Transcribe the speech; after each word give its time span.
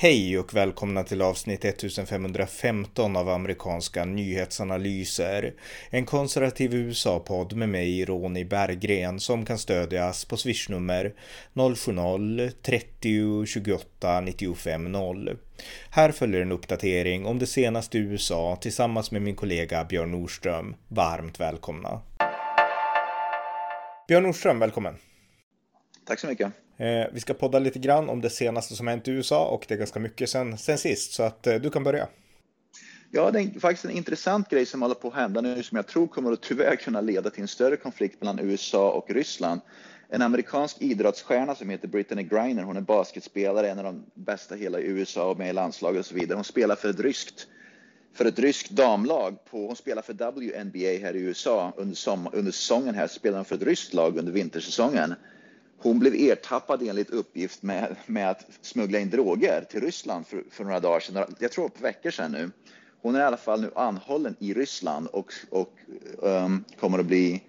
Hej 0.00 0.38
och 0.38 0.54
välkomna 0.54 1.04
till 1.04 1.22
avsnitt 1.22 1.64
1515 1.64 3.16
av 3.16 3.28
amerikanska 3.28 4.04
nyhetsanalyser. 4.04 5.54
En 5.90 6.06
konservativ 6.06 6.74
USA-podd 6.74 7.56
med 7.56 7.68
mig, 7.68 8.04
Ronny 8.04 8.44
Berggren, 8.44 9.20
som 9.20 9.44
kan 9.44 9.58
stödjas 9.58 10.24
på 10.24 10.36
swishnummer 10.36 11.14
070-30 11.54 13.46
28 13.46 14.20
95 14.20 14.92
0. 14.92 15.38
Här 15.90 16.12
följer 16.12 16.40
en 16.40 16.52
uppdatering 16.52 17.26
om 17.26 17.38
det 17.38 17.46
senaste 17.46 17.98
i 17.98 18.00
USA 18.00 18.58
tillsammans 18.60 19.10
med 19.10 19.22
min 19.22 19.36
kollega 19.36 19.84
Björn 19.84 20.10
Nordström. 20.10 20.76
Varmt 20.88 21.40
välkomna! 21.40 22.00
Björn 24.08 24.22
Nordström, 24.22 24.58
välkommen! 24.58 24.94
Tack 26.06 26.20
så 26.20 26.26
mycket! 26.26 26.67
Eh, 26.78 27.06
vi 27.12 27.20
ska 27.20 27.34
podda 27.34 27.58
lite 27.58 27.78
grann 27.78 28.08
om 28.08 28.20
det 28.20 28.30
senaste 28.30 28.76
som 28.76 28.86
hänt 28.86 29.08
i 29.08 29.10
USA 29.10 29.48
och 29.48 29.64
det 29.68 29.74
är 29.74 29.78
ganska 29.78 30.00
mycket 30.00 30.30
sen, 30.30 30.58
sen 30.58 30.78
sist, 30.78 31.12
så 31.12 31.22
att 31.22 31.46
eh, 31.46 31.54
du 31.54 31.70
kan 31.70 31.84
börja. 31.84 32.08
Ja, 33.10 33.30
det 33.30 33.40
är 33.40 33.60
faktiskt 33.60 33.84
en 33.84 33.90
intressant 33.90 34.48
grej 34.48 34.66
som 34.66 34.82
håller 34.82 34.94
på 34.94 35.08
att 35.08 35.14
hända 35.14 35.40
nu 35.40 35.62
som 35.62 35.76
jag 35.76 35.86
tror 35.86 36.06
kommer 36.06 36.32
att 36.32 36.42
tyvärr 36.42 36.76
kunna 36.76 37.00
leda 37.00 37.30
till 37.30 37.42
en 37.42 37.48
större 37.48 37.76
konflikt 37.76 38.20
mellan 38.20 38.38
USA 38.38 38.90
och 38.90 39.10
Ryssland. 39.10 39.60
En 40.08 40.22
amerikansk 40.22 40.76
idrottsstjärna 40.82 41.54
som 41.54 41.70
heter 41.70 41.88
Brittany 41.88 42.22
Griner, 42.22 42.62
hon 42.62 42.76
är 42.76 42.80
basketspelare, 42.80 43.70
en 43.70 43.78
av 43.78 43.84
de 43.84 44.04
bästa 44.14 44.56
i 44.56 44.58
hela 44.58 44.80
USA 44.80 45.30
och 45.30 45.38
med 45.38 45.50
i 45.50 45.52
landslaget 45.52 46.00
och 46.00 46.06
så 46.06 46.14
vidare. 46.14 46.36
Hon 46.36 46.44
spelar 46.44 46.76
för 46.76 46.90
ett 46.90 47.00
ryskt 47.00 47.46
för 48.14 48.24
ett 48.24 48.38
ryskt 48.38 48.70
damlag. 48.70 49.44
På, 49.44 49.66
hon 49.66 49.76
spelar 49.76 50.02
för 50.02 50.12
WNBA 50.12 51.06
här 51.06 51.16
i 51.16 51.20
USA 51.20 51.72
under, 51.76 51.94
som, 51.94 52.28
under 52.32 52.52
säsongen 52.52 52.94
här 52.94 53.06
spelar 53.06 53.38
hon 53.38 53.44
för 53.44 53.56
ett 53.56 53.62
ryskt 53.62 53.94
lag 53.94 54.18
under 54.18 54.32
vintersäsongen. 54.32 55.14
Hon 55.80 55.98
blev 55.98 56.14
ertappad 56.14 56.82
enligt 56.82 57.10
uppgift 57.10 57.62
med, 57.62 57.96
med 58.06 58.30
att 58.30 58.46
smuggla 58.60 58.98
in 58.98 59.10
droger 59.10 59.64
till 59.70 59.80
Ryssland 59.80 60.26
för, 60.26 60.44
för 60.50 60.64
några 60.64 60.80
dagar 60.80 61.00
sedan, 61.00 61.34
jag 61.38 61.52
tror 61.52 61.68
på 61.68 61.82
veckor 61.82 62.10
sedan 62.10 62.32
nu. 62.32 62.50
Hon 63.00 63.14
är 63.14 63.20
i 63.20 63.22
alla 63.22 63.36
fall 63.36 63.60
nu 63.60 63.70
anhållen 63.74 64.36
i 64.38 64.54
Ryssland 64.54 65.06
och, 65.06 65.32
och 65.50 65.72
um, 66.18 66.64
kommer 66.80 66.98
att 66.98 67.06
bli 67.06 67.42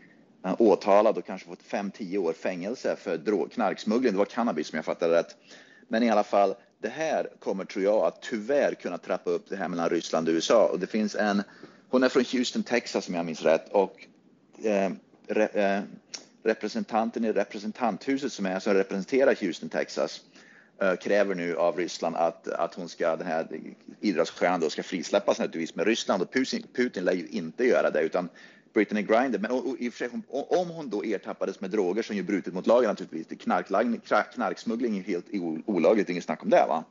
uh, 0.46 0.56
åtalad 0.60 1.18
och 1.18 1.26
kanske 1.26 1.48
fått 1.48 1.64
5-10 1.64 2.18
år 2.18 2.34
fängelse 2.34 2.96
för 2.96 3.18
drog, 3.18 3.52
knarksmuggling. 3.52 4.12
Det 4.12 4.18
var 4.18 4.26
cannabis 4.26 4.74
om 4.74 4.76
jag 4.76 4.86
fattade 4.86 5.20
rätt. 5.20 5.36
Men 5.88 6.04
i 6.04 6.10
alla 6.10 6.24
fall, 6.24 6.56
det 6.82 6.90
här 6.90 7.28
kommer 7.40 7.66
tror 7.66 7.86
jag 7.86 8.06
att 8.06 8.22
tyvärr 8.22 8.74
kunna 8.74 8.98
trappa 8.98 9.30
upp 9.30 9.50
det 9.50 9.56
här 9.56 9.68
mellan 9.68 9.90
Ryssland 9.90 10.28
och 10.28 10.34
USA. 10.34 10.70
Och 10.72 10.80
det 10.80 10.88
finns 10.88 11.16
en, 11.16 11.44
hon 11.90 12.04
är 12.04 12.10
från 12.10 12.24
Houston, 12.32 12.64
Texas 12.64 13.08
om 13.08 13.14
jag 13.14 13.26
minns 13.26 13.42
rätt 13.42 13.70
och 13.72 14.08
eh, 14.64 14.92
re, 15.28 15.46
eh, 15.46 15.82
representanten 16.44 17.26
i 17.26 17.32
representanthuset 17.32 18.34
som, 18.34 18.46
är, 18.46 18.60
som 18.60 18.74
representerar 18.74 19.36
Houston, 19.42 19.70
Texas 19.70 20.22
eh, 20.82 20.96
kräver 20.96 21.36
nu 21.36 21.56
av 21.56 21.78
Ryssland 21.78 22.16
att, 22.16 22.48
att 22.48 22.76
hon 22.76 22.90
ska, 22.90 23.16
den 23.16 23.28
här 23.28 23.48
idrottsstjärnan 24.02 24.60
då 24.60 24.70
ska 24.70 24.84
frisläppas 24.84 25.40
naturligtvis. 25.40 25.76
Men 25.76 25.86
Ryssland 25.86 26.22
och 26.22 26.34
Putin, 26.34 26.64
Putin 26.74 27.04
lär 27.04 27.14
ju 27.14 27.28
inte 27.28 27.66
göra 27.66 27.90
det 27.90 28.02
utan 28.02 28.30
Brittany 28.74 29.02
Grinder. 29.02 29.40
men 29.40 29.52
och, 29.52 29.78
och, 30.28 30.62
om 30.62 30.70
hon 30.70 30.90
då 30.90 31.04
ertappades 31.04 31.62
med 31.62 31.70
droger 31.70 32.04
som 32.04 32.16
ju 32.16 32.24
brutit 32.24 32.54
mot 32.54 32.68
lagen 32.68 32.90
naturligtvis, 32.90 33.40
knarksmuggling 34.34 34.98
är 34.98 35.04
helt 35.04 35.26
olagligt, 35.66 36.10
inget 36.10 36.24
snack 36.24 36.44
om 36.44 36.50
det 36.50 36.66
va. 36.68 36.84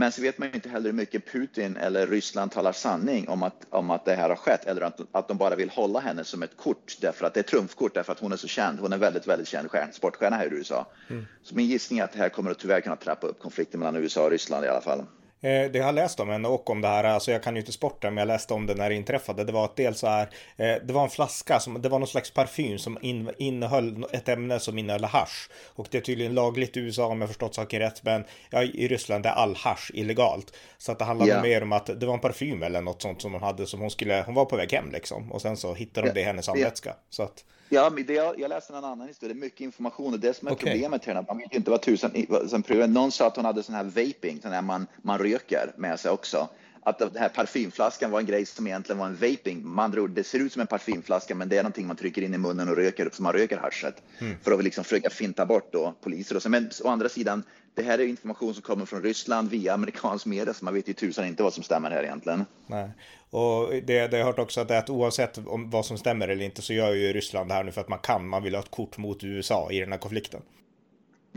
Men 0.00 0.12
så 0.12 0.22
vet 0.22 0.38
man 0.38 0.54
inte 0.54 0.68
heller 0.68 0.90
hur 0.90 0.96
mycket 0.96 1.32
Putin 1.32 1.76
eller 1.76 2.06
Ryssland 2.06 2.50
talar 2.50 2.72
sanning 2.72 3.28
om 3.28 3.42
att, 3.42 3.66
om 3.70 3.90
att 3.90 4.04
det 4.04 4.14
här 4.14 4.28
har 4.28 4.36
skett 4.36 4.64
eller 4.64 4.82
att, 4.82 5.00
att 5.12 5.28
de 5.28 5.36
bara 5.38 5.56
vill 5.56 5.70
hålla 5.70 6.00
henne 6.00 6.24
som 6.24 6.42
ett 6.42 6.56
kort 6.56 6.96
därför 7.00 7.26
att 7.26 7.34
det 7.34 7.40
är 7.40 7.44
trumfkort 7.44 7.94
därför 7.94 8.12
att 8.12 8.18
hon 8.18 8.32
är 8.32 8.36
så 8.36 8.48
känd. 8.48 8.80
Hon 8.80 8.92
är 8.92 8.98
väldigt, 8.98 9.26
väldigt 9.26 9.48
känd 9.48 9.70
stjärn, 9.70 9.88
sportstjärna 9.92 10.36
här 10.36 10.46
i 10.46 10.56
USA. 10.56 10.86
Mm. 11.08 11.26
Så 11.42 11.54
min 11.54 11.66
gissning 11.66 11.98
är 11.98 12.04
att 12.04 12.12
det 12.12 12.18
här 12.18 12.28
kommer 12.28 12.50
att 12.50 12.58
tyvärr 12.58 12.80
kunna 12.80 12.96
trappa 12.96 13.26
upp 13.26 13.38
konflikten 13.38 13.80
mellan 13.80 13.96
USA 13.96 14.24
och 14.24 14.30
Ryssland 14.30 14.64
i 14.64 14.68
alla 14.68 14.80
fall. 14.80 15.04
Eh, 15.40 15.70
det 15.70 15.78
jag 15.78 15.84
har 15.84 15.92
läst 15.92 16.20
om 16.20 16.28
henne 16.28 16.48
och 16.48 16.70
om 16.70 16.80
det 16.80 16.88
här, 16.88 17.04
alltså 17.04 17.32
jag 17.32 17.42
kan 17.42 17.54
ju 17.54 17.60
inte 17.60 17.72
sporten, 17.72 18.14
men 18.14 18.22
jag 18.22 18.28
läste 18.28 18.54
om 18.54 18.66
det 18.66 18.74
när 18.74 18.88
det 18.88 18.94
inträffade. 18.94 19.44
Det 19.44 19.52
var 19.52 19.64
att 19.64 19.76
dels 19.76 19.98
så 19.98 20.06
här, 20.06 20.28
eh, 20.56 20.74
det 20.84 20.92
var 20.92 21.02
en 21.02 21.10
flaska 21.10 21.60
som, 21.60 21.82
det 21.82 21.88
var 21.88 21.98
någon 21.98 22.08
slags 22.08 22.30
parfym 22.30 22.78
som 22.78 22.98
in, 23.02 23.30
innehöll 23.38 24.06
ett 24.12 24.28
ämne 24.28 24.60
som 24.60 24.78
innehöll 24.78 25.04
hash. 25.04 25.48
Och 25.66 25.88
det 25.90 25.98
är 25.98 26.02
tydligen 26.02 26.34
lagligt 26.34 26.76
i 26.76 26.80
USA 26.80 27.06
om 27.06 27.20
jag 27.20 27.30
förstått 27.30 27.54
saker 27.54 27.80
rätt, 27.80 28.02
men 28.04 28.24
ja, 28.50 28.62
i 28.62 28.88
Ryssland 28.88 29.26
är 29.26 29.30
all 29.30 29.56
hash 29.56 29.90
illegalt. 29.94 30.56
Så 30.78 30.92
att 30.92 30.98
det 30.98 31.04
handlade 31.04 31.30
yeah. 31.30 31.42
mer 31.42 31.62
om 31.62 31.72
att 31.72 31.86
det 32.00 32.06
var 32.06 32.14
en 32.14 32.20
parfym 32.20 32.62
eller 32.62 32.80
något 32.80 33.02
sånt 33.02 33.22
som 33.22 33.32
hon 33.32 33.42
hade 33.42 33.66
som 33.66 33.80
hon 33.80 33.90
skulle, 33.90 34.22
hon 34.26 34.34
var 34.34 34.44
på 34.44 34.56
väg 34.56 34.72
hem 34.72 34.90
liksom. 34.92 35.32
Och 35.32 35.42
sen 35.42 35.56
så 35.56 35.74
hittade 35.74 36.06
de 36.06 36.14
det 36.14 36.20
i 36.20 36.24
hennes 36.24 36.46
handväska. 36.46 36.94
Så 37.10 37.22
att, 37.22 37.44
Ja, 37.68 37.90
men 37.94 38.06
det, 38.06 38.12
jag, 38.12 38.40
jag 38.40 38.48
läste 38.48 38.72
en 38.72 38.84
annan 38.84 39.08
historia. 39.08 39.34
Det 39.34 39.38
är 39.38 39.40
mycket 39.40 39.60
information 39.60 40.12
och 40.14 40.20
det 40.20 40.36
som 40.36 40.48
är 40.48 40.52
okay. 40.52 40.72
problemet 40.72 41.04
här. 41.04 41.24
Man 41.28 41.38
vet 41.38 41.54
inte 41.54 41.70
vad 41.70 41.82
tusen 41.82 42.26
som 42.48 42.62
prövar. 42.62 42.86
Någon 42.86 43.12
sa 43.12 43.26
att 43.26 43.36
hon 43.36 43.44
hade 43.44 43.62
sån 43.62 43.74
här 43.74 43.84
vaping, 43.84 44.40
sån 44.42 44.52
här 44.52 44.62
man, 44.62 44.86
man 45.02 45.18
röker 45.18 45.72
med 45.76 46.00
sig 46.00 46.10
också. 46.10 46.48
Att 46.82 46.98
den 46.98 47.10
här 47.16 47.28
parfymflaskan 47.28 48.10
var 48.10 48.20
en 48.20 48.26
grej 48.26 48.46
som 48.46 48.66
egentligen 48.66 48.98
var 48.98 49.06
en 49.06 49.16
vaping. 49.16 49.66
Man 49.66 49.92
tror, 49.92 50.08
det 50.08 50.24
ser 50.24 50.38
ut 50.38 50.52
som 50.52 50.60
en 50.60 50.66
parfymflaska, 50.66 51.34
men 51.34 51.48
det 51.48 51.56
är 51.58 51.62
någonting 51.62 51.86
man 51.86 51.96
trycker 51.96 52.22
in 52.22 52.34
i 52.34 52.38
munnen 52.38 52.68
och 52.68 52.76
röker, 52.76 53.10
som 53.12 53.22
man 53.22 53.32
röker 53.32 53.56
haschet. 53.56 54.02
Mm. 54.18 54.36
För 54.42 54.52
att 54.52 54.64
liksom 54.64 54.84
försöka 54.84 55.10
finta 55.10 55.46
bort 55.46 55.72
då 55.72 55.94
poliser. 56.02 56.36
Och 56.36 56.42
så. 56.42 56.48
Men 56.48 56.70
å 56.84 56.88
andra 56.88 57.08
sidan, 57.08 57.42
det 57.74 57.82
här 57.82 57.98
är 57.98 58.06
information 58.06 58.54
som 58.54 58.62
kommer 58.62 58.86
från 58.86 59.02
Ryssland 59.02 59.50
via 59.50 59.74
amerikansk 59.74 60.26
media, 60.26 60.54
så 60.54 60.64
man 60.64 60.74
vet 60.74 60.88
ju 60.88 60.92
tusan 60.92 61.26
inte 61.26 61.42
vad 61.42 61.54
som 61.54 61.62
stämmer 61.62 61.90
här 61.90 62.02
egentligen. 62.02 62.44
Nej. 62.66 62.90
Och 63.30 63.70
det, 63.70 64.08
det 64.08 64.16
har 64.18 64.24
hört 64.24 64.38
också 64.38 64.60
att, 64.60 64.70
att 64.70 64.90
oavsett 64.90 65.38
om 65.38 65.70
vad 65.70 65.86
som 65.86 65.98
stämmer 65.98 66.28
eller 66.28 66.44
inte 66.44 66.62
så 66.62 66.72
gör 66.72 66.94
ju 66.94 67.12
Ryssland 67.12 67.50
det 67.50 67.54
här 67.54 67.64
nu 67.64 67.72
för 67.72 67.80
att 67.80 67.88
man 67.88 67.98
kan. 67.98 68.28
Man 68.28 68.42
vill 68.42 68.54
ha 68.54 68.62
ett 68.62 68.70
kort 68.70 68.98
mot 68.98 69.24
USA 69.24 69.68
i 69.72 69.80
den 69.80 69.92
här 69.92 69.98
konflikten. 69.98 70.42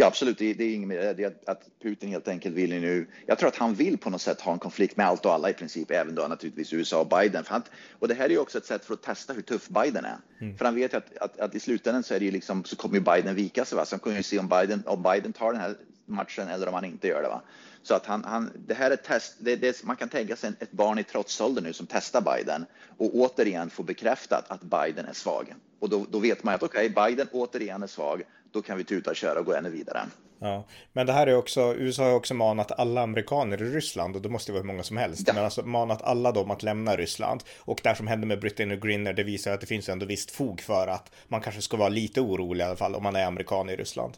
Ja, 0.02 0.08
absolut. 0.08 0.38
Det, 0.38 0.54
det 0.54 0.64
är 0.64 0.76
inget 0.76 0.88
mer. 0.88 1.14
Det 1.14 1.24
är 1.24 1.34
att 1.46 1.64
Putin 1.84 2.10
helt 2.10 2.28
enkelt 2.28 2.56
vill 2.56 2.70
nu. 2.70 3.08
Jag 3.26 3.38
tror 3.40 3.50
att 3.50 3.56
han 3.56 3.74
vill 3.74 3.98
på 3.98 4.10
något 4.10 4.22
sätt 4.22 4.42
ha 4.42 4.54
en 4.54 4.60
konflikt 4.60 4.98
med 4.98 5.06
allt 5.06 5.26
och 5.26 5.34
alla 5.34 5.50
i 5.50 5.54
princip, 5.54 5.92
även 5.92 6.16
då 6.16 6.28
naturligtvis 6.28 6.74
USA 6.74 7.02
och 7.02 7.08
Biden. 7.08 7.44
För 7.44 7.52
han, 7.52 7.64
och 8.00 8.08
det 8.08 8.14
här 8.14 8.26
är 8.26 8.30
ju 8.30 8.38
också 8.38 8.58
ett 8.58 8.66
sätt 8.66 8.86
för 8.86 8.94
att 8.94 9.02
testa 9.02 9.34
hur 9.34 9.42
tuff 9.42 9.68
Biden 9.68 10.06
är. 10.06 10.18
Mm. 10.40 10.58
För 10.58 10.66
han 10.66 10.76
vet 10.76 10.94
ju 10.94 10.98
att, 10.98 11.18
att, 11.18 11.40
att, 11.40 11.56
i 11.56 11.60
slutändan 11.60 12.04
så 12.04 12.14
är 12.14 12.20
det 12.20 12.26
ju 12.26 12.32
liksom 12.32 12.64
så 12.64 12.76
kommer 12.76 12.96
ju 12.96 13.02
Biden 13.02 13.36
vika 13.36 13.66
sig. 13.66 13.76
Va? 13.76 13.86
Så 13.86 13.96
han 13.96 14.00
kommer 14.00 14.18
ju 14.18 14.24
se 14.24 14.40
om 14.40 14.48
Biden 14.48 14.84
om 14.86 15.04
Biden 15.04 15.34
tar 15.34 15.52
den 15.52 15.62
här 15.62 15.76
matchen 16.06 16.48
eller 16.48 16.68
om 16.68 16.74
han 16.74 16.86
inte 16.86 17.08
gör 17.08 17.22
det. 17.22 17.30
Va? 17.30 17.42
Så 17.84 17.96
att 17.96 18.06
han, 18.06 18.24
han, 18.24 18.50
det 18.68 18.74
här 18.74 18.92
är 18.92 18.96
test, 18.96 19.36
det, 19.40 19.56
det, 19.56 19.84
man 19.84 19.96
kan 19.96 20.10
tänka 20.10 20.36
sig 20.36 20.52
ett 20.60 20.72
barn 20.72 21.00
i 21.00 21.04
trotsålder 21.04 21.62
nu 21.62 21.74
som 21.74 21.88
testar 21.88 22.22
Biden 22.22 22.66
och 22.98 23.16
återigen 23.16 23.70
får 23.70 23.84
bekräftat 23.84 24.52
att 24.52 24.62
Biden 24.62 25.06
är 25.06 25.14
svag. 25.14 25.54
Och 25.80 25.90
då, 25.90 26.06
då 26.12 26.20
vet 26.20 26.44
man 26.44 26.56
att 26.56 26.64
okej, 26.64 26.90
okay, 26.90 27.10
Biden 27.10 27.28
återigen 27.32 27.84
är 27.84 27.88
svag, 27.88 28.24
då 28.52 28.62
kan 28.62 28.78
vi 28.78 28.84
tuta 28.84 29.10
och 29.10 29.16
köra 29.16 29.40
och 29.40 29.46
gå 29.46 29.54
ännu 29.54 29.70
vidare. 29.70 30.02
Ja, 30.40 30.68
men 30.94 31.06
det 31.06 31.14
här 31.14 31.28
är 31.28 31.36
också, 31.36 31.76
USA 31.78 32.04
har 32.04 32.14
också 32.14 32.34
manat 32.34 32.80
alla 32.80 33.02
amerikaner 33.02 33.62
i 33.64 33.66
Ryssland 33.66 34.16
och 34.16 34.22
det 34.22 34.30
måste 34.30 34.52
vara 34.52 34.62
hur 34.62 34.68
många 34.68 34.84
som 34.84 34.98
helst, 34.98 35.24
ja. 35.28 35.34
men 35.34 35.44
alltså 35.44 35.62
manat 35.62 36.02
alla 36.02 36.32
dem 36.32 36.52
att 36.52 36.64
lämna 36.64 36.96
Ryssland. 36.96 37.44
Och 37.60 37.82
det 37.84 37.96
som 37.96 38.08
hände 38.08 38.28
med 38.28 38.40
Britain 38.40 38.72
och 38.72 38.82
Grinner, 38.82 39.14
det 39.14 39.24
visar 39.24 39.52
att 39.52 39.62
det 39.62 39.68
finns 39.68 39.90
ändå 39.90 40.06
visst 40.06 40.32
fog 40.32 40.62
för 40.62 40.88
att 40.88 41.12
man 41.28 41.42
kanske 41.42 41.62
ska 41.62 41.78
vara 41.78 41.90
lite 41.90 42.22
orolig 42.22 42.64
i 42.64 42.68
alla 42.68 42.76
fall 42.76 42.96
om 42.96 43.04
man 43.04 43.16
är 43.16 43.26
amerikan 43.26 43.70
i 43.70 43.76
Ryssland. 43.76 44.14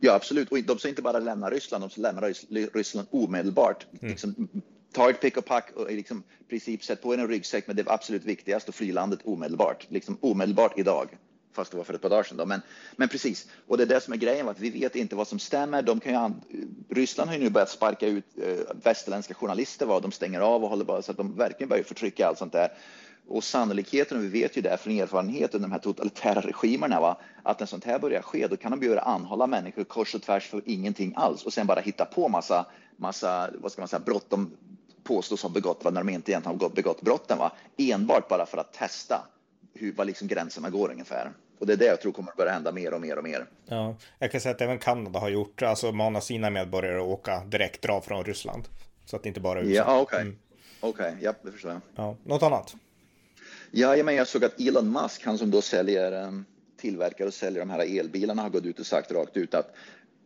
Ja, 0.00 0.14
absolut. 0.14 0.52
Och 0.52 0.58
de 0.58 0.78
ska 0.78 0.88
inte 0.88 1.02
bara 1.02 1.18
lämna 1.18 1.50
Ryssland, 1.50 1.84
de 1.84 1.90
ska 1.90 2.00
lämna 2.00 2.20
Ryssland 2.74 3.08
omedelbart. 3.10 3.86
Mm. 4.00 4.10
Liksom, 4.10 4.48
ta 4.92 5.10
ett 5.10 5.20
pick 5.20 5.36
och 5.36 5.44
pack 5.44 5.70
och 5.76 5.92
liksom, 5.92 6.22
princip 6.48 6.84
sätt 6.84 7.02
på 7.02 7.14
en 7.14 7.28
ryggsäck 7.28 7.66
med 7.66 7.76
det 7.76 7.84
absolut 7.86 8.24
viktigaste 8.24 8.68
och 8.70 8.74
fly 8.74 8.92
landet 8.92 9.20
omedelbart. 9.24 9.86
Liksom 9.88 10.18
omedelbart 10.20 10.78
idag. 10.78 11.08
Fast 11.54 11.70
det 11.70 11.76
var 11.76 11.84
för 11.84 11.94
ett 11.94 12.02
par 12.02 12.10
dagar 12.10 12.22
sedan. 12.22 12.36
Då. 12.36 12.46
Men, 12.46 12.60
men 12.96 13.08
precis, 13.08 13.46
och 13.66 13.76
det 13.76 13.82
är 13.82 13.86
det 13.86 14.00
som 14.00 14.12
är 14.12 14.18
grejen, 14.18 14.48
att 14.48 14.60
vi 14.60 14.70
vet 14.70 14.96
inte 14.96 15.16
vad 15.16 15.28
som 15.28 15.38
stämmer. 15.38 15.82
De 15.82 16.00
kan 16.00 16.42
ju, 16.48 16.68
Ryssland 16.88 17.30
har 17.30 17.36
ju 17.36 17.44
nu 17.44 17.50
börjat 17.50 17.70
sparka 17.70 18.06
ut 18.06 18.24
eh, 18.42 18.76
västerländska 18.82 19.34
journalister, 19.34 19.86
vad 19.86 20.02
de 20.02 20.12
stänger 20.12 20.40
av 20.40 20.64
och 20.64 20.70
håller 20.70 20.84
bara 20.84 21.02
så 21.02 21.10
att 21.10 21.16
de 21.16 21.36
verkligen 21.36 21.68
börjar 21.68 21.84
förtrycka 21.84 22.26
allt 22.26 22.38
sånt 22.38 22.52
där. 22.52 22.68
Och 23.28 23.44
sannolikheten, 23.44 24.18
och 24.18 24.24
vi 24.24 24.28
vet 24.28 24.56
ju 24.56 24.62
det 24.62 24.76
från 24.76 25.00
erfarenhet 25.00 25.54
under 25.54 25.68
de 25.68 25.72
här 25.72 25.80
totalitära 25.80 26.40
regimerna, 26.40 27.00
va, 27.00 27.20
att 27.42 27.60
när 27.60 27.66
sånt 27.66 27.84
här 27.84 27.98
börjar 27.98 28.22
ske, 28.22 28.46
då 28.46 28.56
kan 28.56 28.70
de 28.70 28.80
börja 28.80 29.00
anhålla 29.00 29.46
människor 29.46 29.84
kors 29.84 30.14
och 30.14 30.22
tvärs 30.22 30.48
för 30.48 30.62
ingenting 30.66 31.14
alls 31.16 31.44
och 31.44 31.52
sen 31.52 31.66
bara 31.66 31.80
hitta 31.80 32.04
på 32.04 32.28
massa, 32.28 32.66
massa 32.96 33.50
vad 33.54 33.72
ska 33.72 33.82
man 33.82 33.88
säga, 33.88 34.00
brott 34.00 34.30
de 34.30 34.50
påstås 35.04 35.42
ha 35.42 35.50
begått, 35.50 35.84
när 35.84 35.90
de 35.90 36.08
inte 36.08 36.30
egentligen 36.30 36.60
har 36.60 36.68
begått 36.68 37.02
brotten, 37.02 37.38
va? 37.38 37.52
enbart 37.76 38.28
bara 38.28 38.46
för 38.46 38.58
att 38.58 38.72
testa 38.72 39.26
hur, 39.74 39.92
var 39.92 40.04
liksom 40.04 40.28
gränserna 40.28 40.70
går 40.70 40.90
ungefär. 40.90 41.32
Och 41.64 41.68
det 41.68 41.72
är 41.72 41.76
det 41.76 41.84
jag 41.84 42.00
tror 42.00 42.12
kommer 42.12 42.30
att 42.30 42.36
börja 42.36 42.52
hända 42.52 42.72
mer 42.72 42.94
och 42.94 43.00
mer 43.00 43.18
och 43.18 43.24
mer. 43.24 43.46
Ja, 43.66 43.96
jag 44.18 44.32
kan 44.32 44.40
säga 44.40 44.54
att 44.54 44.60
även 44.60 44.78
Kanada 44.78 45.18
har 45.18 45.28
gjort, 45.28 45.62
alltså 45.62 45.92
mana 45.92 46.20
sina 46.20 46.50
medborgare 46.50 46.96
att 46.96 47.06
åka 47.06 47.44
direkt, 47.44 47.82
dra 47.82 48.00
från 48.00 48.24
Ryssland. 48.24 48.68
Så 49.04 49.16
att 49.16 49.26
inte 49.26 49.40
bara 49.40 49.60
USA. 49.60 49.74
Ja, 49.74 50.00
okej. 50.00 50.02
Okay. 50.02 50.20
Mm. 50.20 50.38
Okej, 50.80 51.06
okay, 51.08 51.24
ja, 51.24 51.34
det 51.42 51.52
förstår 51.52 51.70
jag. 51.70 51.80
Ja, 51.94 52.16
något 52.24 52.42
annat? 52.42 52.74
Ja, 53.70 54.04
men 54.04 54.14
jag 54.14 54.28
såg 54.28 54.44
att 54.44 54.60
Elon 54.60 54.92
Musk, 54.92 55.24
han 55.24 55.38
som 55.38 55.50
då 55.50 55.62
säljer, 55.62 56.12
ehm, 56.12 56.44
tillverkar 56.80 57.26
och 57.26 57.34
säljer 57.34 57.60
de 57.60 57.70
här 57.70 57.98
elbilarna, 57.98 58.42
har 58.42 58.50
gått 58.50 58.64
ut 58.64 58.80
och 58.80 58.86
sagt 58.86 59.12
rakt 59.12 59.36
ut 59.36 59.54
att 59.54 59.74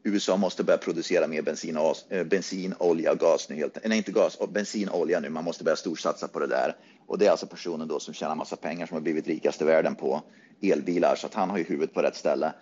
USA 0.03 0.37
måste 0.37 0.65
börja 0.65 0.79
producera 0.79 1.27
mer 1.27 1.43
bensin, 1.43 1.77
och, 1.77 1.97
eh, 2.09 2.25
bensin 2.25 2.75
olja 2.79 3.13
och 3.13 3.19
gas 3.19 3.49
nu. 3.49 3.57
Helt, 3.57 3.77
eh, 3.77 3.83
nej, 3.87 3.99
inte 3.99 4.13
gas, 4.13 4.39
bensin 4.49 4.89
och 4.89 5.01
olja 5.01 5.21
nu. 5.21 5.29
Man 5.29 5.45
måste 5.45 5.65
börja 5.65 5.77
storsatsa 5.77 6.29
på 6.29 6.39
det 6.39 6.47
där. 6.47 6.77
Och 7.07 7.19
det 7.19 7.27
är 7.27 7.31
alltså 7.31 7.47
personen 7.47 7.89
då 7.89 8.01
som 8.01 8.15
tjänar 8.15 8.35
massa 8.35 8.57
pengar 8.57 8.87
som 8.87 8.95
har 8.95 9.01
blivit 9.03 9.27
rikast 9.27 9.63
i 9.63 9.65
världen 9.65 9.95
på 9.95 10.23
elbilar. 10.63 11.17
Så 11.17 11.27
att 11.27 11.35
han 11.35 11.51
har 11.51 11.59
ju 11.59 11.65
huvudet 11.65 11.95
på 11.95 12.03
rätt 12.03 12.17
ställe. 12.17 12.53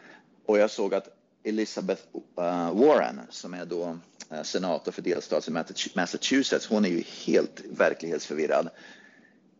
Och 0.46 0.58
jag 0.58 0.70
såg 0.70 0.94
att 0.94 1.08
Elizabeth 1.44 2.02
eh, 2.38 2.74
Warren, 2.74 3.20
som 3.30 3.54
är 3.54 3.64
då 3.64 3.98
senator 4.42 4.92
för 4.92 5.02
delstaten 5.02 5.64
Massachusetts, 5.94 6.66
hon 6.66 6.84
är 6.84 6.88
ju 6.88 7.02
helt 7.26 7.62
verklighetsförvirrad. 7.70 8.68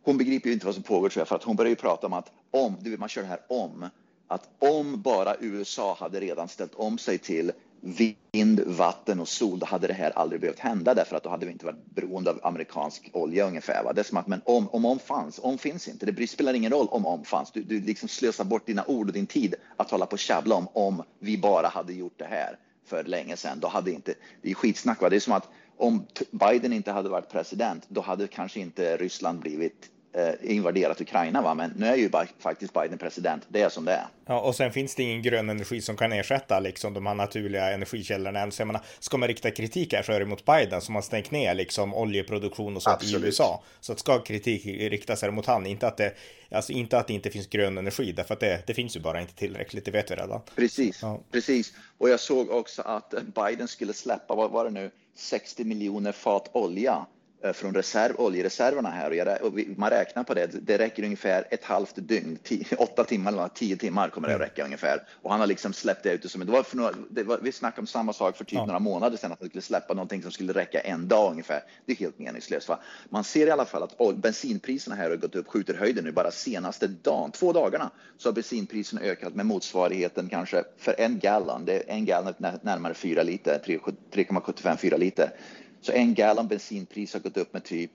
Hon 0.03 0.19
begriper 0.19 0.49
ju 0.49 0.53
inte 0.53 0.67
vad 0.67 0.75
som 0.75 0.83
pågår 0.83 1.09
tror 1.09 1.21
jag, 1.21 1.29
för 1.29 1.37
att 1.37 1.43
hon 1.43 1.57
börjar 1.57 1.71
ju 1.71 1.77
prata 1.77 2.07
om 2.07 2.13
att 2.13 2.33
om, 2.51 2.77
du 2.81 2.91
vet 2.91 3.01
man 3.01 3.09
kör 3.09 3.23
det 3.23 3.29
här 3.29 3.41
om, 3.49 3.89
att 4.29 4.49
om 4.59 5.03
bara 5.03 5.37
USA 5.41 5.97
hade 6.01 6.21
redan 6.21 6.49
ställt 6.49 6.75
om 6.75 6.99
sig 6.99 7.19
till 7.19 7.53
vind, 7.81 8.61
vatten 8.67 9.21
och 9.21 9.29
sol, 9.29 9.59
då 9.59 9.67
hade 9.67 9.87
det 9.87 9.93
här 9.93 10.11
aldrig 10.11 10.41
behövt 10.41 10.59
hända 10.59 10.95
därför 10.95 11.17
att 11.17 11.23
då 11.23 11.31
hade 11.31 11.47
vi 11.47 11.53
inte 11.53 11.67
varit 11.67 11.95
beroende 11.95 12.31
av 12.31 12.41
amerikansk 12.43 13.11
olja 13.13 13.47
ungefär. 13.47 13.85
Va? 13.85 13.93
Det 13.93 14.01
är 14.01 14.05
som 14.05 14.19
att, 14.19 14.27
men 14.27 14.41
om, 14.45 14.69
om 14.69 14.85
om 14.85 14.99
fanns, 14.99 15.41
om 15.43 15.59
finns 15.59 15.89
inte. 15.89 16.07
Det 16.07 16.27
spelar 16.27 16.55
ingen 16.55 16.73
roll 16.73 16.89
om 16.91 17.07
om 17.07 17.25
fanns. 17.25 17.51
Du, 17.51 17.63
du 17.63 17.81
liksom 17.81 18.09
slösar 18.09 18.45
bort 18.45 18.67
dina 18.67 18.85
ord 18.87 19.07
och 19.07 19.13
din 19.13 19.27
tid 19.27 19.55
att 19.77 19.91
hålla 19.91 20.07
på 20.07 20.13
och 20.13 20.19
tjabbla 20.19 20.55
om 20.55 20.69
om 20.73 21.03
vi 21.19 21.39
bara 21.39 21.69
hade 21.69 21.93
gjort 21.93 22.19
det 22.19 22.29
här 22.31 22.59
för 22.87 23.05
länge 23.05 23.37
sedan. 23.37 23.61
Då 23.61 23.69
hade 23.69 23.93
inte, 23.93 24.15
det 24.43 24.51
är 24.51 24.55
skitsnack. 24.55 25.01
Va? 25.01 25.09
Det 25.09 25.17
är 25.17 25.21
som 25.21 25.33
att 25.33 25.49
om 25.77 26.07
Biden 26.31 26.73
inte 26.73 26.93
hade 26.93 27.09
varit 27.09 27.29
president, 27.29 27.85
då 27.89 28.01
hade 28.01 28.27
kanske 28.27 28.61
inte 28.61 28.97
Ryssland 28.97 29.41
blivit 29.41 29.91
invaderat 30.43 31.01
Ukraina. 31.01 31.43
Va? 31.43 31.55
Men 31.55 31.73
nu 31.77 31.87
är 31.87 31.97
ju 31.97 32.11
faktiskt 32.39 32.73
Biden 32.73 32.99
president. 32.99 33.47
Det 33.49 33.63
är 33.63 33.69
som 33.69 33.85
det 33.85 33.93
är. 33.93 34.07
Ja, 34.27 34.41
och 34.41 34.55
sen 34.55 34.73
finns 34.73 34.95
det 34.95 35.03
ingen 35.03 35.23
grön 35.23 35.51
energi 35.51 35.81
som 35.81 35.97
kan 35.97 36.13
ersätta 36.13 36.61
liksom 36.61 36.95
de 36.95 37.07
här 37.07 37.15
naturliga 37.15 37.71
energikällorna 37.71 38.41
än. 38.41 38.53
Så 38.53 38.61
jag 38.61 38.67
menar, 38.67 38.83
ska 38.99 39.17
man 39.17 39.29
rikta 39.29 39.51
kritik 39.51 39.93
här 39.93 40.03
så 40.03 40.13
är 40.13 40.21
det 40.21 40.27
mot 40.27 40.45
Biden 40.45 40.81
som 40.81 40.95
har 40.95 41.03
stängt 41.03 41.31
ner 41.31 41.55
liksom 41.55 41.95
oljeproduktion 41.95 42.77
och 42.77 42.83
sånt 42.83 43.05
i 43.05 43.17
USA. 43.17 43.63
Så 43.81 43.93
att 43.93 43.99
ska 43.99 44.19
kritik 44.19 44.67
riktas 44.67 45.23
här 45.23 45.31
mot 45.31 45.47
han, 45.47 45.67
inte 45.67 45.87
att 45.87 45.97
det, 45.97 46.15
alltså 46.51 46.73
inte 46.73 46.99
att 46.99 47.07
det 47.07 47.15
inte 47.15 47.31
finns 47.31 47.47
grön 47.47 47.79
energi, 47.79 48.13
därför 48.13 48.35
att 48.35 48.41
det, 48.41 48.63
det 48.67 48.75
finns 48.75 48.97
ju 48.97 49.01
bara 49.01 49.21
inte 49.21 49.35
tillräckligt, 49.35 49.85
det 49.85 49.91
vet 49.91 50.11
vi 50.11 50.15
redan. 50.15 50.41
Precis, 50.57 50.99
ja. 51.03 51.21
precis. 51.33 51.73
Och 51.99 52.09
jag 52.09 52.21
såg 52.21 52.51
också 52.51 52.83
att 52.83 53.15
Biden 53.35 53.69
skulle 53.69 53.93
släppa, 53.93 54.35
vad 54.35 54.51
var 54.51 54.65
det 54.65 54.71
nu, 54.71 54.91
60 55.17 55.65
miljoner 55.65 56.13
fat 56.13 56.51
olja 56.53 57.07
Eh, 57.16 57.16
från 57.53 57.75
reserv, 57.75 58.21
oljereserverna 58.21 58.91
här 58.91 59.43
och, 59.43 59.53
man 59.77 59.91
räknar 59.91 60.25
på 60.25 60.35
det. 60.35 60.47
Det 60.47 60.79
räcker 60.79 61.03
ungefär 61.03 61.47
ett 61.51 61.65
halvt 61.65 61.95
dygn, 61.97 62.39
tio, 62.43 62.65
åtta 62.79 63.05
timmar 63.05 63.33
eller 63.33 63.49
tio 63.49 63.77
timmar 63.77 64.09
kommer 64.09 64.29
det 64.29 64.35
att 64.35 64.41
mm. 64.41 64.49
räcka 64.49 64.65
ungefär. 64.65 65.03
Och 65.23 65.31
han 65.31 65.41
har 65.41 65.47
liksom 65.47 65.73
släppt 65.73 66.03
det 66.03 66.13
ut 66.13 66.23
det 66.23 66.29
som 66.29 66.47
det 66.47 66.53
var 66.53 66.63
för 66.63 66.77
några, 66.77 66.93
det 67.11 67.23
var, 67.23 67.39
vi 67.43 67.53
snackade 67.53 67.81
om 67.81 67.87
samma 67.87 68.13
sak 68.13 68.37
för 68.37 68.45
typ 68.45 68.57
ja. 68.57 68.67
några 68.67 68.79
månader 68.79 69.17
sedan 69.17 69.33
att 69.33 69.41
han 69.41 69.49
skulle 69.49 69.63
släppa 69.63 69.95
någonting 69.95 70.23
som 70.23 70.31
skulle 70.31 70.53
räcka 70.53 70.81
en 70.81 71.09
dag 71.09 71.31
ungefär. 71.31 71.63
Det 71.87 71.93
är 71.93 71.97
helt 71.97 72.19
meningslöst. 72.19 72.69
Va? 72.69 72.79
Man 73.09 73.25
ser 73.25 73.47
i 73.47 73.51
alla 73.51 73.65
fall 73.65 73.83
att 73.83 74.17
bensinpriserna 74.17 74.97
här 74.97 75.11
har 75.11 75.17
gått 75.17 75.35
upp, 75.35 75.49
skjuter 75.49 75.75
höjden 75.75 76.05
nu 76.05 76.13
bara 76.13 76.31
senaste 76.31 76.87
dagen, 76.87 77.31
två 77.31 77.53
dagarna 77.53 77.91
så 78.19 78.29
har 78.29 78.35
bensinpriserna 78.35 79.01
ökat 79.03 79.35
med 79.35 79.47
motsvarigheten 79.47 80.29
kanske 80.29 80.65
för 80.79 80.95
en 80.99 81.19
gallon. 81.19 81.65
Det 81.65 81.77
är 81.77 81.95
en 81.95 82.05
gallon 82.05 82.35
närmare 82.63 82.95
4 82.95 83.23
liter, 83.23 83.61
3,75-4 84.13 84.99
liter. 84.99 85.31
Så 85.81 85.93
en 85.93 86.15
gallon 86.15 86.49
bensinpris 86.49 87.13
har 87.13 87.21
gått 87.21 87.37
upp 87.37 87.53
med 87.53 87.65
typ 87.65 87.91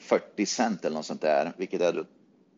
40 0.00 0.46
cent 0.46 0.84
eller 0.84 0.96
något 0.96 1.06
sånt 1.06 1.20
där, 1.20 1.52
vilket 1.56 1.80
är 1.80 2.04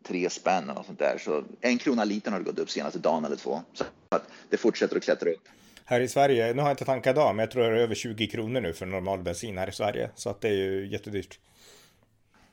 tre 0.07 0.29
spänn 0.29 0.63
eller 0.63 0.73
något 0.73 0.85
sånt 0.85 0.99
där. 0.99 1.17
Så 1.17 1.43
en 1.61 1.77
krona 1.77 2.03
litern 2.03 2.33
har 2.33 2.39
det 2.39 2.45
gått 2.45 2.59
upp 2.59 2.69
senaste 2.69 2.99
dagen 2.99 3.25
eller 3.25 3.35
två. 3.35 3.61
Så 3.73 3.83
att 4.09 4.23
det 4.49 4.57
fortsätter 4.57 4.97
att 4.97 5.03
klättra 5.03 5.29
upp. 5.29 5.47
Här 5.85 6.01
i 6.01 6.07
Sverige, 6.07 6.53
nu 6.53 6.61
har 6.61 6.69
jag 6.69 6.73
inte 6.73 6.85
tankat 6.85 7.15
idag, 7.15 7.35
men 7.35 7.43
jag 7.43 7.51
tror 7.51 7.63
det 7.63 7.69
är 7.69 7.73
över 7.73 7.95
20 7.95 8.27
kronor 8.27 8.61
nu 8.61 8.73
för 8.73 8.85
normal 8.85 9.19
bensin 9.19 9.57
här 9.57 9.69
i 9.69 9.71
Sverige. 9.71 10.09
Så 10.15 10.29
att 10.29 10.41
det 10.41 10.47
är 10.47 10.53
ju 10.53 10.87
jättedyrt. 10.87 11.39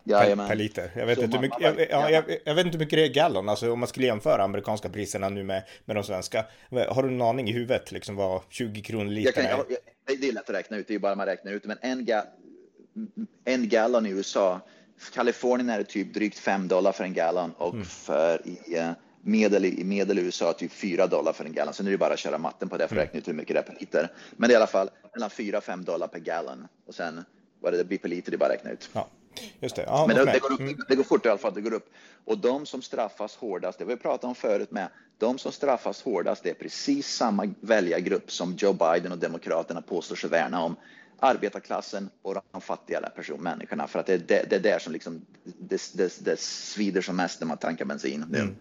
Per, 0.09 0.49
per, 0.49 0.55
liter. 0.55 0.91
Jag 0.97 1.07
vet, 1.07 1.19
inte 1.19 1.41
mycket, 1.41 1.61
jag, 1.61 1.81
jag, 1.81 2.13
jag, 2.13 2.25
jag, 2.45 2.55
vet 2.55 2.67
inte 2.67 2.79
hur 2.79 2.85
mycket 2.85 2.99
det 2.99 3.05
är 3.05 3.09
gallon, 3.09 3.49
alltså 3.49 3.73
om 3.73 3.79
man 3.79 3.89
skulle 3.89 4.07
jämföra 4.07 4.43
amerikanska 4.43 4.89
priserna 4.89 5.29
nu 5.29 5.45
med, 5.45 5.63
med 5.85 5.97
de 5.97 6.05
svenska. 6.05 6.47
Har 6.89 7.03
du 7.03 7.09
en 7.09 7.23
aning 7.23 7.49
i 7.49 7.53
huvudet 7.53 7.93
liksom 7.93 8.17
vad 8.17 8.43
20 8.49 8.83
kronor 8.83 9.11
liter 9.11 9.43
är? 9.43 9.65
Det 10.07 10.29
är 10.29 10.33
lätt 10.33 10.51
att 10.51 10.57
räkna 10.57 10.77
ut, 10.77 10.89
det 10.89 10.95
är 10.95 10.99
bara 10.99 11.15
man 11.15 11.27
räknar 11.27 11.53
ut 11.53 11.65
Men 11.65 11.79
en, 11.81 12.05
ga 12.05 12.25
en 13.45 13.69
gallon 13.69 14.07
i 14.07 14.11
USA, 14.11 14.61
Kalifornien 15.15 15.71
är 15.71 15.79
det 15.79 15.85
typ 15.85 16.15
drygt 16.15 16.39
5 16.39 16.69
dollar 16.69 16.93
för 16.93 17.05
en 17.05 17.15
gallon 17.15 17.53
och 17.53 17.75
mm. 17.75 17.85
för 17.85 18.43
i 18.45 18.79
uh, 18.79 18.91
medel 19.21 19.65
i 19.65 19.85
medel 19.85 20.19
i 20.19 20.23
USA 20.23 20.53
typ 20.53 20.73
4 20.73 21.07
dollar 21.07 21.33
för 21.33 21.45
en 21.45 21.53
gallon. 21.53 21.75
Sen 21.75 21.87
är 21.87 21.91
det 21.91 21.99
bara 21.99 22.13
att 22.13 22.19
köra 22.19 22.39
matten 22.39 22.69
på 22.69 22.77
det 22.77 22.79
för 22.79 22.85
att 22.85 22.93
mm. 22.93 23.03
räkna 23.03 23.19
ut 23.19 23.29
hur 23.29 23.33
mycket 23.33 23.55
det 23.55 23.61
är 23.61 23.63
per 23.63 23.81
liter. 23.81 24.13
Men 24.37 24.49
det 24.49 24.53
är 24.53 24.57
i 24.57 24.57
alla 24.57 24.67
fall 24.67 24.91
mellan 25.15 25.31
4 25.31 25.61
5 25.61 25.85
dollar 25.85 26.07
per 26.07 26.19
gallon 26.19 26.69
och 26.87 26.95
sen 26.95 27.25
vad 27.61 27.73
det 27.73 27.85
blir 27.85 27.99
per 27.99 28.09
liter, 28.09 28.31
det 28.31 28.37
är 28.37 28.39
bara 28.39 28.47
att 28.47 28.55
räkna 28.55 28.71
ut. 28.71 28.91
Ja. 28.93 29.09
Just 29.61 29.77
det. 29.77 29.85
Ja, 29.87 30.05
men 30.07 30.17
det, 30.17 30.25
det, 30.25 30.39
går 30.39 30.53
upp, 30.53 30.61
mm. 30.61 30.77
det 30.89 30.95
går 30.95 31.05
fort 31.05 31.27
i 31.27 31.29
alla 31.29 31.39
fall, 31.39 31.55
det 31.55 31.61
går 31.61 31.73
upp. 31.73 31.93
Och 32.25 32.39
de 32.39 32.67
som 32.67 32.83
straffas 32.83 33.37
hårdast, 33.37 33.79
det 33.79 33.85
vi 33.85 33.97
pratat 33.97 34.25
om 34.25 34.35
förut 34.35 34.71
med, 34.71 34.89
de 35.19 35.39
som 35.39 35.53
straffas 35.53 36.03
hårdast 36.03 36.43
det 36.43 36.51
är 36.51 36.55
precis 36.55 37.17
samma 37.17 37.55
väljargrupp 37.61 38.31
som 38.31 38.55
Joe 38.59 38.73
Biden 38.73 39.13
och 39.13 39.19
Demokraterna 39.19 39.83
påstår 39.83 40.17
sig 40.17 40.31
värna 40.31 40.63
om. 40.63 40.77
Arbetarklassen 41.19 42.11
och 42.23 42.37
de 42.53 42.61
fattigare 42.61 43.11
person, 43.17 43.41
människorna. 43.41 43.87
För 43.87 43.99
att 43.99 44.07
det 44.07 44.15
är 44.15 44.19
det, 44.19 44.47
det 44.51 44.57
är 44.57 44.61
där 44.61 44.79
som 44.79 44.93
liksom, 44.93 45.27
det, 45.45 46.41
svider 46.41 47.01
som 47.01 47.17
mest 47.17 47.41
när 47.41 47.47
man 47.47 47.57
tankar 47.57 47.85
bensin. 47.85 48.23
Mm. 48.23 48.57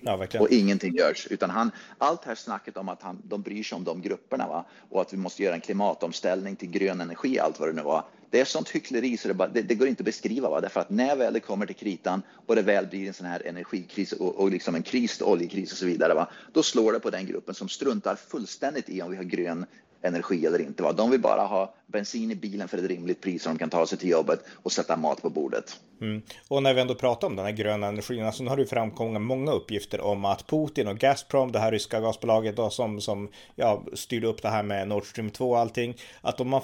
Ja, 0.00 0.26
och 0.40 0.50
ingenting 0.50 0.94
görs. 0.94 1.26
Utan 1.30 1.50
han, 1.50 1.70
allt 1.98 2.24
här 2.24 2.34
snacket 2.34 2.76
om 2.76 2.88
att 2.88 3.02
han, 3.02 3.22
de 3.24 3.42
bryr 3.42 3.62
sig 3.62 3.76
om 3.76 3.84
de 3.84 4.02
grupperna 4.02 4.48
va? 4.48 4.64
och 4.90 5.00
att 5.00 5.12
vi 5.12 5.16
måste 5.16 5.42
göra 5.42 5.54
en 5.54 5.60
klimatomställning 5.60 6.56
till 6.56 6.70
grön 6.70 7.00
energi, 7.00 7.38
allt 7.38 7.60
vad 7.60 7.68
det 7.68 7.72
nu 7.72 7.82
var. 7.82 8.04
Det 8.34 8.40
är 8.40 8.44
sånt 8.44 8.70
hyckleri 8.70 9.16
så 9.16 9.28
det, 9.28 9.34
bara, 9.34 9.48
det, 9.48 9.62
det, 9.62 9.74
går 9.74 9.88
inte 9.88 10.00
att 10.00 10.04
beskriva. 10.04 10.50
Va? 10.50 10.60
Därför 10.60 10.80
att 10.80 10.90
när 10.90 11.16
väl 11.16 11.32
det 11.32 11.40
kommer 11.40 11.66
till 11.66 11.76
kritan 11.76 12.22
och 12.46 12.56
det 12.56 12.62
väl 12.62 12.86
blir 12.86 13.08
en 13.08 13.14
sån 13.14 13.26
här 13.26 13.46
energikris 13.46 14.12
och, 14.12 14.34
och 14.34 14.50
liksom 14.50 14.74
en 14.74 14.82
kris, 14.82 15.22
oljekris 15.22 15.72
och 15.72 15.78
så 15.78 15.86
vidare, 15.86 16.14
va? 16.14 16.30
då 16.52 16.62
slår 16.62 16.92
det 16.92 17.00
på 17.00 17.10
den 17.10 17.26
gruppen 17.26 17.54
som 17.54 17.68
struntar 17.68 18.16
fullständigt 18.16 18.88
i 18.88 19.02
om 19.02 19.10
vi 19.10 19.16
har 19.16 19.24
grön 19.24 19.66
energi 20.02 20.46
eller 20.46 20.60
inte. 20.60 20.82
Va? 20.82 20.92
De 20.92 21.10
vill 21.10 21.20
bara 21.20 21.42
ha 21.42 21.74
bensin 21.86 22.30
i 22.30 22.34
bilen 22.34 22.68
för 22.68 22.78
ett 22.78 22.84
rimligt 22.84 23.20
pris 23.20 23.42
så 23.42 23.48
de 23.48 23.58
kan 23.58 23.70
ta 23.70 23.86
sig 23.86 23.98
till 23.98 24.08
jobbet 24.08 24.44
och 24.62 24.72
sätta 24.72 24.96
mat 24.96 25.22
på 25.22 25.30
bordet. 25.30 25.80
Mm. 26.00 26.22
Och 26.48 26.62
när 26.62 26.74
vi 26.74 26.80
ändå 26.80 26.94
pratar 26.94 27.28
om 27.28 27.36
den 27.36 27.44
här 27.44 27.52
gröna 27.52 27.86
energin, 27.86 28.24
alltså 28.24 28.42
nu 28.42 28.50
har 28.50 28.56
det 28.56 28.66
framkommit 28.66 29.22
många 29.22 29.52
uppgifter 29.52 30.00
om 30.00 30.24
att 30.24 30.46
Putin 30.46 30.88
och 30.88 30.98
Gazprom, 30.98 31.52
det 31.52 31.58
här 31.58 31.72
ryska 31.72 32.00
gasbolaget 32.00 32.56
då, 32.56 32.70
som, 32.70 33.00
som 33.00 33.28
ja, 33.54 33.84
styrde 33.92 34.26
upp 34.26 34.42
det 34.42 34.48
här 34.48 34.62
med 34.62 34.88
Nord 34.88 35.06
Stream 35.06 35.30
2 35.30 35.50
och 35.50 35.58
allting, 35.58 35.96
att 36.20 36.36
de 36.36 36.52
har 36.52 36.60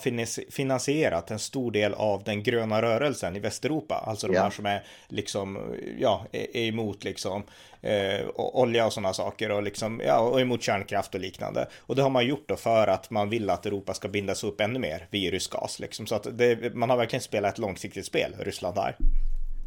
finansierat 0.50 1.30
en 1.30 1.38
stor 1.38 1.70
del 1.70 1.94
av 1.94 2.22
den 2.24 2.42
gröna 2.42 2.82
rörelsen 2.82 3.36
i 3.36 3.40
Västeuropa, 3.40 3.94
alltså 3.94 4.26
de 4.26 4.34
ja. 4.34 4.42
här 4.42 4.50
som 4.50 4.66
är 4.66 4.84
liksom, 5.08 5.74
ja, 5.98 6.26
är 6.32 6.68
emot 6.68 7.04
liksom 7.04 7.42
eh, 7.82 8.26
olja 8.34 8.86
och 8.86 8.92
sådana 8.92 9.12
saker 9.12 9.50
och 9.50 9.62
liksom, 9.62 10.02
ja, 10.06 10.18
och 10.18 10.40
emot 10.40 10.62
kärnkraft 10.62 11.14
och 11.14 11.20
liknande. 11.20 11.68
Och 11.78 11.96
det 11.96 12.02
har 12.02 12.10
man 12.10 12.26
gjort 12.26 12.48
då 12.48 12.56
för 12.56 12.86
att 12.86 13.10
man 13.10 13.30
vill 13.30 13.50
att 13.50 13.66
Europa 13.66 13.94
ska 13.94 14.08
bindas 14.08 14.44
upp 14.44 14.60
ännu 14.60 14.78
mer 14.78 15.06
vid 15.10 15.32
rysk 15.32 15.50
gas 15.50 15.80
liksom. 15.80 16.06
Så 16.06 16.14
att 16.14 16.38
det, 16.38 16.74
man 16.74 16.90
har 16.90 16.96
verkligen 16.96 17.22
spelat 17.22 17.52
ett 17.52 17.58
långsiktigt 17.58 18.06
spel, 18.06 18.34
Ryssland 18.38 18.78
här. 18.78 18.96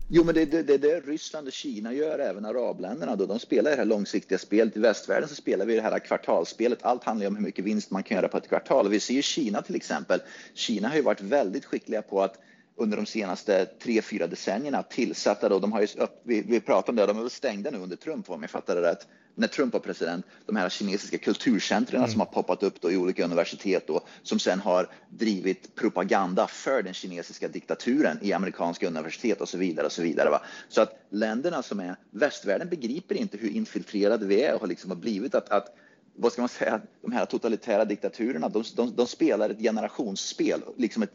Jo, 0.08 0.24
men 0.24 0.36
det 0.36 0.42
är 0.42 0.46
det, 0.46 0.64
det, 0.64 0.78
det, 0.78 1.00
Ryssland 1.00 1.48
och 1.48 1.54
Kina 1.54 1.94
gör, 1.94 2.20
även 2.20 2.46
arabländerna. 2.46 3.16
Då. 3.16 3.26
De 3.26 3.40
spelar 3.40 3.72
det 3.72 3.78
här 3.78 3.86
långsiktiga 3.86 4.38
spelet. 4.38 4.78
I 4.78 4.80
västvärlden 4.80 5.30
så 5.30 5.36
spelar 5.36 5.66
vi 5.66 5.76
det 5.76 5.82
här 5.82 6.00
kvartalsspelet. 6.00 6.80
Allt 6.82 7.04
handlar 7.04 7.28
om 7.28 7.36
hur 7.36 7.44
mycket 7.44 7.66
vinst 7.66 7.92
man 7.92 8.04
kan 8.04 8.18
göra 8.18 8.28
på 8.28 8.38
ett 8.38 8.48
kvartal. 8.48 8.90
vi 8.90 9.00
ser 9.00 9.14
ju 9.14 9.22
Kina 9.22 9.62
till 9.62 9.76
exempel. 9.76 10.20
Kina 10.54 10.88
har 10.88 10.96
ju 10.96 11.02
varit 11.02 11.22
väldigt 11.22 11.66
skickliga 11.66 12.02
på 12.02 12.22
att 12.22 12.38
under 12.76 12.98
de 12.98 13.06
senaste 13.06 13.66
tre, 13.66 14.02
fyra 14.02 14.28
decennierna 14.28 14.84
tillsatta 14.84 15.50
då, 15.50 15.60
de 15.60 15.72
har 15.72 15.82
ju, 15.82 15.88
vi, 16.24 16.42
vi 16.42 16.60
pratar 16.60 16.92
om 16.92 16.96
det, 16.96 17.06
de 17.06 17.18
är 17.18 17.22
väl 17.22 17.30
stängda 17.30 17.72
nu 17.72 17.78
under 17.78 17.96
Trump 17.96 18.30
om 18.30 18.42
jag 18.42 18.52
fattar 18.52 18.76
det 18.76 18.82
rätt, 18.82 19.08
när 19.36 19.48
Trump 19.48 19.74
var 19.74 19.80
president, 19.80 20.26
de 20.46 20.56
här 20.56 20.70
kinesiska 20.70 21.18
kulturcentren 21.18 22.00
mm. 22.00 22.12
som 22.12 22.20
har 22.20 22.28
poppat 22.28 22.64
upp 22.64 22.82
då 22.82 22.92
i 22.92 22.98
olika 22.98 23.26
universitet 23.26 23.88
då, 23.88 24.02
som 24.24 24.40
sen 24.40 24.60
har 24.60 24.90
drivit 25.10 25.76
propaganda 25.76 26.48
för 26.48 26.84
den 26.84 26.94
kinesiska 26.94 27.48
diktaturen 27.48 28.20
i 28.22 28.34
amerikanska 28.34 28.88
universitet 28.88 29.42
och 29.42 29.50
så 29.50 29.58
vidare 29.58 29.86
och 29.86 29.92
så 29.92 30.02
vidare. 30.02 30.30
Va? 30.30 30.42
Så 30.70 30.82
att 30.82 31.06
länderna 31.10 31.64
som 31.64 31.80
är 31.80 31.96
västvärlden 32.12 32.70
begriper 32.70 33.16
inte 33.16 33.38
hur 33.38 33.50
infiltrerade 33.50 34.26
vi 34.26 34.44
är 34.44 34.54
och 34.54 34.62
har 34.62 34.68
liksom 34.68 34.92
har 34.92 34.98
blivit 34.98 35.36
att, 35.36 35.50
att 35.50 35.76
vad 36.16 36.32
ska 36.32 36.42
man 36.42 36.50
säga, 36.50 36.82
de 37.02 37.12
här 37.12 37.26
totalitära 37.26 37.86
diktaturerna, 37.86 38.50
de, 38.50 38.64
de, 38.76 38.96
de 38.96 39.08
spelar 39.08 39.50
ett 39.50 39.60
generationsspel. 39.60 40.62
Liksom 40.78 41.04
ett, 41.04 41.14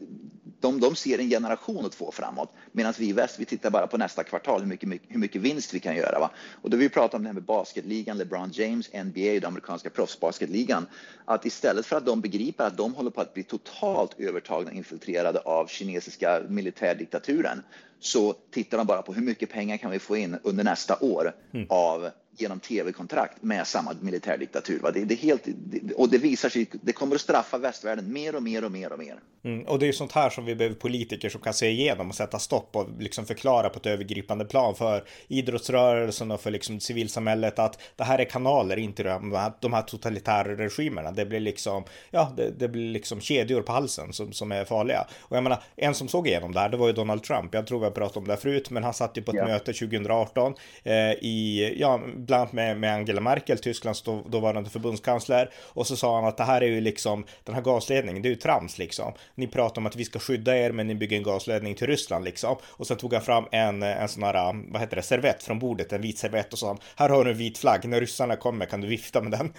de, 0.59 0.79
de 0.79 0.95
ser 0.95 1.19
en 1.19 1.29
generation 1.29 1.85
och 1.85 1.91
två 1.91 2.11
framåt. 2.11 2.53
Medan 2.71 2.93
vi 2.97 3.09
i 3.09 3.13
väst, 3.13 3.39
vi 3.39 3.45
tittar 3.45 3.69
bara 3.69 3.87
på 3.87 3.97
nästa 3.97 4.23
kvartal, 4.23 4.61
hur 4.61 4.67
mycket, 4.67 4.89
hur 5.07 5.19
mycket 5.19 5.41
vinst 5.41 5.73
vi 5.73 5.79
kan 5.79 5.95
göra. 5.95 6.19
Va? 6.19 6.31
Och 6.61 6.69
då 6.69 6.77
vi 6.77 6.89
pratar 6.89 7.17
om 7.17 7.23
det 7.23 7.29
här 7.29 7.33
med 7.33 7.43
basketligan, 7.43 8.17
LeBron 8.17 8.49
James, 8.53 8.89
NBA, 8.93 9.33
den 9.33 9.45
amerikanska 9.45 9.89
proffsbasketligan. 9.89 10.85
Att 11.25 11.45
istället 11.45 11.85
för 11.85 11.95
att 11.95 12.05
de 12.05 12.21
begriper 12.21 12.63
att 12.63 12.77
de 12.77 12.93
håller 12.93 13.11
på 13.11 13.21
att 13.21 13.33
bli 13.33 13.43
totalt 13.43 14.19
övertagna 14.19 14.71
infiltrerade 14.71 15.39
av 15.39 15.67
kinesiska 15.67 16.41
militärdiktaturen 16.49 17.63
så 17.99 18.33
tittar 18.33 18.77
de 18.77 18.87
bara 18.87 19.01
på 19.01 19.13
hur 19.13 19.21
mycket 19.21 19.49
pengar 19.49 19.77
kan 19.77 19.91
vi 19.91 19.99
få 19.99 20.17
in 20.17 20.37
under 20.43 20.63
nästa 20.63 20.97
år 21.01 21.35
mm. 21.53 21.65
av 21.69 22.09
genom 22.41 22.59
tv-kontrakt 22.59 23.43
med 23.43 23.67
samma 23.67 23.95
militärdiktatur. 24.01 24.79
Va? 24.79 24.91
Det, 24.91 25.05
det 25.05 25.15
helt, 25.15 25.41
det, 25.45 25.93
och 25.93 26.09
det 26.09 26.17
visar 26.17 26.49
sig, 26.49 26.69
det 26.81 26.93
kommer 26.93 27.15
att 27.15 27.21
straffa 27.21 27.57
västvärlden 27.57 28.13
mer 28.13 28.35
och 28.35 28.43
mer 28.43 28.63
och 28.63 28.71
mer 28.71 28.93
och 28.93 28.99
mer. 28.99 29.19
Mm, 29.43 29.65
och 29.67 29.79
det 29.79 29.87
är 29.87 29.91
sånt 29.91 30.11
här 30.11 30.29
som 30.29 30.45
vi 30.45 30.55
behöver 30.55 30.75
politiker 30.75 31.29
som 31.29 31.41
kan 31.41 31.53
se 31.53 31.69
igenom 31.69 32.09
och 32.09 32.15
sätta 32.15 32.39
stopp 32.39 32.75
och 32.75 32.87
liksom 32.99 33.25
förklara 33.25 33.69
på 33.69 33.79
ett 33.79 33.85
övergripande 33.85 34.45
plan 34.45 34.75
för 34.75 35.03
idrottsrörelsen 35.27 36.31
och 36.31 36.41
för 36.41 36.51
liksom 36.51 36.79
civilsamhället 36.79 37.59
att 37.59 37.81
det 37.95 38.03
här 38.03 38.19
är 38.19 38.25
kanaler, 38.25 38.77
inte 38.77 39.03
de 39.03 39.33
här, 39.33 39.51
de 39.59 39.73
här 39.73 39.81
totalitära 39.81 40.55
regimerna. 40.55 41.11
Det 41.11 41.25
blir 41.25 41.39
liksom, 41.39 41.83
ja, 42.11 42.33
det, 42.37 42.51
det, 42.59 42.67
blir 42.67 42.91
liksom 42.91 43.21
kedjor 43.21 43.61
på 43.61 43.71
halsen 43.71 44.13
som, 44.13 44.33
som 44.33 44.51
är 44.51 44.65
farliga. 44.65 45.07
Och 45.21 45.37
jag 45.37 45.43
menar, 45.43 45.63
en 45.75 45.95
som 45.95 46.07
såg 46.07 46.27
igenom 46.27 46.51
det 46.51 46.59
här, 46.59 46.69
det 46.69 46.77
var 46.77 46.87
ju 46.87 46.93
Donald 46.93 47.23
Trump. 47.23 47.53
Jag 47.53 47.67
tror 47.67 47.79
vi 47.79 47.85
har 47.85 47.91
pratat 47.91 48.17
om 48.17 48.25
det 48.25 48.33
här 48.33 48.39
förut, 48.39 48.69
men 48.69 48.83
han 48.83 48.93
satt 48.93 49.17
ju 49.17 49.21
på 49.21 49.31
ett 49.31 49.35
yeah. 49.35 49.49
möte 49.49 49.73
2018 49.73 50.53
eh, 50.83 50.93
i, 51.11 51.75
ja, 51.79 52.01
bland 52.29 52.41
annat 52.41 52.53
med, 52.53 52.77
med 52.77 52.93
Angela 52.93 53.21
Merkel, 53.21 53.57
Tysklands 53.57 54.01
då, 54.01 54.21
dåvarande 54.27 54.69
förbundskansler. 54.69 55.49
Och 55.55 55.87
så 55.87 55.95
sa 55.95 56.15
han 56.15 56.25
att 56.25 56.37
det 56.37 56.43
här 56.43 56.61
är 56.61 56.67
ju 56.67 56.81
liksom, 56.81 57.25
den 57.43 57.55
här 57.55 57.61
gasledningen, 57.61 58.21
det 58.21 58.27
är 58.27 58.31
ju 58.31 58.35
trams 58.35 58.77
liksom. 58.77 59.13
Ni 59.35 59.47
pratar 59.47 59.81
om 59.81 59.85
att 59.85 59.95
vi 59.95 60.05
ska 60.05 60.19
skydda 60.19 60.57
er, 60.57 60.71
men 60.71 60.87
ni 60.87 60.95
bygger 60.95 61.17
en 61.17 61.23
gasledning 61.23 61.75
till 61.75 61.87
Ryssland 61.87 62.25
liksom. 62.25 62.55
Och 62.63 62.87
sen 62.87 62.97
tog 62.97 63.13
han 63.13 63.21
fram 63.21 63.45
en, 63.51 63.83
en 63.83 64.07
sån 64.09 64.23
här, 64.23 64.71
vad 64.71 64.81
heter 64.81 64.95
det, 64.95 65.01
servett 65.01 65.43
från 65.43 65.59
bordet, 65.59 65.93
en 65.93 66.01
vit 66.01 66.17
servett 66.17 66.53
och 66.53 66.59
sa 66.59 66.77
här 66.95 67.09
har 67.09 67.25
du 67.25 67.31
en 67.31 67.37
vit 67.37 67.57
flagg, 67.57 67.85
när 67.85 67.99
ryssarna 67.99 68.35
kommer 68.35 68.65
kan 68.65 68.81
du 68.81 68.87
vifta 68.87 69.21
med 69.21 69.31
den. 69.31 69.53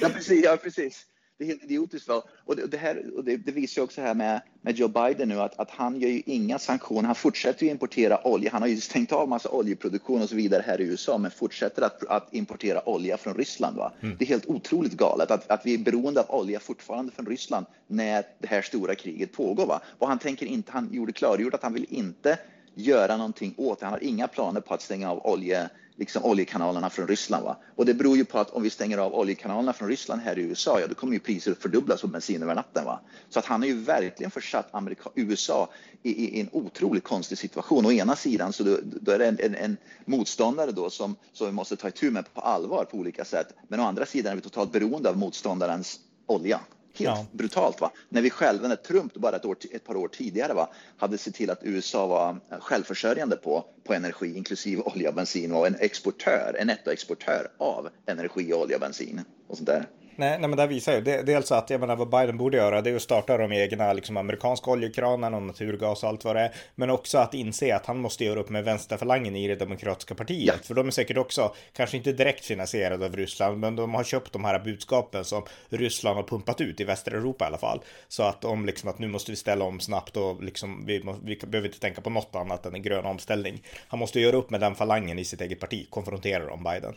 ja, 0.00 0.08
precis, 0.08 0.44
ja, 0.44 0.56
precis 0.56 1.06
det 1.42 1.46
är 1.46 1.48
helt 1.48 1.64
idiotiskt. 1.64 2.08
Va? 2.08 2.22
Och 2.44 2.56
det, 2.56 2.66
det 2.66 2.76
här, 2.76 3.16
och 3.16 3.24
det, 3.24 3.36
det, 3.36 3.52
visar 3.52 3.80
ju 3.80 3.84
också 3.84 4.00
här 4.00 4.14
med, 4.14 4.40
med 4.60 4.76
Joe 4.76 4.88
Biden 4.88 5.28
nu 5.28 5.40
att, 5.40 5.58
att 5.58 5.70
han 5.70 6.00
gör 6.00 6.08
ju 6.08 6.22
inga 6.26 6.58
sanktioner. 6.58 7.02
Han 7.02 7.14
fortsätter 7.14 7.64
ju 7.64 7.70
importera 7.72 8.26
olja. 8.26 8.50
Han 8.52 8.62
har 8.62 8.68
ju 8.68 8.80
stängt 8.80 9.12
av 9.12 9.28
massa 9.28 9.48
oljeproduktion 9.48 10.22
och 10.22 10.28
så 10.28 10.36
vidare 10.36 10.62
här 10.66 10.80
i 10.80 10.84
USA, 10.84 11.18
men 11.18 11.30
fortsätter 11.30 11.82
att, 11.82 12.06
att 12.06 12.34
importera 12.34 12.88
olja 12.88 13.16
från 13.16 13.34
Ryssland. 13.34 13.76
Va? 13.76 13.92
Mm. 14.00 14.16
Det 14.18 14.24
är 14.24 14.28
helt 14.28 14.46
otroligt 14.46 14.92
galet 14.92 15.30
att, 15.30 15.50
att 15.50 15.66
vi 15.66 15.74
är 15.74 15.78
beroende 15.78 16.20
av 16.20 16.40
olja 16.40 16.60
fortfarande 16.60 17.12
från 17.12 17.26
Ryssland 17.26 17.66
när 17.86 18.24
det 18.38 18.48
här 18.48 18.62
stora 18.62 18.94
kriget 18.94 19.32
pågår. 19.32 19.66
Va? 19.66 19.80
Och 19.98 20.08
han 20.08 20.18
tänker 20.18 20.46
inte, 20.46 20.72
han 20.72 20.88
gjorde 20.92 21.12
klargjort 21.12 21.54
att 21.54 21.62
han 21.62 21.72
vill 21.72 21.86
inte 21.88 22.38
göra 22.74 23.16
någonting 23.16 23.54
åt 23.56 23.80
det. 23.80 23.86
Han 23.86 23.92
har 23.92 24.04
inga 24.04 24.28
planer 24.28 24.60
på 24.60 24.74
att 24.74 24.82
stänga 24.82 25.10
av 25.10 25.26
olje 25.26 25.70
liksom 25.96 26.24
oljekanalerna 26.24 26.90
från 26.90 27.08
Ryssland. 27.08 27.44
Va? 27.44 27.56
Och 27.76 27.86
det 27.86 27.94
beror 27.94 28.16
ju 28.16 28.24
på 28.24 28.38
att 28.38 28.50
om 28.50 28.62
vi 28.62 28.70
stänger 28.70 28.98
av 28.98 29.14
oljekanalerna 29.14 29.72
från 29.72 29.88
Ryssland 29.88 30.22
här 30.22 30.38
i 30.38 30.42
USA, 30.42 30.80
ja 30.80 30.86
då 30.86 30.94
kommer 30.94 31.12
ju 31.12 31.18
priset 31.18 31.62
fördubblas 31.62 32.00
på 32.00 32.06
bensin 32.06 32.42
över 32.42 32.54
natten. 32.54 32.84
Va? 32.84 33.00
Så 33.28 33.38
att 33.38 33.44
han 33.44 33.60
har 33.60 33.68
ju 33.68 33.74
verkligen 33.74 34.30
försatt 34.30 34.68
Amerika 34.74 35.10
USA 35.14 35.68
i, 36.02 36.10
i, 36.10 36.38
i, 36.38 36.40
en 36.40 36.48
otroligt 36.52 37.04
konstig 37.04 37.38
situation. 37.38 37.86
Å 37.86 37.92
ena 37.92 38.16
sidan 38.16 38.52
så 38.52 38.62
då, 38.62 38.78
då 38.82 39.12
är 39.12 39.18
det 39.18 39.26
en, 39.26 39.38
en, 39.40 39.54
en, 39.54 39.76
motståndare 40.04 40.72
då 40.72 40.90
som, 40.90 41.16
som 41.32 41.46
vi 41.46 41.52
måste 41.52 41.76
ta 41.76 41.88
itu 41.88 42.10
med 42.10 42.34
på 42.34 42.40
allvar 42.40 42.84
på 42.84 42.96
olika 42.96 43.24
sätt. 43.24 43.54
Men 43.68 43.80
å 43.80 43.82
andra 43.82 44.06
sidan 44.06 44.32
är 44.32 44.36
vi 44.36 44.42
totalt 44.42 44.72
beroende 44.72 45.08
av 45.08 45.18
motståndarens 45.18 46.00
olja. 46.26 46.60
Helt 46.94 47.18
ja. 47.18 47.26
brutalt. 47.32 47.80
Va? 47.80 47.90
När 48.08 48.22
vi 48.22 48.30
själva, 48.30 48.68
när 48.68 48.76
Trump 48.76 49.14
bara 49.14 49.36
ett, 49.36 49.44
år, 49.44 49.56
ett 49.72 49.84
par 49.84 49.96
år 49.96 50.08
tidigare 50.08 50.54
va, 50.54 50.72
hade 50.96 51.18
sett 51.18 51.34
till 51.34 51.50
att 51.50 51.60
USA 51.62 52.06
var 52.06 52.36
eh, 52.50 52.60
självförsörjande 52.60 53.36
på, 53.36 53.64
på 53.84 53.94
energi, 53.94 54.36
inklusive 54.36 54.82
olja 54.82 55.08
och 55.08 55.14
bensin 55.14 55.52
och 55.52 55.66
en 55.66 55.76
exportör, 55.80 56.56
en 56.58 56.66
nettoexportör 56.66 57.48
av 57.58 57.88
energi, 58.06 58.54
olja 58.54 58.76
och 58.76 58.80
bensin 58.80 59.20
och 59.48 59.56
sånt 59.56 59.66
där. 59.66 59.86
Nej, 60.16 60.38
nej, 60.38 60.48
men 60.48 60.56
det 60.56 60.66
visar 60.66 60.94
ju 60.94 61.00
det, 61.00 61.22
dels 61.22 61.52
att 61.52 61.70
jag 61.70 61.80
menar 61.80 61.96
vad 61.96 62.08
Biden 62.08 62.38
borde 62.38 62.56
göra, 62.56 62.82
det 62.82 62.90
är 62.90 62.96
att 62.96 63.02
starta 63.02 63.38
de 63.38 63.52
egna 63.52 63.92
liksom 63.92 64.16
amerikanska 64.16 64.70
oljekranarna 64.70 65.36
och 65.36 65.42
naturgas 65.42 66.02
och 66.02 66.08
allt 66.08 66.24
vad 66.24 66.36
det 66.36 66.40
är. 66.40 66.54
Men 66.74 66.90
också 66.90 67.18
att 67.18 67.34
inse 67.34 67.76
att 67.76 67.86
han 67.86 67.98
måste 67.98 68.24
göra 68.24 68.40
upp 68.40 68.48
med 68.48 68.64
vänsterfalangen 68.64 69.36
i 69.36 69.48
det 69.48 69.54
demokratiska 69.54 70.14
partiet. 70.14 70.54
Ja. 70.58 70.66
För 70.66 70.74
de 70.74 70.86
är 70.86 70.90
säkert 70.90 71.16
också, 71.16 71.54
kanske 71.72 71.96
inte 71.96 72.12
direkt 72.12 72.44
finansierade 72.44 73.06
av 73.06 73.16
Ryssland, 73.16 73.58
men 73.58 73.76
de 73.76 73.94
har 73.94 74.04
köpt 74.04 74.32
de 74.32 74.44
här 74.44 74.58
budskapen 74.58 75.24
som 75.24 75.42
Ryssland 75.68 76.16
har 76.16 76.24
pumpat 76.24 76.60
ut 76.60 76.80
i 76.80 76.84
västra 76.84 77.16
Europa 77.16 77.44
i 77.44 77.46
alla 77.46 77.58
fall. 77.58 77.80
Så 78.08 78.22
att 78.22 78.44
om 78.44 78.66
liksom 78.66 78.88
att 78.88 78.98
nu 78.98 79.08
måste 79.08 79.30
vi 79.30 79.36
ställa 79.36 79.64
om 79.64 79.80
snabbt 79.80 80.16
och 80.16 80.42
liksom 80.42 80.86
vi, 80.86 81.02
må, 81.04 81.16
vi 81.24 81.36
behöver 81.46 81.68
inte 81.68 81.80
tänka 81.80 82.00
på 82.00 82.10
något 82.10 82.34
annat 82.34 82.66
än 82.66 82.74
en 82.74 82.82
grön 82.82 83.06
omställning. 83.06 83.62
Han 83.88 83.98
måste 83.98 84.20
göra 84.20 84.36
upp 84.36 84.50
med 84.50 84.60
den 84.60 84.74
falangen 84.74 85.18
i 85.18 85.24
sitt 85.24 85.40
eget 85.40 85.60
parti, 85.60 85.86
konfrontera 85.90 86.46
dem 86.46 86.64
Biden. 86.64 86.94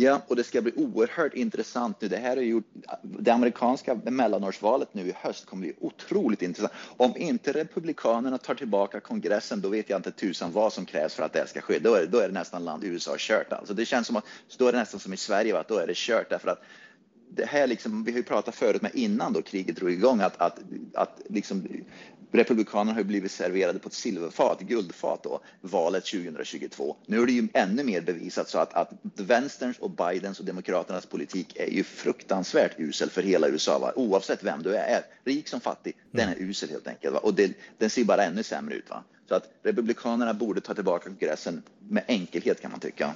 Ja, 0.00 0.22
och 0.28 0.36
det 0.36 0.44
ska 0.44 0.62
bli 0.62 0.72
oerhört 0.76 1.34
intressant 1.34 2.00
nu. 2.00 2.08
Det 2.08 2.16
här 2.16 2.36
är 2.36 2.42
ju 2.42 2.62
det 3.02 3.30
amerikanska 3.30 3.94
mellanårsvalet 4.04 4.94
nu 4.94 5.08
i 5.08 5.12
höst 5.16 5.46
kommer 5.46 5.60
bli 5.60 5.74
otroligt 5.80 6.42
intressant. 6.42 6.72
Om 6.96 7.16
inte 7.16 7.52
republikanerna 7.52 8.38
tar 8.38 8.54
tillbaka 8.54 9.00
kongressen, 9.00 9.60
då 9.60 9.68
vet 9.68 9.90
jag 9.90 9.98
inte 9.98 10.10
tusan 10.10 10.52
vad 10.52 10.72
som 10.72 10.84
krävs 10.84 11.14
för 11.14 11.22
att 11.22 11.32
det 11.32 11.46
ska 11.48 11.60
ske. 11.60 11.78
Då 11.78 11.94
är, 11.94 12.06
då 12.06 12.18
är 12.18 12.28
det 12.28 12.34
nästan 12.34 12.64
land 12.64 12.84
USA 12.84 13.14
kört. 13.18 13.52
Alltså 13.52 13.74
det 13.74 13.86
känns 13.86 14.06
som 14.06 14.16
att 14.16 14.24
då 14.58 14.68
är 14.68 14.72
det 14.72 14.78
nästan 14.78 15.00
som 15.00 15.12
i 15.12 15.16
Sverige, 15.16 15.52
va? 15.52 15.64
då 15.68 15.78
är 15.78 15.86
det 15.86 15.96
kört 15.96 16.30
därför 16.30 16.48
att 16.48 16.62
det 17.30 17.46
här 17.46 17.66
liksom, 17.66 18.04
vi 18.04 18.12
har 18.12 18.18
ju 18.18 18.24
pratat 18.24 18.54
förut 18.54 18.82
med 18.82 18.90
innan 18.94 19.32
då 19.32 19.42
kriget 19.42 19.76
drog 19.76 19.90
igång 19.92 20.20
att, 20.20 20.40
att, 20.40 20.58
att 20.94 21.20
liksom, 21.28 21.68
Republikanerna 22.32 22.98
har 22.98 23.02
blivit 23.02 23.32
serverade 23.32 23.78
på 23.78 23.88
ett 23.88 23.94
silverfat, 23.94 24.60
guldfat 24.60 25.22
då, 25.22 25.40
valet 25.60 26.04
2022. 26.04 26.96
Nu 27.06 27.22
är 27.22 27.26
det 27.26 27.32
ju 27.32 27.48
ännu 27.52 27.84
mer 27.84 28.00
bevisat 28.00 28.48
så 28.48 28.58
att, 28.58 28.74
att 28.74 28.90
vänsterns 29.02 29.78
och 29.78 29.90
Bidens 29.90 30.40
och 30.40 30.46
demokraternas 30.46 31.06
politik 31.06 31.56
är 31.56 31.70
ju 31.70 31.84
fruktansvärt 31.84 32.72
usel 32.78 33.10
för 33.10 33.22
hela 33.22 33.48
USA. 33.48 33.78
Va? 33.78 33.92
Oavsett 33.96 34.44
vem 34.44 34.62
du 34.62 34.76
är, 34.76 35.02
rik 35.24 35.48
som 35.48 35.60
fattig, 35.60 35.96
mm. 35.96 36.26
den 36.26 36.28
är 36.28 36.48
usel 36.48 36.70
helt 36.70 36.86
enkelt. 36.86 37.14
Va? 37.14 37.20
Och 37.20 37.34
det, 37.34 37.52
den 37.78 37.90
ser 37.90 38.04
bara 38.04 38.24
ännu 38.24 38.42
sämre 38.42 38.74
ut. 38.74 38.90
Va? 38.90 39.04
Så 39.28 39.34
att 39.34 39.50
Republikanerna 39.62 40.34
borde 40.34 40.60
ta 40.60 40.74
tillbaka 40.74 41.08
kongressen 41.08 41.62
med 41.88 42.04
enkelhet 42.08 42.60
kan 42.60 42.70
man 42.70 42.80
tycka. 42.80 43.14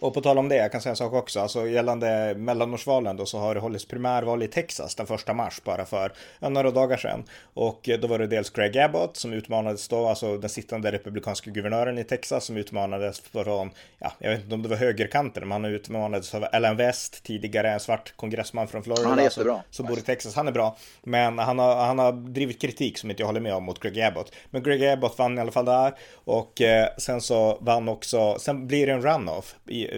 Och 0.00 0.14
på 0.14 0.20
tal 0.20 0.38
om 0.38 0.48
det, 0.48 0.56
jag 0.56 0.72
kan 0.72 0.80
säga 0.80 0.90
en 0.90 0.96
sak 0.96 1.12
också. 1.12 1.40
Alltså 1.40 1.68
gällande 1.68 2.34
mellanårsvalen 2.36 3.16
då 3.16 3.26
så 3.26 3.38
har 3.38 3.54
det 3.54 3.60
hållits 3.60 3.84
primärval 3.84 4.42
i 4.42 4.48
Texas 4.48 4.94
den 4.94 5.06
första 5.06 5.34
mars 5.34 5.60
bara 5.64 5.84
för 5.84 6.12
några 6.40 6.70
dagar 6.70 6.96
sedan. 6.96 7.24
Och 7.54 7.88
då 8.00 8.06
var 8.08 8.18
det 8.18 8.26
dels 8.26 8.50
Greg 8.50 8.78
Abbott 8.78 9.16
som 9.16 9.32
utmanades 9.32 9.88
då, 9.88 10.06
alltså 10.06 10.38
den 10.38 10.50
sittande 10.50 10.92
republikanska 10.92 11.50
guvernören 11.50 11.98
i 11.98 12.04
Texas 12.04 12.44
som 12.44 12.56
utmanades 12.56 13.20
från, 13.20 13.70
ja, 13.98 14.12
jag 14.18 14.30
vet 14.30 14.42
inte 14.42 14.54
om 14.54 14.62
det 14.62 14.68
var 14.68 14.76
högerkanten, 14.76 15.48
men 15.48 15.52
han 15.52 15.64
utmanades 15.64 16.34
av 16.34 16.46
Alan 16.52 16.76
West, 16.76 17.22
tidigare 17.24 17.70
en 17.70 17.80
svart 17.80 18.16
kongressman 18.16 18.68
från 18.68 18.82
Florida. 18.82 19.08
Han 19.08 19.18
är 19.18 19.22
jättebra. 19.22 19.54
Som, 19.54 19.62
som 19.70 19.86
bor 19.86 19.98
i 19.98 20.02
Texas. 20.02 20.34
Han 20.36 20.48
är 20.48 20.52
bra. 20.52 20.76
Men 21.02 21.38
han 21.38 21.58
har, 21.58 21.76
han 21.76 21.98
har 21.98 22.12
drivit 22.12 22.60
kritik 22.60 22.98
som 22.98 23.10
inte 23.10 23.22
jag 23.22 23.26
håller 23.26 23.40
med 23.40 23.54
om 23.54 23.64
mot 23.64 23.80
Greg 23.80 24.00
Abbott. 24.00 24.32
Men 24.50 24.62
Greg 24.62 24.84
Abbott 24.84 25.18
vann 25.18 25.38
i 25.38 25.40
alla 25.40 25.52
fall 25.52 25.64
där. 25.64 25.94
Och 26.14 26.60
eh, 26.60 26.88
sen 26.98 27.20
så 27.20 27.58
vann 27.60 27.88
också, 27.88 28.38
sen 28.38 28.66
blir 28.66 28.86
det 28.86 28.92
en 28.92 29.02
runoff 29.02 29.54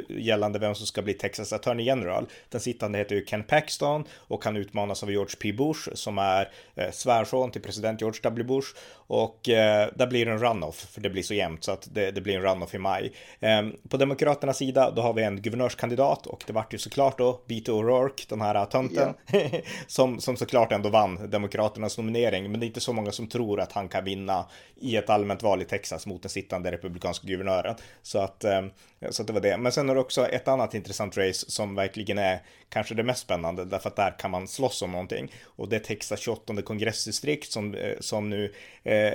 gällande 0.09 0.59
vem 0.59 0.75
som 0.75 0.87
ska 0.87 1.03
bli 1.03 1.15
Texas 1.15 1.53
Attorney 1.53 1.87
General. 1.87 2.27
Den 2.49 2.61
sittande 2.61 2.99
heter 2.99 3.15
ju 3.15 3.25
Ken 3.25 3.43
Paxton 3.43 4.05
och 4.11 4.45
han 4.45 4.57
utmanas 4.57 5.03
av 5.03 5.11
George 5.11 5.37
P. 5.41 5.53
Bush 5.53 5.89
som 5.95 6.19
är 6.19 6.49
eh, 6.75 6.91
svärson 6.91 7.51
till 7.51 7.63
president 7.63 8.01
George 8.01 8.21
W. 8.23 8.45
Bush. 8.45 8.69
Och 9.07 9.49
eh, 9.49 9.89
där 9.95 10.07
blir 10.07 10.27
det 10.27 10.33
en 10.33 10.39
runoff 10.39 10.77
för 10.93 11.01
det 11.01 11.11
blir 11.11 11.23
så 11.23 11.35
jämnt 11.35 11.65
så 11.65 11.73
att 11.73 11.89
det, 11.95 12.11
det 12.11 12.21
blir 12.21 12.37
en 12.37 12.43
runoff 12.43 12.75
i 12.75 12.79
maj. 12.79 13.13
Eh, 13.41 13.63
på 13.89 13.97
Demokraternas 13.97 14.57
sida 14.57 14.91
då 14.91 15.03
har 15.03 15.13
vi 15.13 15.23
en 15.23 15.43
guvernörskandidat 15.43 16.27
och 16.27 16.45
det 16.47 16.53
vart 16.53 16.75
ju 16.75 16.79
såklart 16.79 17.19
då 17.19 17.41
Beto 17.47 17.83
O'Rourke, 17.83 18.29
den 18.29 18.41
här 18.41 18.67
tönten, 18.67 19.15
yeah. 19.33 19.55
som, 19.87 20.21
som 20.21 20.37
såklart 20.37 20.73
ändå 20.73 20.89
vann 20.89 21.31
Demokraternas 21.31 21.99
nominering. 21.99 22.51
Men 22.51 22.61
det 22.61 22.67
är 22.67 22.69
inte 22.69 22.81
så 22.81 22.93
många 22.93 23.13
som 23.13 23.27
tror 23.27 23.61
att 23.61 23.73
han 23.73 23.89
kan 23.89 24.05
vinna 24.05 24.47
i 24.77 24.97
ett 24.97 25.11
allmänt 25.11 25.43
val 25.43 25.63
i 25.63 25.65
Texas 25.65 26.07
mot 26.07 26.23
den 26.23 26.31
sittande 26.31 26.73
republikanska 26.73 27.27
guvernören. 27.27 27.75
Så 28.03 28.19
att, 28.19 28.45
eh, 28.45 28.63
så 29.11 29.23
att 29.23 29.27
det 29.27 29.33
var 29.33 29.41
det. 29.41 29.57
Men 29.59 29.73
sen 29.73 29.89
har 29.89 29.95
du 29.95 30.01
också 30.01 30.27
ett 30.27 30.49
annat 30.49 30.75
intressant 30.75 31.17
race 31.17 31.51
som 31.51 31.75
verkligen 31.75 32.19
är 32.19 32.43
kanske 32.69 32.95
det 32.95 33.03
mest 33.03 33.21
spännande 33.21 33.65
därför 33.65 33.89
att 33.89 33.97
där 33.97 34.19
kan 34.19 34.31
man 34.31 34.49
slåss 34.49 34.83
om 34.83 34.93
någonting. 34.93 35.33
Och 35.45 35.69
det 35.69 35.77
är 35.77 35.81
Texas 35.81 36.21
28 36.21 36.63
kongressdistrikt 36.63 37.53
som, 37.53 37.75
eh, 37.75 37.95
som 38.01 38.31
nu 38.31 38.53
eh, 38.83 38.94
Eh, 38.95 39.15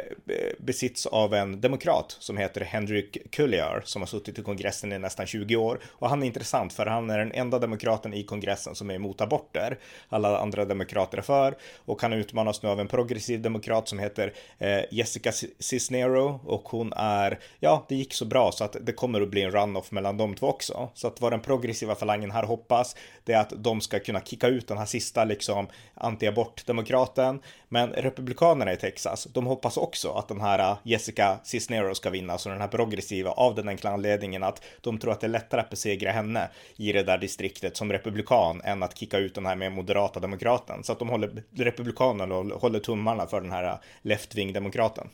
besitts 0.58 1.06
av 1.06 1.34
en 1.34 1.62
demokrat 1.62 2.18
som 2.20 2.38
heter 2.38 2.62
Henrik 2.62 3.32
Kulliar 3.32 3.82
som 3.86 4.02
har 4.02 4.08
suttit 4.08 4.40
i 4.40 4.42
kongressen 4.42 4.92
i 4.92 5.00
nästan 5.00 5.28
20 5.28 5.56
år. 5.56 5.80
Och 5.86 6.10
han 6.10 6.24
är 6.24 6.28
intressant 6.28 6.74
för 6.74 6.86
han 6.86 7.10
är 7.10 7.20
den 7.20 7.32
enda 7.32 7.60
demokraten 7.60 8.14
i 8.14 8.24
kongressen 8.24 8.76
som 8.76 8.90
är 8.90 8.94
emot 8.94 9.22
aborter. 9.22 9.78
Alla 10.10 10.40
andra 10.40 10.66
demokrater 10.66 11.18
är 11.18 11.22
för 11.22 11.56
och 11.86 12.02
han 12.02 12.14
utmanas 12.14 12.64
nu 12.64 12.70
av 12.70 12.80
en 12.80 12.88
progressiv 12.88 13.42
demokrat 13.42 13.88
som 13.88 14.00
heter 14.00 14.34
eh, 14.58 14.82
Jessica 14.92 15.32
Cisnero 15.60 16.40
och 16.46 16.70
hon 16.70 16.94
är, 16.96 17.40
ja, 17.60 17.86
det 17.90 17.96
gick 17.96 18.14
så 18.14 18.26
bra 18.26 18.52
så 18.52 18.64
att 18.64 18.76
det 18.82 18.94
kommer 18.94 19.22
att 19.22 19.30
bli 19.30 19.42
en 19.42 19.52
runoff 19.52 19.92
mellan 19.92 20.18
de 20.18 20.36
två 20.36 20.48
också. 20.48 20.90
Så 20.94 21.08
att 21.08 21.22
vad 21.22 21.34
den 21.34 21.42
progressiva 21.42 21.96
falangen 21.96 22.32
här 22.32 22.44
hoppas, 22.44 22.96
det 23.24 23.34
är 23.34 23.40
att 23.40 23.54
de 23.58 23.82
ska 23.82 24.00
kunna 24.00 24.22
kicka 24.22 24.48
ut 24.48 24.68
den 24.68 24.78
här 24.78 24.86
sista 24.86 25.24
liksom 25.24 25.68
anti-abortdemokraten. 25.94 27.40
Men 27.70 27.90
republikanerna 27.90 28.74
i 28.74 28.78
Texas, 28.78 29.28
de 29.34 29.46
hoppas 29.46 29.78
också 29.78 30.12
att 30.12 30.28
den 30.28 30.42
här 30.42 30.60
äh, 30.60 30.78
Jessica 30.84 31.40
Cisneros 31.44 31.98
ska 31.98 32.10
vinna, 32.10 32.38
så 32.38 32.50
den 32.50 32.62
här 32.62 32.68
progressiva, 32.68 33.32
av 33.32 33.56
den 33.56 33.68
enkla 33.68 33.92
anledningen 33.92 34.44
att 34.44 34.64
de 34.82 34.98
tror 34.98 35.12
att 35.12 35.22
det 35.22 35.28
är 35.28 35.30
lättare 35.30 35.62
att 35.62 35.70
besegra 35.70 36.12
henne 36.12 36.50
i 36.76 36.92
det 36.92 37.04
där 37.04 37.18
distriktet 37.18 37.78
som 37.78 37.92
republikan 37.92 38.62
än 38.64 38.84
att 38.84 38.98
kicka 38.98 39.18
ut 39.18 39.36
den 39.36 39.46
här 39.46 39.56
mer 39.56 39.70
moderata 39.70 40.20
demokraten. 40.20 40.84
Så 40.84 40.92
att 40.92 41.00
de 41.00 41.10
håller, 41.10 41.44
republikanerna 41.56 42.56
håller 42.56 42.80
tummarna 42.80 43.28
för 43.28 43.42
den 43.42 43.52
här 43.52 43.64
äh, 43.64 43.80
left-wing 44.02 44.54
demokraten. 44.54 45.10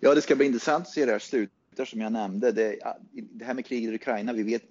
Ja, 0.00 0.14
det 0.14 0.22
ska 0.22 0.36
bli 0.36 0.46
intressant 0.46 0.86
att 0.86 0.92
se 0.92 1.04
det 1.04 1.12
här 1.12 1.18
slutet 1.18 1.61
som 1.84 2.00
jag 2.00 2.12
nämnde, 2.12 2.52
det, 2.52 2.76
det 3.12 3.44
här 3.44 3.54
med 3.54 3.66
kriget 3.66 3.90
i 3.90 3.94
Ukraina, 3.94 4.32
vi 4.32 4.42
vet, 4.42 4.62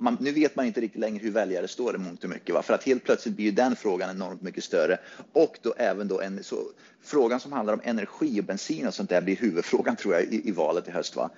man, 0.00 0.16
nu 0.20 0.32
vet 0.32 0.56
man 0.56 0.66
inte 0.66 0.80
riktigt 0.80 1.00
längre 1.00 1.22
hur 1.22 1.30
väljare 1.30 1.68
står 1.68 1.94
i 1.94 1.98
mångt 1.98 2.24
och 2.24 2.30
mycket. 2.30 2.54
Va? 2.54 2.62
För 2.62 2.74
att 2.74 2.84
helt 2.84 3.04
plötsligt 3.04 3.36
blir 3.36 3.46
ju 3.46 3.52
den 3.52 3.76
frågan 3.76 4.10
enormt 4.10 4.42
mycket 4.42 4.64
större. 4.64 4.98
Och 5.32 5.58
då 5.62 5.74
även 5.76 6.08
då 6.08 6.20
en 6.20 6.44
så, 6.44 6.56
frågan 7.02 7.40
som 7.40 7.52
handlar 7.52 7.74
om 7.74 7.80
energi 7.84 8.40
och 8.40 8.44
bensin 8.44 8.86
och 8.86 8.94
sånt 8.94 9.10
där 9.10 9.20
blir 9.20 9.36
huvudfrågan 9.36 9.96
tror 9.96 10.14
jag 10.14 10.22
i, 10.22 10.48
i 10.48 10.52
valet 10.52 10.88
i 10.88 10.90
höst. 10.90 11.16
Va? 11.16 11.30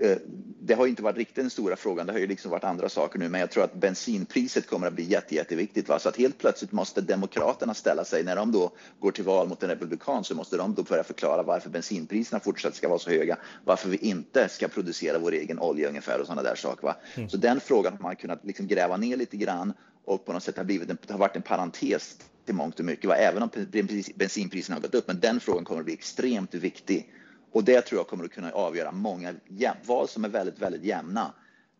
Eh, 0.00 0.16
det 0.60 0.74
har 0.74 0.86
inte 0.86 1.02
varit 1.02 1.16
riktigt 1.16 1.36
den 1.36 1.50
stora 1.50 1.76
frågan, 1.76 2.06
det 2.06 2.12
har 2.12 2.20
ju 2.20 2.26
liksom 2.26 2.50
varit 2.50 2.64
andra 2.64 2.88
saker 2.88 3.18
nu, 3.18 3.28
men 3.28 3.40
jag 3.40 3.50
tror 3.50 3.64
att 3.64 3.74
bensinpriset 3.74 4.66
kommer 4.66 4.86
att 4.86 4.92
bli 4.92 5.04
jätte, 5.04 5.34
jätteviktigt. 5.34 5.88
Va? 5.88 5.98
Så 5.98 6.08
att 6.08 6.16
helt 6.16 6.38
plötsligt 6.38 6.72
måste 6.72 7.00
Demokraterna 7.00 7.74
ställa 7.74 8.04
sig, 8.04 8.24
när 8.24 8.36
de 8.36 8.52
då 8.52 8.72
går 9.00 9.10
till 9.10 9.24
val 9.24 9.48
mot 9.48 9.62
en 9.62 9.68
republikan, 9.68 10.24
så 10.24 10.34
måste 10.34 10.56
de 10.56 10.74
då 10.74 10.82
börja 10.82 11.04
förklara 11.04 11.42
varför 11.42 11.70
bensinpriserna 11.70 12.40
fortsatt 12.40 12.74
ska 12.74 12.88
vara 12.88 12.98
så 12.98 13.10
höga, 13.10 13.36
varför 13.64 13.88
vi 13.88 13.96
inte 13.96 14.48
ska 14.48 14.68
producera 14.68 15.18
vår 15.18 15.32
egen 15.32 15.58
olja 15.58 15.88
ungefär 15.88 16.20
och 16.20 16.26
sådana 16.26 16.42
där 16.42 16.54
saker. 16.54 16.82
Va? 16.82 16.96
Mm. 17.14 17.28
Så 17.28 17.36
den 17.36 17.60
frågan 17.60 17.92
har 17.92 18.02
man 18.02 18.16
kunnat 18.16 18.44
liksom 18.44 18.66
gräva 18.66 18.96
ner 18.96 19.16
lite 19.16 19.36
grann 19.36 19.72
och 20.04 20.24
på 20.24 20.32
något 20.32 20.42
sätt 20.42 20.56
har, 20.56 20.64
blivit 20.64 20.90
en, 20.90 20.98
har 21.08 21.18
varit 21.18 21.36
en 21.36 21.42
parentes 21.42 22.18
till 22.44 22.54
mångt 22.54 22.78
och 22.78 22.84
mycket, 22.84 23.04
va? 23.04 23.16
även 23.16 23.42
om 23.42 23.48
bensinpriserna 24.14 24.76
har 24.76 24.82
gått 24.82 24.94
upp. 24.94 25.08
Men 25.08 25.20
den 25.20 25.40
frågan 25.40 25.64
kommer 25.64 25.80
att 25.80 25.84
bli 25.84 25.94
extremt 25.94 26.54
viktig 26.54 27.10
och 27.54 27.64
det 27.64 27.80
tror 27.80 27.98
jag 27.98 28.06
kommer 28.06 28.24
att 28.24 28.32
kunna 28.32 28.52
avgöra 28.52 28.92
många 28.92 29.34
val 29.86 30.08
som 30.08 30.24
är 30.24 30.28
väldigt, 30.28 30.58
väldigt 30.58 30.84
jämna. 30.84 31.32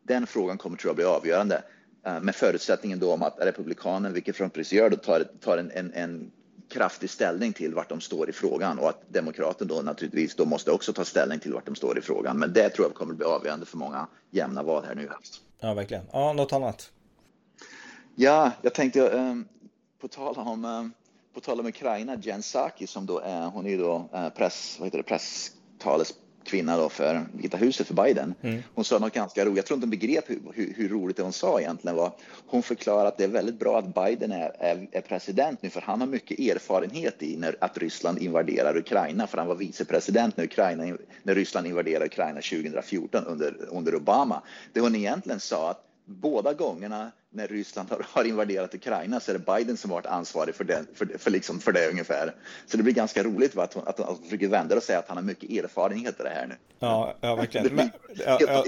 Den 0.02 0.26
frågan 0.26 0.58
kommer 0.58 0.76
tror 0.76 0.88
jag 0.88 0.96
bli 0.96 1.04
avgörande 1.04 1.62
eh, 2.06 2.20
med 2.20 2.34
förutsättningen 2.34 2.98
då 2.98 3.12
om 3.12 3.22
att 3.22 3.36
republikanen, 3.40 4.12
vilket 4.12 4.36
Trump 4.36 4.72
gör, 4.72 4.90
då 4.90 4.96
tar, 4.96 5.24
tar 5.40 5.58
en, 5.58 5.70
en, 5.70 5.92
en 5.92 6.30
kraftig 6.68 7.10
ställning 7.10 7.52
till 7.52 7.74
vart 7.74 7.88
de 7.88 8.00
står 8.00 8.28
i 8.30 8.32
frågan 8.32 8.78
och 8.78 8.88
att 8.88 9.02
demokraten 9.08 9.68
då 9.68 9.82
naturligtvis 9.82 10.36
då 10.36 10.44
måste 10.44 10.70
också 10.70 10.92
ta 10.92 11.04
ställning 11.04 11.38
till 11.38 11.52
vart 11.52 11.66
de 11.66 11.74
står 11.74 11.98
i 11.98 12.00
frågan. 12.00 12.38
Men 12.38 12.52
det 12.52 12.68
tror 12.68 12.86
jag 12.86 12.94
kommer 12.94 13.12
att 13.12 13.18
bli 13.18 13.26
avgörande 13.26 13.66
för 13.66 13.76
många 13.76 14.06
jämna 14.30 14.62
val 14.62 14.84
här 14.88 14.94
nu 14.94 15.02
i 15.02 15.08
höst. 15.08 15.40
Ja, 15.60 15.74
verkligen. 15.74 16.04
Ja, 16.12 16.32
något 16.32 16.52
annat? 16.52 16.90
Ja, 18.14 18.52
jag 18.62 18.74
tänkte 18.74 19.08
eh, 19.08 19.34
på 20.00 20.08
tal 20.08 20.38
om 20.38 20.64
eh, 20.64 20.84
på 21.34 21.40
tal 21.40 21.60
om 21.60 21.66
Ukraina, 21.66 22.16
Jen 22.16 22.42
Psaki 22.42 22.86
som 22.86 23.06
då 23.06 23.18
är, 23.18 23.46
hon 23.46 23.66
är 23.66 23.78
då 23.78 24.08
press, 24.36 24.76
vad 24.78 24.86
heter 24.86 24.98
det, 24.98 25.04
press 25.04 25.52
taleskvinna 25.84 26.76
då 26.76 26.88
för 26.88 27.26
Vita 27.32 27.56
huset 27.56 27.86
för 27.86 27.94
Biden. 27.94 28.34
Mm. 28.42 28.62
Hon 28.74 28.84
sa 28.84 28.98
något 28.98 29.12
ganska 29.12 29.44
roligt. 29.44 29.56
Jag 29.56 29.66
tror 29.66 29.76
inte 29.76 29.84
hon 29.84 29.90
begrep 29.90 30.30
hur, 30.30 30.40
hur, 30.54 30.74
hur, 30.76 30.88
roligt 30.88 31.16
det 31.16 31.22
hon 31.22 31.32
sa 31.32 31.60
egentligen 31.60 31.96
var. 31.96 32.12
Hon 32.46 32.62
förklarade 32.62 33.08
att 33.08 33.18
det 33.18 33.24
är 33.24 33.28
väldigt 33.28 33.58
bra 33.58 33.78
att 33.78 33.94
Biden 33.94 34.32
är, 34.32 34.52
är, 34.58 34.88
är, 34.92 35.00
president 35.00 35.62
nu 35.62 35.70
för 35.70 35.80
han 35.80 36.00
har 36.00 36.08
mycket 36.08 36.38
erfarenhet 36.38 37.22
i 37.22 37.36
när, 37.36 37.56
att 37.60 37.78
Ryssland 37.78 38.18
invaderar 38.18 38.76
Ukraina 38.76 39.26
för 39.26 39.38
han 39.38 39.46
var 39.46 39.54
vicepresident 39.54 40.36
när, 40.36 40.44
Ukraina, 40.44 40.96
när 41.22 41.34
Ryssland 41.34 41.66
invaderade 41.66 42.06
Ukraina 42.06 42.40
2014 42.40 43.24
under, 43.24 43.56
under 43.68 43.94
Obama. 43.94 44.42
Det 44.72 44.80
hon 44.80 44.96
egentligen 44.96 45.40
sa 45.40 45.70
att 45.70 45.84
båda 46.04 46.52
gångerna 46.52 47.12
när 47.34 47.48
Ryssland 47.48 47.90
har, 47.90 48.06
har, 48.10 48.24
invaderat 48.24 48.74
Ukraina 48.74 49.20
så 49.20 49.30
är 49.30 49.38
det 49.38 49.46
Biden 49.46 49.76
som 49.76 49.90
varit 49.90 50.06
ansvarig 50.06 50.54
för 50.54 50.64
det, 50.64 50.84
för, 50.94 51.18
för, 51.18 51.30
liksom, 51.30 51.60
för 51.60 51.72
det 51.72 51.90
ungefär. 51.90 52.34
Så 52.66 52.76
det 52.76 52.82
blir 52.82 52.94
ganska 52.94 53.22
roligt 53.22 53.54
va, 53.54 53.62
att, 53.62 53.76
att, 53.76 53.88
att, 53.88 54.00
att 54.00 54.18
försöker 54.24 54.48
vända 54.48 54.76
och 54.76 54.82
säga 54.82 54.98
att 54.98 55.08
han 55.08 55.16
har 55.16 55.24
mycket 55.24 55.50
erfarenhet 55.50 56.20
i 56.20 56.22
det 56.22 56.28
här 56.28 56.46
nu. 56.46 56.54
Ja, 56.78 57.14
ja 57.20 57.34
verkligen. 57.34 57.66
Men, 57.74 57.90
ja, 58.26 58.38
ja, 58.40 58.64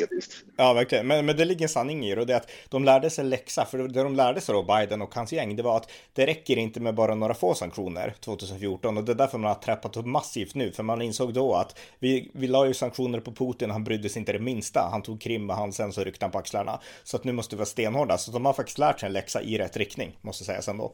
ja, 0.57 0.73
verkligen. 0.73 1.07
Men, 1.07 1.27
men 1.27 1.37
det 1.37 1.45
ligger 1.45 1.63
en 1.63 1.69
sanning 1.69 2.07
i 2.07 2.15
det 2.15 2.21
och 2.21 2.27
det 2.27 2.33
är 2.33 2.37
att 2.37 2.51
de 2.69 2.85
lärde 2.85 3.11
sig 3.11 3.25
läxa, 3.25 3.65
för 3.65 3.79
det 3.79 4.03
de 4.03 4.17
lärde 4.17 4.41
sig 4.41 4.53
då, 4.53 4.63
Biden 4.63 5.03
och 5.03 5.15
hans 5.15 5.33
gäng, 5.33 5.57
det 5.57 5.63
var 5.63 5.77
att 5.77 5.91
det 6.13 6.27
räcker 6.27 6.59
inte 6.59 6.81
med 6.81 6.95
bara 6.95 7.15
några 7.15 7.35
få 7.35 7.55
sanktioner 7.55 8.15
2014 8.21 8.99
och 8.99 9.05
det 9.05 9.13
är 9.13 9.17
därför 9.17 9.39
man 9.39 9.49
har 9.49 9.55
träppat 9.55 9.97
upp 9.97 10.07
massivt 10.07 10.55
nu, 10.55 10.73
för 10.73 10.83
man 10.83 11.03
insåg 11.03 11.35
då 11.35 11.55
att 11.55 11.79
vi, 11.99 12.31
vi 12.33 12.47
la 12.47 12.67
ju 12.67 12.75
sanktioner 12.75 13.21
på 13.21 13.33
Putin 13.33 13.71
han 13.71 13.85
brydde 13.85 14.09
sig 14.09 14.21
inte 14.21 14.33
det 14.33 14.39
minsta. 14.39 14.89
Han 14.93 15.03
tog 15.03 15.21
Krim 15.21 15.51
och 15.51 15.57
han 15.57 15.73
sen 15.73 15.93
så 15.93 16.05
ryckte 16.05 16.25
han 16.25 16.33
på 16.33 16.39
axlarna. 16.39 16.81
Så 17.05 17.17
att 17.17 17.25
nu 17.25 17.33
måste 17.33 17.57
vi 17.57 17.59
vara 17.59 17.67
stenhårda. 17.67 18.19
Så 18.19 18.31
de 18.31 18.45
har 18.45 18.53
faktiskt 18.57 18.79
lärt 18.79 19.01
sig 19.01 19.07
en 19.07 19.13
läxa 19.13 19.43
i 19.43 19.59
rätt 19.59 19.77
riktning, 19.77 20.19
måste 20.23 20.45
sägas 20.45 20.69
ändå. 20.69 20.93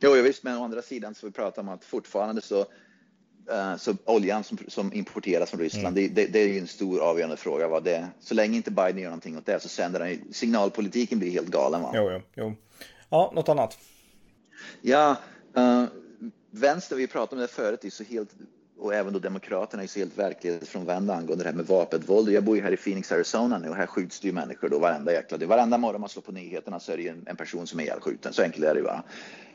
Jo, 0.00 0.12
visst, 0.12 0.42
men 0.42 0.56
å 0.56 0.64
andra 0.64 0.82
sidan 0.82 1.14
så 1.14 1.26
vi 1.26 1.32
pratar 1.32 1.62
om 1.62 1.68
att 1.68 1.84
fortfarande 1.84 2.42
så, 2.42 2.60
uh, 2.60 3.76
så 3.78 3.96
oljan 4.04 4.44
som, 4.44 4.58
som 4.68 4.92
importeras 4.92 5.50
från 5.50 5.60
Ryssland, 5.60 5.98
mm. 5.98 6.14
det, 6.14 6.22
det, 6.22 6.32
det, 6.32 6.38
är 6.38 6.48
ju 6.48 6.58
en 6.58 6.66
stor 6.66 7.00
avgörande 7.00 7.36
fråga. 7.36 7.68
Vad 7.68 7.84
det, 7.84 8.08
så 8.20 8.34
länge 8.34 8.56
inte 8.56 8.70
Biden 8.70 8.98
gör 8.98 9.10
någonting 9.10 9.38
åt 9.38 9.46
det 9.46 9.60
så 9.60 9.68
sänder 9.68 10.00
den, 10.00 10.32
signalpolitiken 10.32 11.18
blir 11.18 11.30
helt 11.30 11.48
galen. 11.48 11.82
Va? 11.82 11.90
Jo, 11.94 12.10
jo, 12.12 12.20
jo. 12.34 12.54
Ja, 13.08 13.32
något 13.34 13.48
annat? 13.48 13.78
Ja, 14.80 15.16
uh, 15.56 15.84
vänster, 16.50 16.96
vi 16.96 17.06
pratade 17.06 17.36
om 17.36 17.42
det 17.42 17.48
förut, 17.48 17.84
är 17.84 17.90
så 17.90 18.04
helt 18.04 18.30
och 18.84 18.94
även 18.94 19.12
då 19.12 19.18
Demokraterna 19.18 19.82
är 19.82 19.86
så 19.86 19.98
helt 19.98 20.18
verklighetsfrånvända 20.18 21.14
angående 21.14 21.44
det 21.44 21.50
här 21.50 21.56
med 21.56 21.66
vapenvåld. 21.66 22.28
Jag 22.28 22.44
bor 22.44 22.56
ju 22.56 22.62
här 22.62 22.72
i 22.72 22.76
Phoenix, 22.76 23.12
Arizona 23.12 23.58
nu 23.58 23.68
och 23.68 23.76
här 23.76 23.86
skjuts 23.86 24.20
det 24.20 24.26
ju 24.26 24.32
människor 24.32 24.68
då 24.68 24.78
varenda 24.78 25.12
jäkla 25.12 25.38
dag. 25.38 25.46
Varenda 25.46 25.78
morgon 25.78 26.00
man 26.00 26.10
slår 26.10 26.22
på 26.22 26.32
nyheterna 26.32 26.80
så 26.80 26.92
är 26.92 26.96
det 26.96 27.02
ju 27.02 27.08
en, 27.08 27.22
en 27.26 27.36
person 27.36 27.66
som 27.66 27.80
är 27.80 27.84
ihjälskjuten. 27.84 28.32
Så 28.32 28.42
enkelt 28.42 28.64
är 28.64 28.74
det 28.74 28.80
ju. 28.80 28.86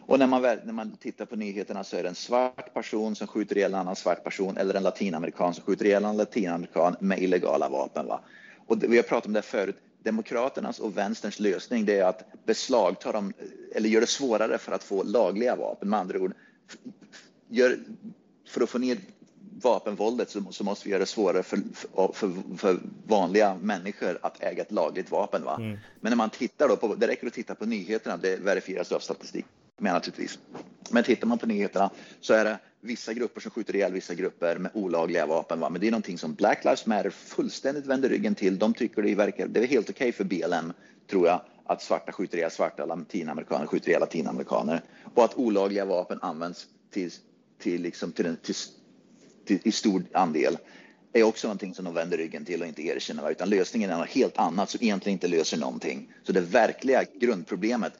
Och 0.06 0.20
när 0.20 0.28
man, 0.28 0.42
när 0.42 0.74
man 0.74 0.98
tittar 0.98 1.26
på 1.26 1.36
nyheterna 1.36 1.84
så 1.84 1.98
är 1.98 2.04
det 2.04 2.10
en 2.10 2.16
svart 2.16 2.74
person 2.74 3.16
som 3.16 3.28
skjuter 3.28 3.58
ihjäl 3.58 3.74
en 3.74 3.80
annan 3.80 3.96
svart 3.96 4.24
person 4.24 4.58
eller 4.58 4.74
en 4.74 4.84
latinamerikan 4.84 5.54
som 5.54 5.64
skjuter 5.64 5.86
ihjäl 5.86 6.06
en 6.06 6.18
latinamerikan 6.18 6.96
med 7.00 7.20
illegala 7.20 7.70
vapen. 7.70 8.08
Va? 8.08 8.22
Och 8.68 8.84
vi 8.84 8.96
har 8.96 9.04
pratat 9.04 9.26
om 9.26 9.34
det 9.34 9.42
förut. 9.42 9.76
Demokraternas 10.04 10.80
och 10.80 10.98
vänsterns 10.98 11.40
lösning 11.40 11.86
det 11.86 12.00
är 12.00 12.06
att 12.06 12.46
beslagta 12.46 13.12
dem 13.12 13.34
eller 13.76 13.90
göra 13.90 14.02
det 14.02 14.08
svårare 14.08 14.58
för 14.58 14.72
att 14.72 14.84
få 14.84 15.04
lagliga 15.04 15.56
vapen. 15.56 15.90
Med 15.90 16.00
andra 16.00 16.20
ord, 16.20 16.34
gör, 17.50 17.78
för 18.48 18.62
att 18.62 18.70
få 18.70 18.78
ner 18.78 18.98
vapenvåldet 19.64 20.30
så, 20.30 20.44
så 20.52 20.64
måste 20.64 20.86
vi 20.86 20.92
göra 20.92 21.00
det 21.00 21.06
svårare 21.06 21.44
för, 21.44 21.60
för, 22.14 22.58
för, 22.58 22.80
vanliga 23.08 23.56
människor 23.62 24.20
att 24.22 24.44
äga 24.44 24.62
ett 24.62 24.72
lagligt 24.72 25.12
vapen. 25.12 25.44
Va? 25.44 25.56
Mm. 25.56 25.78
Men 26.02 26.10
när 26.10 26.18
man 26.18 26.30
tittar 26.30 26.68
då 26.68 26.76
på, 26.76 26.96
det 26.96 27.08
räcker 27.08 27.28
att 27.28 27.34
titta 27.34 27.56
på 27.56 27.66
nyheterna, 27.66 28.18
det 28.18 28.40
verifieras 28.40 28.92
av 28.92 29.00
statistik 29.00 29.46
med 29.78 29.94
naturligtvis. 29.94 30.40
Men 30.90 31.04
tittar 31.04 31.28
man 31.28 31.38
på 31.38 31.46
nyheterna 31.46 31.90
så 32.22 32.34
är 32.34 32.46
det 32.46 32.58
vissa 32.82 33.14
grupper 33.14 33.42
som 33.42 33.52
skjuter 33.52 33.76
ihjäl 33.76 33.94
vissa 33.94 34.14
grupper 34.14 34.58
med 34.58 34.72
olagliga 34.74 35.26
vapen. 35.26 35.60
Va? 35.60 35.70
Men 35.70 35.82
det 35.82 35.88
är 35.88 35.92
någonting 35.92 36.18
som 36.18 36.34
Black 36.34 36.64
Lives 36.64 36.86
Matter 36.86 37.10
fullständigt 37.10 37.86
vänder 37.86 38.10
ryggen 38.10 38.36
till. 38.36 38.60
De 38.60 38.74
tycker 38.74 39.02
det 39.02 39.16
verkar, 39.16 39.48
det 39.48 39.60
är 39.60 39.68
helt 39.68 39.90
okej 39.90 40.10
okay 40.10 40.12
för 40.12 40.24
BLM, 40.24 40.74
tror 41.10 41.28
jag, 41.28 41.42
att 41.66 41.82
svarta 41.82 42.12
skjuter 42.12 42.38
ihjäl 42.38 42.52
svarta, 42.52 42.86
latinamerikaner 42.86 43.66
skjuter 43.66 43.90
ihjäl 43.90 44.00
latinamerikaner 44.00 44.82
och 45.14 45.24
att 45.24 45.38
olagliga 45.38 45.86
vapen 45.86 46.20
används 46.22 46.68
till 46.92 47.12
till, 47.60 47.82
liksom, 47.82 48.12
till, 48.12 48.26
en, 48.26 48.38
till, 48.38 48.56
till, 49.50 49.60
i 49.68 49.72
stor 49.72 50.04
andel 50.14 50.58
är 51.14 51.24
också 51.24 51.48
någonting 51.48 51.74
som 51.74 51.86
de 51.86 51.94
vänder 51.94 52.18
ryggen 52.18 52.46
till 52.46 52.62
och 52.62 52.68
inte 52.68 52.82
erkänner, 52.82 53.32
utan 53.32 53.50
lösningen 53.50 53.90
är 53.90 53.98
något 53.98 54.10
helt 54.10 54.38
annat 54.38 54.70
som 54.70 54.80
egentligen 54.84 55.14
inte 55.14 55.28
löser 55.28 55.58
någonting. 55.58 56.12
Så 56.24 56.32
det 56.32 56.42
verkliga 56.42 57.04
grundproblemet 57.20 57.94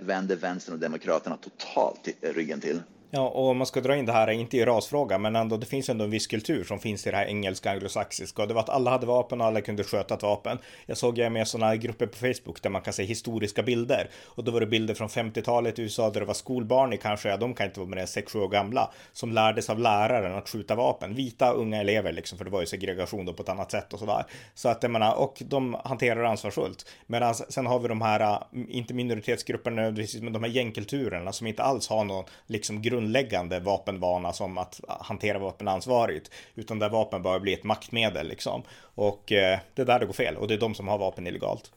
vänder 0.00 0.36
vänstern 0.36 0.74
och 0.74 0.80
demokraterna 0.80 1.36
totalt 1.36 2.08
ryggen 2.20 2.60
till. 2.60 2.80
Ja, 3.10 3.28
och 3.28 3.48
om 3.48 3.58
man 3.58 3.66
ska 3.66 3.80
dra 3.80 3.96
in 3.96 4.06
det 4.06 4.12
här, 4.12 4.30
inte 4.30 4.56
i 4.56 4.64
rasfråga, 4.64 5.18
men 5.18 5.36
ändå, 5.36 5.56
det 5.56 5.66
finns 5.66 5.88
ändå 5.88 6.04
en 6.04 6.10
viss 6.10 6.26
kultur 6.26 6.64
som 6.64 6.78
finns 6.78 7.06
i 7.06 7.10
det 7.10 7.16
här 7.16 7.26
engelska 7.26 7.70
anglosaxiska. 7.70 8.42
Och 8.42 8.48
det 8.48 8.54
var 8.54 8.60
att 8.60 8.68
alla 8.68 8.90
hade 8.90 9.06
vapen 9.06 9.40
och 9.40 9.46
alla 9.46 9.60
kunde 9.60 9.84
sköta 9.84 10.14
ett 10.14 10.22
vapen. 10.22 10.58
Jag 10.86 10.96
såg 10.96 11.18
jag 11.18 11.32
med 11.32 11.48
sådana 11.48 11.76
grupper 11.76 12.06
på 12.06 12.16
Facebook 12.16 12.62
där 12.62 12.70
man 12.70 12.82
kan 12.82 12.92
se 12.92 13.04
historiska 13.04 13.62
bilder. 13.62 14.10
Och 14.24 14.44
då 14.44 14.52
var 14.52 14.60
det 14.60 14.66
bilder 14.66 14.94
från 14.94 15.08
50-talet 15.08 15.78
i 15.78 15.82
USA 15.82 16.10
där 16.10 16.20
det 16.20 16.26
var 16.26 16.34
skolbarn 16.34 16.92
i 16.92 16.96
kanske, 16.96 17.28
ja, 17.28 17.36
de 17.36 17.54
kan 17.54 17.66
inte 17.66 17.80
vara 17.80 17.90
mer 17.90 17.96
än 17.96 18.06
6-7 18.06 18.38
år 18.38 18.48
gamla, 18.48 18.90
som 19.12 19.32
lärdes 19.32 19.70
av 19.70 19.78
läraren 19.78 20.34
att 20.34 20.48
skjuta 20.48 20.74
vapen. 20.74 21.14
Vita 21.14 21.52
unga 21.52 21.80
elever 21.80 22.12
liksom, 22.12 22.38
för 22.38 22.44
det 22.44 22.50
var 22.50 22.60
ju 22.60 22.66
segregation 22.66 23.26
då 23.26 23.32
på 23.32 23.42
ett 23.42 23.48
annat 23.48 23.70
sätt 23.70 23.92
och 23.92 23.98
sådär. 23.98 24.24
Så 24.54 24.68
att 24.68 24.82
jag 24.82 24.92
menar, 24.92 25.14
och 25.14 25.42
de 25.46 25.76
hanterar 25.84 26.24
ansvarsfullt. 26.24 26.86
Medan 27.06 27.34
sen 27.34 27.66
har 27.66 27.78
vi 27.78 27.88
de 27.88 28.02
här, 28.02 28.20
äh, 28.20 28.38
inte 28.68 28.94
minoritetsgrupperna 28.94 29.82
men 30.20 30.32
de 30.32 30.42
här 30.42 30.50
gängkulturerna 30.50 31.32
som 31.32 31.46
inte 31.46 31.62
alls 31.62 31.88
har 31.88 32.04
någon 32.04 32.24
liksom 32.46 32.82
grund 32.82 32.97
grundläggande 32.98 33.60
vapenvana 33.60 34.32
som 34.32 34.58
att 34.58 34.80
hantera 34.88 35.38
vapen 35.38 35.68
ansvarigt, 35.68 36.30
utan 36.54 36.78
där 36.78 36.88
vapen 36.88 37.22
börjar 37.22 37.40
bli 37.40 37.52
ett 37.52 37.64
maktmedel 37.64 38.28
liksom. 38.28 38.62
Och 38.94 39.32
eh, 39.32 39.58
det 39.74 39.82
är 39.82 39.86
där 39.86 39.98
det 39.98 40.06
går 40.06 40.12
fel 40.12 40.36
och 40.36 40.48
det 40.48 40.54
är 40.54 40.58
de 40.58 40.74
som 40.74 40.88
har 40.88 40.98
vapen 40.98 41.26
illegalt. 41.26 41.72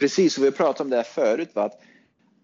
Precis, 0.00 0.38
och 0.38 0.44
vi 0.44 0.52
pratat 0.52 0.80
om 0.80 0.90
det 0.90 0.96
här 0.96 1.02
förut, 1.02 1.50
va? 1.54 1.64
att 1.64 1.80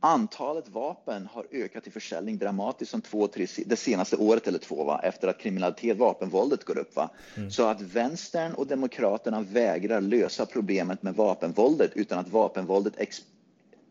antalet 0.01 0.69
vapen 0.69 1.29
har 1.33 1.47
ökat 1.53 1.87
i 1.87 1.91
försäljning 1.91 2.39
dramatiskt 2.39 2.91
som 2.91 3.01
två, 3.01 3.27
tre, 3.27 3.47
det 3.67 3.77
senaste 3.77 4.17
året 4.17 4.47
eller 4.47 4.59
två, 4.59 4.85
va? 4.85 5.01
efter 5.03 5.29
att 5.29 5.39
kriminalitet, 5.39 5.97
vapenvåldet 5.97 6.65
går 6.65 6.79
upp. 6.79 6.97
Va? 6.97 7.11
Mm. 7.37 7.51
Så 7.51 7.67
att 7.67 7.81
vänstern 7.81 8.55
och 8.55 8.67
demokraterna 8.67 9.41
vägrar 9.41 10.01
lösa 10.01 10.47
problemet 10.47 11.03
med 11.03 11.15
vapenvåldet 11.15 11.91
utan 11.95 12.19
att 12.19 12.29
vapenvåldet 12.29 12.95
ex, 12.97 13.19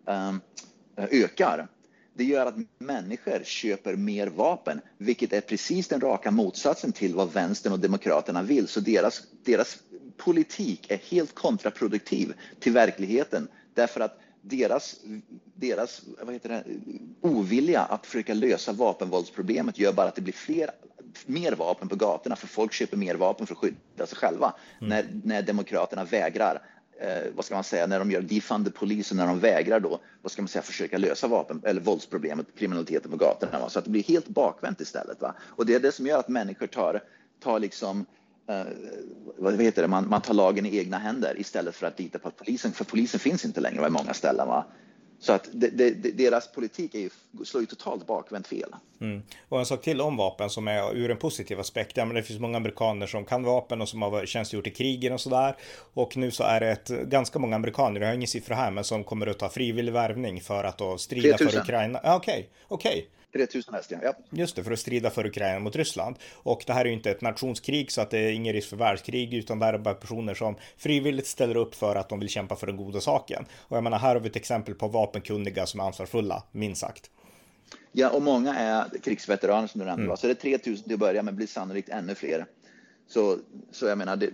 um, 0.06 0.42
ökar 0.98 1.68
det 2.18 2.24
gör 2.24 2.46
att 2.46 2.56
människor 2.78 3.44
köper 3.44 3.96
mer 3.96 4.28
vapen, 4.28 4.82
vilket 4.98 5.34
är 5.34 5.42
precis 5.42 5.88
den 5.88 6.02
raka 6.02 6.32
motsatsen 6.32 6.92
till 6.92 7.16
vad 7.16 7.34
vänstern 7.34 7.74
och 7.74 7.80
demokraterna 7.80 8.44
vill. 8.44 8.68
Så 8.68 8.80
deras, 8.80 9.24
deras 9.46 9.78
politik 10.18 10.92
är 10.92 10.98
helt 10.98 11.36
kontraproduktiv 11.36 12.34
till 12.60 12.74
verkligheten 12.74 13.48
därför 13.74 14.02
att 14.02 14.20
deras, 14.42 14.96
deras 15.56 16.02
vad 16.22 16.34
heter 16.34 16.50
det, 16.50 16.64
ovilja 17.22 17.82
att 17.82 18.06
försöka 18.06 18.34
lösa 18.34 18.74
vapenvåldsproblemet 18.74 19.80
gör 19.80 19.94
bara 19.94 20.08
att 20.08 20.16
det 20.16 20.22
blir 20.22 20.34
fler 20.34 20.70
mer 21.26 21.52
vapen 21.52 21.90
på 21.90 21.96
gatorna 21.96 22.36
för 22.36 22.48
folk 22.48 22.74
köper 22.74 22.98
mer 22.98 23.16
vapen 23.16 23.48
för 23.48 23.54
att 23.54 23.60
skydda 23.60 24.08
sig 24.08 24.18
själva. 24.18 24.54
Mm. 24.82 24.90
När, 24.90 25.06
när 25.24 25.42
demokraterna 25.42 26.04
vägrar 26.04 26.62
eh, 27.00 27.34
vad 27.36 27.46
ska 27.46 27.56
man 27.56 27.64
säga, 27.64 27.88
när 27.88 28.00
de 28.00 28.12
gör 28.12 28.22
defund 28.22 28.68
och 28.68 28.88
när 29.16 29.28
de 29.28 29.40
vägrar 29.40 29.80
då, 29.80 30.00
vad 30.22 30.32
ska 30.32 30.42
man 30.42 30.50
säga, 30.50 30.62
försöka 30.62 30.98
lösa 30.98 31.28
vapen 31.28 31.62
eller 31.64 31.82
våldsproblemet, 31.82 32.48
kriminaliteten 32.58 33.12
på 33.12 33.18
gatorna. 33.18 33.60
Va? 33.60 33.70
Så 33.70 33.80
att 33.80 33.86
det 33.86 33.92
blir 33.92 34.04
helt 34.04 34.28
bakvänt 34.28 34.82
istället. 34.82 35.22
Va? 35.22 35.36
Och 35.42 35.66
det 35.66 35.76
är 35.76 35.80
det 35.80 35.92
som 35.92 36.08
gör 36.08 36.20
att 36.20 36.30
människor 36.30 36.68
tar, 36.68 37.02
tar 37.44 37.60
liksom 37.60 38.06
eh, 38.50 38.64
vad 39.38 39.62
heter 39.62 39.82
det, 39.82 39.88
man, 39.88 40.10
man 40.10 40.22
tar 40.22 40.34
lagen 40.34 40.66
i 40.66 40.78
egna 40.78 40.98
händer 40.98 41.40
istället 41.40 41.76
för 41.76 41.88
att 41.88 42.00
lita 42.00 42.20
på 42.20 42.28
att 42.28 42.38
polisen, 42.38 42.72
för 42.72 42.86
polisen 42.86 43.20
finns 43.20 43.46
inte 43.46 43.62
längre 43.62 43.88
i 43.88 43.90
många 43.90 44.14
ställen. 44.14 44.48
Va? 44.48 44.66
Så 45.26 45.34
att 45.34 45.50
det, 45.52 45.70
det, 45.70 46.12
deras 46.12 46.52
politik 46.52 46.96
är 46.96 47.00
ju, 47.00 47.10
slår 47.46 47.62
ju 47.62 47.68
totalt 47.68 48.08
bakvänt 48.08 48.48
fel. 48.48 48.76
Mm. 49.02 49.22
Och 49.50 49.60
en 49.60 49.66
sak 49.66 49.82
till 49.82 50.02
om 50.02 50.18
vapen 50.18 50.50
som 50.50 50.68
är 50.68 50.96
ur 50.96 51.12
en 51.12 51.18
positiv 51.18 51.60
aspekt. 51.60 51.98
Ja, 51.98 52.06
men 52.06 52.16
det 52.16 52.24
finns 52.24 52.40
många 52.40 52.58
amerikaner 52.58 53.08
som 53.08 53.26
kan 53.26 53.44
vapen 53.44 53.82
och 53.82 53.90
som 53.90 54.02
har 54.02 54.26
tjänstgjort 54.26 54.68
i 54.68 54.72
krigen 54.72 55.14
och 55.14 55.22
sådär. 55.22 55.56
Och 55.94 56.18
nu 56.18 56.32
så 56.32 56.44
är 56.44 56.60
det 56.60 56.72
ett, 56.72 56.88
ganska 56.88 57.40
många 57.40 57.56
amerikaner, 57.56 58.02
jag 58.02 58.08
har 58.08 58.14
ingen 58.14 58.28
siffra 58.28 58.56
här, 58.56 58.72
men 58.72 58.84
som 58.84 59.04
kommer 59.04 59.28
att 59.28 59.40
ta 59.40 59.50
frivillig 59.50 59.94
värvning 59.94 60.42
för 60.42 60.64
att 60.64 60.78
då 60.78 60.98
strida 60.98 61.38
3000. 61.38 61.50
för 61.50 61.60
Ukraina. 61.60 62.00
Okej, 62.00 62.16
okay, 62.18 62.46
okej. 62.68 62.92
Okay. 62.92 63.06
3000 63.36 63.74
hästar, 63.74 64.00
ja. 64.04 64.14
Just 64.30 64.56
det, 64.56 64.64
för 64.64 64.72
att 64.72 64.80
strida 64.80 65.10
för 65.10 65.26
Ukraina 65.26 65.60
mot 65.60 65.76
Ryssland. 65.76 66.16
Och 66.34 66.64
det 66.68 66.74
här 66.74 66.82
är 66.82 66.86
ju 66.86 66.94
inte 66.94 67.12
ett 67.12 67.22
nationskrig 67.22 67.92
så 67.92 68.02
att 68.02 68.10
det 68.10 68.20
är 68.20 68.32
ingen 68.32 68.54
risk 68.54 68.70
för 68.70 68.78
världskrig 68.78 69.34
utan 69.34 69.60
det 69.60 69.66
här 69.66 69.74
är 69.74 69.78
bara 69.78 69.94
personer 69.94 70.34
som 70.34 70.56
frivilligt 70.78 71.28
ställer 71.28 71.58
upp 71.58 71.76
för 71.76 71.96
att 71.96 72.10
de 72.10 72.20
vill 72.20 72.30
kämpa 72.30 72.56
för 72.56 72.68
den 72.68 72.78
goda 72.78 73.02
saken. 73.02 73.46
Och 73.58 73.78
jag 73.78 73.84
menar, 73.84 74.00
här 74.00 74.14
har 74.14 74.20
vi 74.20 74.30
ett 74.30 74.36
exempel 74.36 74.76
på 74.76 74.88
vapenkunniga 74.88 75.66
som 75.66 75.80
är 75.80 75.84
ansvarsfulla, 75.84 76.44
minst 76.52 76.82
sagt. 76.82 77.10
Ja, 77.92 78.10
och 78.10 78.22
många 78.22 78.56
är 78.56 79.00
krigsveteraner 79.04 79.68
som 79.68 79.80
du 79.80 79.86
nämnde. 79.86 80.06
Mm. 80.06 80.18
Så 80.18 80.28
det 80.28 80.34
är 80.34 80.36
3000 80.36 80.84
till 80.84 80.94
att 80.94 81.00
börja 81.00 81.24
med, 81.24 81.36
blir 81.36 81.48
sannolikt 81.48 81.90
ännu 81.90 82.16
fler. 82.16 82.46
Så, 83.08 83.38
så 83.72 83.86
jag 83.86 83.98
menar, 83.98 84.16
det, 84.16 84.30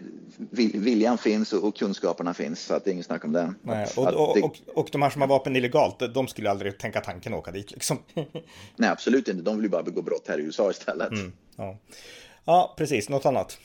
viljan 0.74 1.18
finns 1.18 1.54
och, 1.54 1.64
och, 1.64 1.76
kunskaperna 1.76 2.34
finns, 2.34 2.66
så 2.66 2.74
att 2.74 2.84
det 2.84 2.90
är 2.90 2.94
inget 2.94 3.06
snack 3.06 3.26
om 3.26 3.32
det. 3.32 3.54
Nej, 3.62 3.88
och, 3.98 4.08
och, 4.08 4.36
det... 4.36 4.42
och, 4.42 4.58
och, 4.76 4.90
de 4.92 5.02
här 5.02 5.10
som 5.10 5.22
har 5.22 5.28
vapen 5.28 5.56
illegalt, 5.56 6.14
de 6.14 6.28
skulle 6.28 6.50
aldrig 6.50 6.78
tänka 6.78 7.02
tanken 7.02 7.34
att 7.34 7.40
åka 7.40 7.52
dit 7.52 7.72
liksom. 7.72 7.98
Nej, 8.76 8.90
absolut 8.90 9.28
inte. 9.28 9.44
De 9.44 9.56
vill 9.56 9.64
ju 9.64 9.70
bara 9.70 9.84
begå 9.84 10.02
brott 10.02 10.28
här 10.28 10.40
i 10.40 10.44
USA 10.44 10.72
istället. 10.72 11.12
Mm, 11.12 11.34
ja. 11.56 11.78
ja, 12.46 12.74
precis. 12.78 13.10
Något 13.10 13.26
annat? 13.26 13.58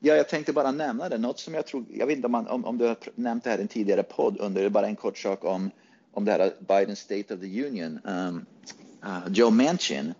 Ja, 0.00 0.14
jag 0.14 0.28
tänkte 0.28 0.52
bara 0.52 0.72
nämna 0.72 1.08
det. 1.08 1.18
Något 1.18 1.38
som 1.38 1.54
jag 1.54 1.66
tror, 1.66 1.84
jag 1.90 2.06
vet 2.06 2.16
inte 2.16 2.26
om, 2.26 2.32
man, 2.32 2.48
om, 2.48 2.64
om 2.64 2.78
du 2.78 2.86
har 2.86 2.96
nämnt 3.14 3.44
det 3.44 3.50
här 3.50 3.58
i 3.58 3.62
en 3.62 3.68
tidigare 3.68 4.02
podd 4.02 4.36
under, 4.40 4.68
bara 4.68 4.86
en 4.86 4.96
kort 4.96 5.18
sak 5.18 5.44
om, 5.44 5.70
om 6.12 6.24
det 6.24 6.32
här 6.32 6.52
Biden 6.58 6.96
State 6.96 7.34
of 7.34 7.40
the 7.40 7.66
Union. 7.66 8.00
Um, 8.04 8.46
uh, 9.04 9.32
Joe 9.32 9.50
Manchin, 9.50 10.14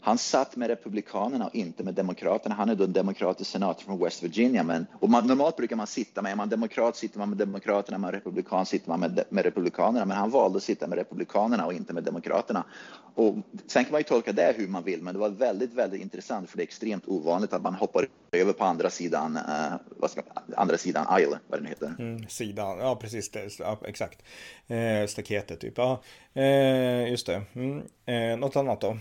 han 0.00 0.18
satt 0.18 0.56
med 0.56 0.68
Republikanerna 0.68 1.46
och 1.46 1.54
inte 1.54 1.84
med 1.84 1.94
Demokraterna. 1.94 2.54
Han 2.54 2.68
är 2.68 2.74
då 2.74 2.84
en 2.84 2.92
demokratisk 2.92 3.50
senator 3.50 3.84
från 3.84 4.04
West 4.04 4.22
Virginia. 4.22 4.62
Men, 4.62 4.86
och 5.00 5.10
man, 5.10 5.26
normalt 5.26 5.56
brukar 5.56 5.76
man 5.76 5.86
sitta 5.86 6.22
med, 6.22 6.32
är 6.32 6.36
man 6.36 6.48
demokrat 6.48 6.96
sitter 6.96 7.18
man 7.18 7.28
med 7.28 7.38
Demokraterna, 7.38 7.96
är 7.96 7.98
man 7.98 8.12
republikan 8.12 8.66
sitter 8.66 8.88
man 8.88 9.00
med, 9.00 9.24
med 9.28 9.44
Republikanerna. 9.44 10.04
Men 10.04 10.16
han 10.16 10.30
valde 10.30 10.56
att 10.56 10.62
sitta 10.62 10.86
med 10.86 10.98
Republikanerna 10.98 11.66
och 11.66 11.72
inte 11.72 11.92
med 11.92 12.04
Demokraterna. 12.04 12.64
Och 13.14 13.34
sen 13.66 13.84
kan 13.84 13.92
man 13.92 14.00
ju 14.00 14.04
tolka 14.04 14.32
det 14.32 14.54
hur 14.56 14.68
man 14.68 14.84
vill, 14.84 15.02
men 15.02 15.14
det 15.14 15.20
var 15.20 15.28
väldigt, 15.28 15.74
väldigt 15.74 16.00
intressant 16.00 16.50
för 16.50 16.56
det 16.56 16.62
är 16.62 16.64
extremt 16.64 17.08
ovanligt 17.08 17.52
att 17.52 17.62
man 17.62 17.74
hoppar 17.74 18.06
över 18.32 18.52
på 18.52 18.64
andra 18.64 18.90
sidan, 18.90 19.36
eh, 19.36 19.72
vad 19.88 20.10
ska, 20.10 20.22
andra 20.56 20.78
sidan 20.78 21.06
aisle, 21.08 21.38
vad 21.48 21.58
den 21.58 21.66
heter. 21.66 21.94
Mm, 21.98 22.28
sidan, 22.28 22.78
ja 22.78 22.96
precis, 22.96 23.30
det, 23.30 23.58
ja, 23.58 23.78
exakt. 23.86 24.22
Eh, 24.66 25.06
staketet 25.08 25.60
typ, 25.60 25.78
ja. 25.78 26.02
Eh, 26.34 27.10
just 27.10 27.26
det. 27.26 27.42
Mm. 27.52 27.82
Eh, 28.06 28.38
något 28.38 28.56
annat 28.56 28.80
då? 28.80 28.96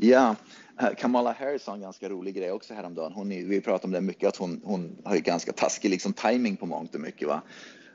Ja, 0.00 0.36
eh, 0.80 0.88
Kamala 0.98 1.32
Harris 1.32 1.66
har 1.66 1.74
en 1.74 1.80
ganska 1.80 2.08
rolig 2.08 2.34
grej 2.34 2.52
också 2.52 2.74
häromdagen. 2.74 3.12
Hon, 3.12 3.28
vi 3.28 3.60
pratar 3.60 3.88
om 3.88 3.92
det 3.92 4.00
mycket, 4.00 4.28
att 4.28 4.36
hon, 4.36 4.60
hon 4.64 4.96
har 5.04 5.14
ju 5.14 5.20
ganska 5.20 5.52
taskig 5.52 5.90
liksom, 5.90 6.12
timing 6.12 6.56
på 6.56 6.66
mångt 6.66 6.94
och 6.94 7.00
mycket. 7.00 7.28
Va? 7.28 7.42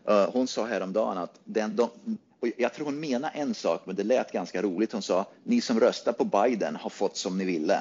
Uh, 0.10 0.30
hon 0.34 0.48
sa 0.48 0.66
häromdagen 0.66 1.18
att 1.18 1.40
den, 1.44 1.76
de, 1.76 1.90
jag 2.58 2.74
tror 2.74 2.86
hon 2.86 3.00
menar 3.00 3.32
en 3.34 3.54
sak, 3.54 3.82
men 3.86 3.96
det 3.96 4.04
lät 4.04 4.32
ganska 4.32 4.62
roligt. 4.62 4.92
Hon 4.92 5.02
sa, 5.02 5.26
ni 5.44 5.62
som 5.62 5.80
röstar 5.80 6.14
på 6.14 6.24
Biden 6.24 6.76
har 6.76 6.90
fått 6.90 7.18
som 7.18 7.38
ni 7.38 7.46
ville. 7.46 7.80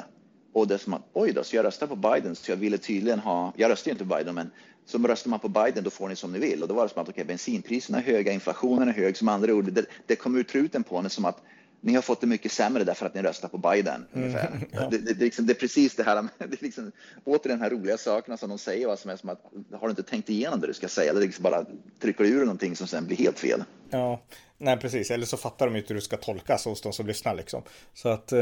Och 0.52 0.68
det 0.68 0.74
är 0.74 0.78
som 0.78 0.94
att, 0.94 1.02
oj 1.12 1.32
då, 1.32 1.44
så 1.44 1.56
jag 1.56 1.64
röstar 1.64 1.86
på 1.86 1.96
Biden, 1.96 2.36
så 2.36 2.50
jag 2.52 2.56
ville 2.56 2.78
tydligen 2.78 3.18
ha, 3.18 3.52
jag 3.56 3.70
röstar 3.70 3.88
ju 3.88 3.92
inte 3.92 4.04
på 4.04 4.16
Biden, 4.16 4.34
men 4.34 4.50
så 4.86 4.98
röstar 4.98 5.30
man 5.30 5.38
på 5.38 5.48
Biden, 5.48 5.84
då 5.84 5.90
får 5.90 6.08
ni 6.08 6.16
som 6.16 6.32
ni 6.32 6.38
vill. 6.38 6.62
Och 6.62 6.68
då 6.68 6.74
var 6.74 6.82
det 6.82 6.88
som 6.88 7.02
att, 7.02 7.08
okej, 7.08 7.22
okay, 7.22 7.24
bensinpriserna 7.24 7.98
är 7.98 8.02
höga, 8.02 8.32
inflationen 8.32 8.88
är 8.88 8.92
hög, 8.92 9.16
som 9.16 9.28
andra 9.28 9.54
ord, 9.54 9.72
det, 9.72 9.86
det 10.06 10.16
kom 10.16 10.36
ut 10.36 10.48
truten 10.48 10.82
på 10.82 10.96
henne 10.96 11.08
som 11.08 11.24
att 11.24 11.42
ni 11.84 11.94
har 11.94 12.02
fått 12.02 12.20
det 12.20 12.26
mycket 12.26 12.52
sämre 12.52 12.84
därför 12.84 13.06
att 13.06 13.14
ni 13.14 13.22
röstar 13.22 13.48
på 13.48 13.58
Biden. 13.58 14.06
Mm, 14.14 14.32
ja. 14.72 14.88
det, 14.90 14.98
det, 14.98 15.14
det, 15.14 15.24
liksom, 15.24 15.46
det, 15.46 15.52
är 15.52 15.54
precis 15.54 15.96
det 15.96 16.02
här, 16.02 16.22
det 16.38 16.44
är 16.44 16.64
liksom, 16.64 16.92
åter 17.24 17.48
den 17.50 17.60
här 17.60 17.70
roliga 17.70 17.98
sakerna 17.98 18.36
som 18.36 18.48
de 18.48 18.58
säger, 18.58 18.86
vad 18.86 18.98
som 18.98 19.10
är 19.10 19.16
som 19.16 19.28
att 19.28 19.40
har 19.72 19.86
du 19.86 19.90
inte 19.90 20.02
tänkt 20.02 20.30
igenom 20.30 20.60
det 20.60 20.66
du 20.66 20.74
ska 20.74 20.88
säga, 20.88 21.10
eller 21.10 21.20
liksom 21.20 21.42
bara 21.42 21.66
trycker 22.00 22.24
ur 22.24 22.40
någonting 22.40 22.76
som 22.76 22.86
sen 22.86 23.06
blir 23.06 23.16
helt 23.16 23.38
fel. 23.38 23.64
Ja, 23.90 24.22
nej 24.58 24.76
precis, 24.78 25.10
eller 25.10 25.26
så 25.26 25.36
fattar 25.36 25.66
de 25.66 25.76
inte 25.76 25.88
hur 25.88 25.94
det 25.94 26.00
ska 26.04 26.16
tolkas 26.16 26.64
hos 26.64 26.80
de 26.80 26.92
som 26.92 27.06
lyssnar 27.06 27.34
liksom. 27.34 27.62
Så 27.94 28.08
att, 28.08 28.32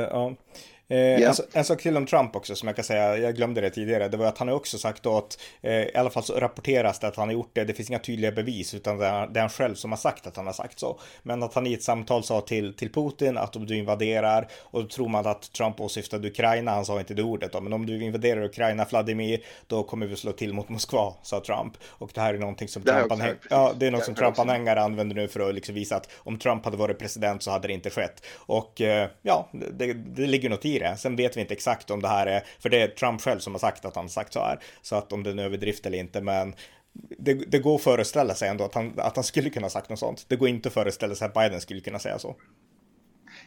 eh. 0.90 1.20
Yeah. 1.20 1.34
En, 1.38 1.44
en, 1.52 1.64
sak 1.64 1.82
till 1.82 1.96
om 1.96 2.06
Trump 2.06 2.36
också 2.36 2.54
som 2.54 2.66
jag 2.66 2.76
kan 2.76 2.84
säga, 2.84 3.16
jag 3.16 3.36
glömde 3.36 3.60
det 3.60 3.70
tidigare, 3.70 4.08
det 4.08 4.16
var 4.16 4.26
att 4.26 4.38
han 4.38 4.48
har 4.48 4.54
också 4.54 4.78
sagt 4.78 5.02
då 5.02 5.18
att 5.18 5.38
eh, 5.60 5.72
i 5.72 5.94
alla 5.94 6.10
fall 6.10 6.22
så 6.22 6.40
rapporteras 6.40 6.98
det 6.98 7.06
att 7.06 7.16
han 7.16 7.28
har 7.28 7.32
gjort 7.32 7.50
det, 7.52 7.64
det 7.64 7.74
finns 7.74 7.90
inga 7.90 7.98
tydliga 7.98 8.32
bevis 8.32 8.74
utan 8.74 8.98
det 8.98 9.06
är, 9.06 9.26
det 9.26 9.38
är 9.38 9.42
han 9.42 9.50
själv 9.50 9.74
som 9.74 9.92
har 9.92 9.98
sagt 9.98 10.26
att 10.26 10.36
han 10.36 10.46
har 10.46 10.52
sagt 10.52 10.78
så. 10.78 11.00
Men 11.22 11.42
att 11.42 11.54
han 11.54 11.66
i 11.66 11.74
ett 11.74 11.82
samtal 11.82 12.24
sa 12.24 12.40
till, 12.40 12.74
till 12.74 12.92
Putin 12.92 13.38
att 13.38 13.56
om 13.56 13.66
du 13.66 13.76
invaderar 13.76 14.48
och 14.60 14.82
då 14.82 14.88
tror 14.88 15.08
man 15.08 15.26
att 15.26 15.52
Trump 15.52 15.80
åsyftade 15.80 16.28
Ukraina, 16.28 16.70
han 16.70 16.84
sa 16.84 16.98
inte 16.98 17.14
det 17.14 17.22
ordet 17.22 17.52
då, 17.52 17.60
men 17.60 17.72
om 17.72 17.86
du 17.86 18.04
invaderar 18.04 18.42
Ukraina, 18.42 18.86
Vladimir, 18.90 19.40
då 19.66 19.82
kommer 19.82 20.06
vi 20.06 20.16
slå 20.16 20.32
till 20.32 20.52
mot 20.52 20.68
Moskva, 20.68 21.14
sa 21.22 21.40
Trump. 21.40 21.72
Och 21.86 22.10
det 22.14 22.20
här 22.20 22.34
är 22.34 22.38
någonting 22.38 22.68
som 22.68 22.82
Trump-anhängare 22.82 23.36
ja, 23.50 23.72
det 23.76 23.86
är 23.86 23.90
något 23.90 24.04
som 24.04 24.14
Trump-anhängare 24.14 24.80
använder 24.80 25.16
nu 25.16 25.28
för 25.28 25.48
att 25.48 25.54
liksom 25.54 25.74
visa 25.74 25.96
att 25.96 26.08
om 26.16 26.38
Trump 26.38 26.64
hade 26.64 26.76
varit 26.76 26.98
president 26.98 27.42
så 27.42 27.50
hade 27.50 27.68
det 27.68 27.74
inte 27.74 27.90
skett. 27.90 28.26
Och 28.34 28.80
eh, 28.80 29.08
ja, 29.22 29.48
det, 29.52 29.92
det 29.92 30.26
ligger 30.26 30.50
något 30.50 30.64
i 30.64 30.78
det. 30.80 30.96
Sen 30.96 31.16
vet 31.16 31.36
vi 31.36 31.40
inte 31.40 31.54
exakt 31.54 31.90
om 31.90 32.02
det 32.02 32.08
här 32.08 32.26
är, 32.26 32.44
för 32.58 32.68
det 32.68 32.82
är 32.82 32.88
Trump 32.88 33.20
själv 33.20 33.38
som 33.38 33.54
har 33.54 33.58
sagt 33.58 33.84
att 33.84 33.96
han 33.96 34.08
sagt 34.08 34.32
så 34.32 34.40
här. 34.40 34.58
Så 34.82 34.96
att 34.96 35.12
om 35.12 35.22
det 35.22 35.30
är 35.30 35.32
en 35.32 35.38
överdrift 35.38 35.86
eller 35.86 35.98
inte, 35.98 36.20
men 36.20 36.54
det, 36.92 37.34
det, 37.34 37.58
går 37.58 37.74
att 37.74 37.82
föreställa 37.82 38.34
sig 38.34 38.48
ändå 38.48 38.64
att 38.64 38.74
han, 38.74 38.92
att 38.96 39.16
han 39.16 39.24
skulle 39.24 39.50
kunna 39.50 39.70
sagt 39.70 39.90
något 39.90 39.98
sånt. 39.98 40.24
Det 40.28 40.36
går 40.36 40.48
inte 40.48 40.68
att 40.68 40.74
föreställa 40.74 41.14
sig 41.14 41.26
att 41.26 41.34
Biden 41.34 41.60
skulle 41.60 41.80
kunna 41.80 41.98
säga 41.98 42.18
så. 42.18 42.36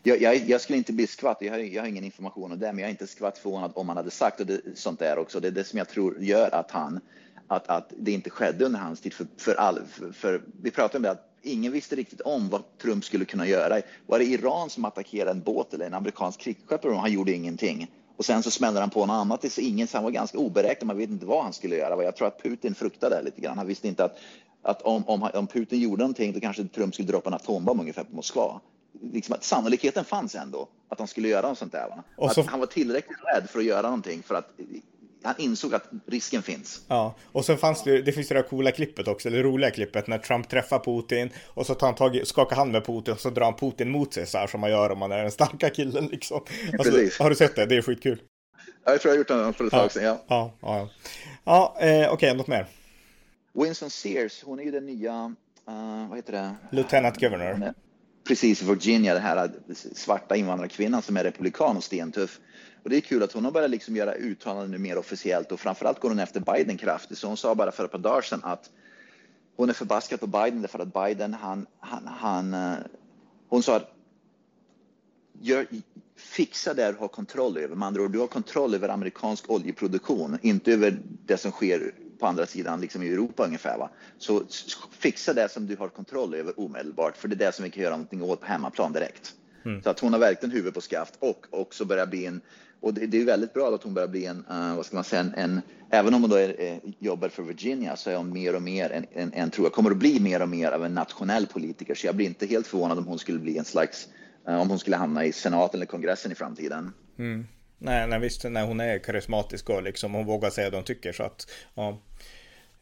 Jag, 0.04 0.22
jag, 0.22 0.36
jag 0.36 0.62
skulle 0.62 0.78
inte 0.78 0.94
bli 0.94 1.08
skvatt, 1.08 1.38
jag 1.42 1.52
har, 1.52 1.60
jag 1.60 1.82
har, 1.82 1.90
ingen 1.90 2.04
information 2.04 2.52
om 2.52 2.60
det, 2.60 2.66
men 2.66 2.80
jag 2.80 2.88
är 2.88 2.92
inte 2.92 3.08
skvatt 3.08 3.38
förvånad 3.38 3.72
om 3.76 3.88
han 3.88 3.98
hade 3.98 4.12
sagt 4.12 4.40
och 4.40 4.46
det, 4.46 4.62
sånt 4.76 5.00
där 5.00 5.18
också. 5.18 5.40
Det 5.40 5.48
är 5.48 5.52
det 5.52 5.64
som 5.64 5.78
jag 5.78 5.90
tror 5.90 6.24
gör 6.24 6.56
att 6.56 6.72
han, 6.72 7.00
att, 7.48 7.68
att 7.68 7.94
det 7.98 8.12
inte 8.12 8.30
skedde 8.30 8.66
under 8.66 8.80
hans 8.80 9.02
tid. 9.02 9.14
För, 9.14 9.28
för, 9.38 9.56
all, 9.56 9.82
för, 9.86 10.12
för 10.12 10.42
vi 10.62 10.72
pratade 10.72 10.98
om 10.98 11.04
det, 11.04 11.12
att 11.12 11.33
ingen 11.44 11.72
visste 11.72 11.96
riktigt 11.96 12.22
om 12.22 12.50
vad 12.50 12.64
Trump 12.82 13.06
skulle 13.06 13.26
kunna 13.26 13.48
göra. 13.48 13.82
Var 14.08 14.20
det 14.20 14.26
Iran 14.26 14.70
som 14.70 14.86
attackerade 14.86 15.32
en 15.32 15.42
båt 15.42 15.74
eller 15.74 15.86
en 15.86 15.94
amerikansk 15.94 16.40
krigsskepp? 16.40 16.84
Han 16.84 17.12
gjorde 17.12 17.32
ingenting. 17.32 17.92
Och 18.18 18.26
sen 18.26 18.44
så 18.44 18.52
smällde 18.52 18.80
han 18.80 18.90
på 18.90 19.06
något 19.06 19.14
annat. 19.14 19.42
Det 19.42 19.58
ingen, 19.58 19.88
han 19.94 20.04
var 20.04 20.12
ganska 20.12 20.38
oberäknad. 20.38 20.88
Man 20.88 20.98
vet 20.98 21.10
inte 21.10 21.26
vad 21.26 21.44
han 21.44 21.54
skulle 21.54 21.76
göra. 21.76 22.04
Jag 22.04 22.16
tror 22.16 22.28
att 22.28 22.44
Putin 22.44 22.76
fruktade 22.76 23.22
lite 23.22 23.42
grann. 23.42 23.58
Han 23.58 23.68
visste 23.68 23.88
inte 23.88 24.04
att, 24.04 24.18
att 24.62 24.82
om, 24.82 25.04
om, 25.08 25.30
om 25.34 25.48
Putin 25.48 25.80
gjorde 25.80 26.02
någonting, 26.02 26.34
då 26.34 26.40
kanske 26.40 26.68
Trump 26.68 26.94
skulle 26.94 27.08
droppa 27.08 27.30
en 27.30 27.34
atombomb 27.34 27.80
ungefär 27.80 28.04
på 28.04 28.16
Moskva. 28.16 28.62
Liksom 29.02 29.36
att 29.36 29.44
sannolikheten 29.44 30.06
fanns 30.06 30.36
ändå 30.36 30.68
att 30.90 31.00
han 31.00 31.08
skulle 31.08 31.28
göra 31.28 31.50
något 31.50 31.58
sånt 31.58 31.72
där. 31.72 32.04
Så... 32.34 32.42
han 32.42 32.60
var 32.60 32.68
tillräckligt 32.68 33.18
rädd 33.36 33.50
för 33.50 33.60
att 33.60 33.66
göra 33.66 33.82
någonting 33.82 34.24
för 34.24 34.36
att 34.36 34.54
han 35.24 35.36
insåg 35.38 35.76
att 35.76 35.90
risken 36.06 36.42
finns. 36.42 36.82
Ja, 36.88 37.16
och 37.32 37.46
sen 37.46 37.58
fanns 37.58 37.84
det, 37.84 38.02
det 38.02 38.12
finns 38.12 38.28
det 38.28 38.36
där 38.36 38.42
coola 38.42 38.72
klippet 38.72 39.08
också, 39.08 39.28
eller 39.28 39.44
roliga 39.44 39.72
klippet 39.72 40.08
när 40.08 40.18
Trump 40.18 40.50
träffar 40.50 40.80
Putin 40.80 41.30
och 41.48 41.66
så 41.66 41.76
tar 41.76 41.88
han 41.88 41.96
tag, 41.96 42.22
skakar 42.28 42.56
hand 42.56 42.72
med 42.72 42.86
Putin 42.86 43.14
och 43.14 43.20
så 43.20 43.30
drar 43.30 43.46
han 43.46 43.56
Putin 43.56 43.92
mot 43.92 44.14
sig 44.14 44.28
så 44.28 44.38
här 44.38 44.48
som 44.48 44.62
man 44.62 44.70
gör 44.70 44.90
om 44.90 45.00
man 45.00 45.12
är 45.12 45.22
den 45.22 45.32
starka 45.32 45.70
killen 45.70 46.08
liksom. 46.08 46.42
Alltså, 46.80 47.24
har 47.24 47.30
du 47.30 47.36
sett 47.36 47.56
det? 47.56 47.66
Det 47.66 47.76
är 47.76 47.82
skitkul. 47.82 48.22
Ja, 48.86 48.92
jag 48.92 49.02
tror 49.02 49.10
jag 49.10 49.14
har 49.14 49.18
gjort 49.18 49.54
det 49.54 49.58
för 49.58 49.66
ett 49.66 49.72
tag 49.72 49.92
sedan, 49.92 50.04
ja. 50.04 50.24
Ja, 50.28 50.54
ja, 50.62 50.78
ja. 50.78 50.90
ja 51.44 51.88
eh, 51.88 51.94
okej, 51.94 52.10
okay, 52.10 52.34
något 52.34 52.48
mer? 52.48 52.68
Winston 53.54 53.90
Sears, 53.90 54.44
hon 54.44 54.60
är 54.60 54.64
ju 54.64 54.72
den 54.72 54.86
nya, 54.86 55.36
uh, 55.70 56.10
vad 56.10 56.18
heter 56.18 56.34
det? 56.34 56.56
Lieutenant 56.72 57.20
Governor. 57.20 57.74
Precis, 58.28 58.62
i 58.62 58.66
Virginia, 58.66 59.14
den 59.14 59.24
här 59.24 59.52
svarta 59.96 60.36
invandrarkvinnan 60.36 61.02
som 61.02 61.18
är 61.18 61.24
republikan 61.24 61.78
och 61.78 61.84
stentuff. 61.84 62.40
Och 62.84 62.90
det 62.90 62.98
är 62.98 63.02
kul 63.02 63.24
att 63.24 63.34
hon 63.34 63.46
har 63.46 63.52
börjat 63.52 63.72
liksom 63.72 63.96
göra 63.96 64.14
uttalanden 64.14 64.72
nu 64.72 64.78
mer 64.78 64.98
officiellt 64.98 65.52
och 65.52 65.60
framförallt 65.60 66.00
går 66.00 66.10
hon 66.10 66.20
efter 66.20 66.40
Biden 66.40 66.78
kraftigt. 66.78 67.18
Så 67.18 67.28
hon 67.28 67.38
sa 67.38 67.56
bara 67.56 67.72
för 67.72 67.86
ett 67.86 67.92
par 67.92 68.00
dagar 68.00 68.22
sedan 68.22 68.42
att 68.44 68.70
hon 69.56 69.70
är 69.70 69.74
förbaskad 69.74 70.20
på 70.20 70.28
Biden 70.28 70.62
därför 70.62 70.80
att 70.80 70.94
Biden, 70.94 71.34
han, 71.34 71.66
han, 71.80 72.08
han 72.08 72.54
uh, 72.54 72.78
hon 73.50 73.64
sa 73.64 73.82
gör, 75.42 75.68
fixa 76.16 76.74
det 76.74 76.92
du 76.92 76.98
har 76.98 77.08
kontroll 77.08 77.58
över. 77.58 77.76
Med 77.76 77.88
andra 77.88 78.02
ord, 78.02 78.12
du 78.12 78.20
har 78.20 78.28
kontroll 78.28 78.76
över 78.76 78.90
amerikansk 78.90 79.50
oljeproduktion, 79.50 80.38
inte 80.42 80.74
över 80.74 81.00
det 81.26 81.38
som 81.38 81.52
sker 81.52 81.94
på 82.20 82.28
andra 82.28 82.46
sidan, 82.46 82.82
liksom 82.82 83.04
i 83.04 83.08
Europa 83.08 83.46
ungefär. 83.46 83.78
Va? 83.78 83.90
Så 84.18 84.44
fixa 84.92 85.34
det 85.34 85.50
som 85.52 85.68
du 85.68 85.76
har 85.76 85.90
kontroll 85.90 86.34
över 86.34 86.60
omedelbart, 86.60 87.18
för 87.18 87.28
det 87.28 87.36
är 87.36 87.46
det 87.46 87.56
som 87.56 87.64
vi 87.64 87.72
kan 87.72 87.84
göra 87.84 87.94
någonting 87.94 88.22
åt 88.22 88.40
på 88.40 88.46
hemmaplan 88.46 88.94
direkt. 88.94 89.34
Mm. 89.66 89.84
Så 89.84 89.90
att 89.90 90.00
hon 90.00 90.14
har 90.14 90.20
verkligen 90.20 90.56
huvud 90.56 90.74
på 90.74 90.82
skaft 90.82 91.14
och 91.20 91.48
också 91.50 91.86
börjar 91.86 92.06
bli 92.06 92.26
en 92.26 92.42
och 92.84 92.94
det, 92.94 93.08
det, 93.08 93.22
är 93.22 93.26
väldigt 93.26 93.54
bra 93.54 93.76
att 93.76 93.84
hon 93.84 93.94
börjar 93.94 94.08
bli 94.08 94.26
en, 94.26 94.38
uh, 94.38 94.76
vad 94.76 94.86
ska 94.86 94.96
man 94.96 95.04
säga, 95.04 95.22
en, 95.22 95.34
en 95.36 95.62
även 95.92 96.14
om 96.14 96.22
hon 96.22 96.30
då 96.30 96.36
är, 96.36 96.62
är, 96.62 96.80
jobbar 97.00 97.30
för 97.30 97.44
Virginia 97.44 97.96
så 97.96 98.10
är 98.10 98.16
hon 98.16 98.34
mer 98.34 98.56
och 98.56 98.62
mer 98.62 98.90
en, 98.90 99.06
en, 99.14 99.34
en, 99.34 99.52
tror 99.52 99.66
jag, 99.66 99.74
kommer 99.74 99.92
att 99.92 99.98
bli 99.98 100.20
mer 100.20 100.42
och 100.42 100.50
mer 100.50 100.72
av 100.72 100.86
en 100.86 100.94
nationell 100.94 101.48
politiker. 101.48 101.96
Så 101.96 102.08
jag 102.08 102.16
blir 102.16 102.26
inte 102.26 102.46
helt 102.46 102.68
förvånad 102.68 102.98
om 102.98 103.08
hon 103.08 103.20
skulle 103.20 103.40
bli 103.40 103.58
en 103.58 103.66
slags, 103.66 104.08
uh, 104.50 104.56
om 104.56 104.70
hon 104.70 104.80
skulle 104.80 104.96
hamna 104.96 105.26
i 105.26 105.32
senaten 105.32 105.78
eller 105.78 105.86
kongressen 105.86 106.32
i 106.32 106.36
framtiden. 106.36 106.94
Mm. 107.20 107.48
Nej, 107.78 108.08
nej, 108.08 108.20
visst, 108.20 108.44
nej, 108.44 108.68
hon 108.68 108.80
är 108.80 109.00
karismatisk 109.00 109.70
och 109.70 109.84
liksom 109.84 110.14
hon 110.14 110.26
vågar 110.26 110.50
säga 110.50 110.70
det 110.70 110.78
hon 110.78 110.86
tycker 110.86 111.14
så 111.14 111.24
att 111.24 111.48
ja. 111.74 112.02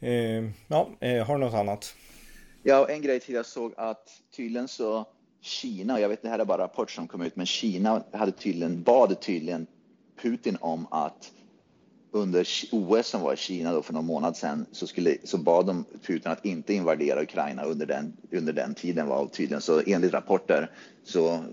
Eh, 0.00 0.50
ja, 0.68 0.90
eh, 1.00 1.26
har 1.26 1.38
du 1.38 1.44
något 1.44 1.54
annat? 1.54 1.94
Ja, 2.62 2.88
en 2.88 3.02
grej 3.02 3.20
till 3.20 3.34
jag 3.34 3.46
såg 3.46 3.74
att 3.76 4.08
tydligen 4.36 4.68
så 4.68 5.06
Kina, 5.42 6.00
jag 6.00 6.08
vet 6.08 6.22
det 6.22 6.28
här 6.28 6.38
är 6.38 6.44
bara 6.44 6.62
rapport 6.62 6.90
som 6.90 7.08
kom 7.08 7.22
ut, 7.22 7.36
men 7.36 7.46
Kina 7.46 8.04
hade 8.12 8.32
tydligen, 8.32 8.82
bad 8.82 9.20
tydligen 9.20 9.66
Putin 10.22 10.56
om 10.60 10.86
att 10.90 11.32
under 12.10 12.46
OS 12.72 13.06
som 13.06 13.20
var 13.20 13.32
i 13.32 13.36
Kina 13.36 13.72
då 13.72 13.82
för 13.82 13.92
någon 13.92 14.06
månad 14.06 14.36
sedan 14.36 14.66
så, 14.72 14.86
skulle, 14.86 15.16
så 15.24 15.38
bad 15.38 15.66
de 15.66 15.84
Putin 16.06 16.32
att 16.32 16.44
inte 16.44 16.74
invadera 16.74 17.22
Ukraina 17.22 17.64
under 17.64 17.86
den, 17.86 18.16
under 18.30 18.52
den 18.52 18.74
tiden 18.74 19.06
var 19.06 19.26
tydligen 19.26 19.60
så 19.60 19.82
enligt 19.86 20.12
rapporter 20.12 20.70
så 21.04 21.44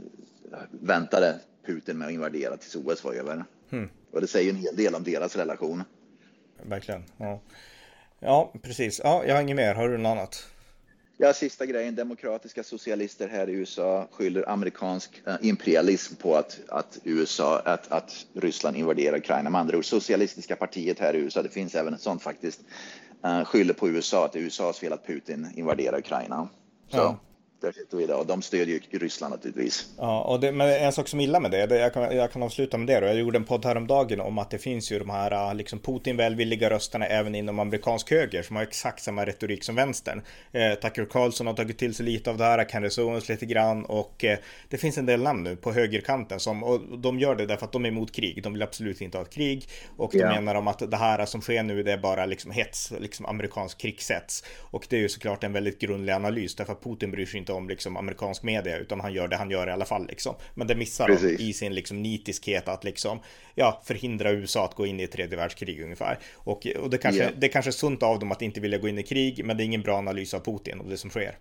väntade 0.69 1.39
Putin 1.65 1.97
med 1.97 2.07
att 2.07 2.13
invadera 2.13 2.57
tills 2.57 2.75
OS 2.75 3.03
var 3.03 3.13
över. 3.13 3.45
Hmm. 3.69 3.89
Och 4.11 4.21
det 4.21 4.27
säger 4.27 4.49
en 4.49 4.55
hel 4.55 4.75
del 4.75 4.95
om 4.95 5.03
deras 5.03 5.35
relation. 5.35 5.83
Verkligen. 6.63 7.03
Ja, 7.17 7.41
ja 8.19 8.53
precis. 8.61 9.01
Ja, 9.03 9.23
jag 9.25 9.35
har 9.35 9.41
inget 9.41 9.55
mer. 9.55 9.75
Har 9.75 9.89
du 9.89 9.97
något 9.97 10.09
annat? 10.09 10.47
Ja, 11.21 11.33
sista 11.33 11.65
grejen. 11.65 11.95
Demokratiska 11.95 12.63
socialister 12.63 13.27
här 13.27 13.49
i 13.49 13.53
USA 13.53 14.07
skyller 14.11 14.49
amerikansk 14.49 15.21
eh, 15.25 15.35
imperialism 15.41 16.15
på 16.15 16.35
att, 16.35 16.59
att, 16.67 16.97
USA, 17.03 17.59
att, 17.65 17.91
att 17.91 18.25
Ryssland 18.33 18.77
invaderar 18.77 19.17
Ukraina. 19.17 19.49
Med 19.49 19.61
andra 19.61 19.77
ord, 19.77 19.85
socialistiska 19.85 20.55
partiet 20.55 20.99
här 20.99 21.13
i 21.13 21.17
USA, 21.17 21.41
det 21.41 21.49
finns 21.49 21.75
även 21.75 21.93
ett 21.93 22.01
sånt 22.01 22.21
faktiskt, 22.23 22.61
eh, 23.23 23.43
skyller 23.43 23.73
på 23.73 23.89
USA 23.89 24.25
att 24.25 24.33
det 24.33 24.39
är 24.39 24.43
USAs 24.43 24.79
fel 24.79 24.93
att 24.93 25.07
Putin 25.07 25.47
invaderar 25.55 25.97
Ukraina. 25.97 26.49
Så. 26.91 26.97
Ja 26.97 27.19
där 27.61 27.71
sitter 27.71 27.97
vi 27.97 28.03
idag. 28.03 28.27
De 28.27 28.41
stödjer 28.41 28.81
ju 28.89 28.99
Ryssland 28.99 29.31
naturligtvis. 29.31 29.89
Ja, 29.97 30.21
och 30.21 30.39
det, 30.39 30.51
men 30.51 30.69
en 30.69 30.91
sak 30.91 31.07
som 31.07 31.19
illa 31.19 31.39
med 31.39 31.51
det, 31.51 31.65
det 31.65 31.77
jag, 31.79 31.93
kan, 31.93 32.15
jag 32.15 32.31
kan 32.31 32.43
avsluta 32.43 32.77
med 32.77 32.87
det 32.87 32.99
då. 32.99 33.07
Jag 33.07 33.15
gjorde 33.15 33.37
en 33.37 33.45
podd 33.45 33.65
häromdagen 33.65 34.21
om 34.21 34.37
att 34.37 34.49
det 34.49 34.57
finns 34.57 34.91
ju 34.91 34.99
de 34.99 35.09
här 35.09 35.53
liksom 35.53 35.79
Putin-välvilliga 35.79 36.69
rösterna 36.69 37.05
även 37.05 37.35
inom 37.35 37.59
amerikansk 37.59 38.11
höger 38.11 38.43
som 38.43 38.55
har 38.55 38.63
exakt 38.63 39.03
samma 39.03 39.25
retorik 39.25 39.63
som 39.63 39.75
vänstern. 39.75 40.21
Eh, 40.51 40.73
Tucker 40.73 41.05
Carlson 41.05 41.47
har 41.47 41.53
tagit 41.53 41.77
till 41.77 41.95
sig 41.95 42.05
lite 42.05 42.29
av 42.29 42.37
det 42.37 42.43
här, 42.43 42.69
Candace 42.69 43.01
Owens 43.01 43.29
lite 43.29 43.45
grann 43.45 43.85
och 43.85 44.23
eh, 44.23 44.37
det 44.69 44.77
finns 44.77 44.97
en 44.97 45.05
del 45.05 45.21
namn 45.21 45.43
nu 45.43 45.55
på 45.55 45.71
högerkanten 45.71 46.39
som, 46.39 46.63
och 46.63 46.99
de 46.99 47.19
gör 47.19 47.35
det 47.35 47.45
därför 47.45 47.65
att 47.65 47.71
de 47.71 47.85
är 47.85 47.89
emot 47.89 48.11
krig. 48.11 48.43
De 48.43 48.53
vill 48.53 48.61
absolut 48.61 49.01
inte 49.01 49.17
ha 49.17 49.25
ett 49.25 49.33
krig 49.33 49.67
och 49.97 50.11
de 50.11 50.17
yeah. 50.17 50.35
menar 50.35 50.55
om 50.55 50.67
att 50.67 50.91
det 50.91 50.97
här 50.97 51.25
som 51.25 51.41
sker 51.41 51.63
nu 51.63 51.83
det 51.83 51.91
är 51.91 51.97
bara 51.97 52.25
liksom 52.25 52.51
hets, 52.51 52.93
liksom 52.99 53.25
amerikansk 53.25 53.77
krigshets. 53.77 54.43
Och 54.71 54.85
det 54.89 54.95
är 54.95 55.01
ju 55.01 55.09
såklart 55.09 55.43
en 55.43 55.53
väldigt 55.53 55.79
grundlig 55.79 56.13
analys 56.13 56.55
därför 56.55 56.73
att 56.73 56.83
Putin 56.83 57.11
bryr 57.11 57.25
sig 57.25 57.39
inte 57.39 57.48
om 57.53 57.69
liksom 57.69 57.97
amerikansk 57.97 58.43
media 58.43 58.77
utan 58.77 58.99
han 58.99 59.13
gör 59.13 59.27
det 59.27 59.35
han 59.35 59.49
gör 59.49 59.67
i 59.67 59.71
alla 59.71 59.85
fall 59.85 60.07
liksom. 60.07 60.35
Men 60.55 60.67
det 60.67 60.75
missar 60.75 61.05
Precis. 61.05 61.37
de 61.37 61.43
i 61.43 61.53
sin 61.53 61.75
liksom 61.75 62.01
nitiskhet 62.01 62.67
att 62.67 62.83
liksom 62.83 63.19
ja, 63.55 63.81
förhindra 63.85 64.31
USA 64.31 64.65
att 64.65 64.75
gå 64.75 64.85
in 64.85 64.99
i 64.99 65.07
tredje 65.07 65.37
världskrig 65.37 65.81
ungefär. 65.81 66.19
Och, 66.35 66.67
och 66.67 66.89
det, 66.89 66.97
kanske, 66.97 67.21
yeah. 67.21 67.33
det 67.37 67.47
kanske 67.47 67.69
är 67.69 67.73
sunt 67.73 68.03
av 68.03 68.19
dem 68.19 68.31
att 68.31 68.41
inte 68.41 68.59
vilja 68.59 68.77
gå 68.77 68.87
in 68.87 68.99
i 68.99 69.03
krig, 69.03 69.45
men 69.45 69.57
det 69.57 69.63
är 69.63 69.65
ingen 69.65 69.81
bra 69.81 69.97
analys 69.97 70.33
av 70.33 70.39
Putin 70.39 70.79
och 70.79 70.89
det 70.89 70.97
som 70.97 71.09
sker. 71.09 71.37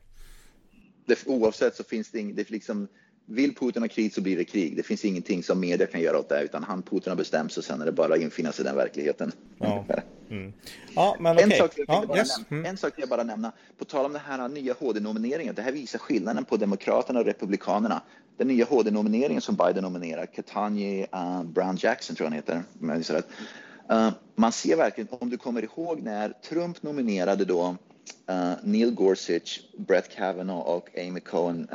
Det, 1.06 1.26
oavsett 1.26 1.74
så 1.74 1.84
finns 1.84 2.10
det, 2.10 2.32
det 2.32 2.50
liksom 2.50 2.88
vill 3.30 3.54
Putin 3.54 3.82
ha 3.82 3.88
krig 3.88 4.14
så 4.14 4.20
blir 4.20 4.36
det 4.36 4.44
krig. 4.44 4.76
Det 4.76 4.82
finns 4.82 5.04
ingenting 5.04 5.42
som 5.42 5.60
media 5.60 5.86
kan 5.86 6.00
göra 6.00 6.18
åt 6.18 6.28
det, 6.28 6.42
utan 6.42 6.64
han 6.64 6.82
Putin 6.82 7.10
har 7.10 7.16
bestämt 7.16 7.52
sig 7.52 7.60
och 7.60 7.64
sen 7.64 7.80
är 7.80 7.86
det 7.86 7.92
bara 7.92 8.14
att 8.14 8.20
infinna 8.20 8.52
sig 8.52 8.64
i 8.64 8.68
den 8.68 8.76
verkligheten. 8.76 9.32
Ja. 9.58 9.84
Mm. 10.30 10.52
Ja, 10.94 11.16
men 11.20 11.38
en, 11.38 11.50
sak 11.50 11.72
ja, 11.86 12.16
yes. 12.16 12.28
mm. 12.50 12.64
en 12.64 12.76
sak 12.76 12.92
vill 12.96 13.02
jag 13.02 13.08
bara 13.08 13.22
nämna, 13.22 13.52
på 13.78 13.84
tal 13.84 14.06
om 14.06 14.12
den 14.12 14.22
här 14.26 14.48
nya 14.48 14.74
HD-nomineringen, 14.74 15.54
det 15.54 15.62
här 15.62 15.72
visar 15.72 15.98
skillnaden 15.98 16.44
på 16.44 16.56
Demokraterna 16.56 17.20
och 17.20 17.26
Republikanerna. 17.26 18.02
Den 18.36 18.48
nya 18.48 18.64
HD-nomineringen 18.64 19.40
som 19.40 19.56
Biden 19.56 19.82
nominerar, 19.82 20.26
Ketanji 20.26 21.06
uh, 21.14 21.42
Brown 21.42 21.76
Jackson 21.80 22.16
tror 22.16 22.24
jag 22.24 22.30
han 22.30 22.36
heter, 22.36 22.62
om 22.80 22.88
jag 22.88 23.16
rätt. 23.16 23.28
Uh, 23.92 24.10
man 24.34 24.52
ser 24.52 24.76
verkligen, 24.76 25.08
om 25.10 25.30
du 25.30 25.36
kommer 25.36 25.64
ihåg 25.64 26.02
när 26.02 26.28
Trump 26.28 26.82
nominerade 26.82 27.44
då 27.44 27.76
uh, 28.30 28.52
Neil 28.62 28.90
Gorsuch, 28.90 29.60
Brett 29.76 30.16
Kavanaugh 30.16 30.68
och 30.68 30.88
Amy 30.98 31.20
Cohen 31.20 31.68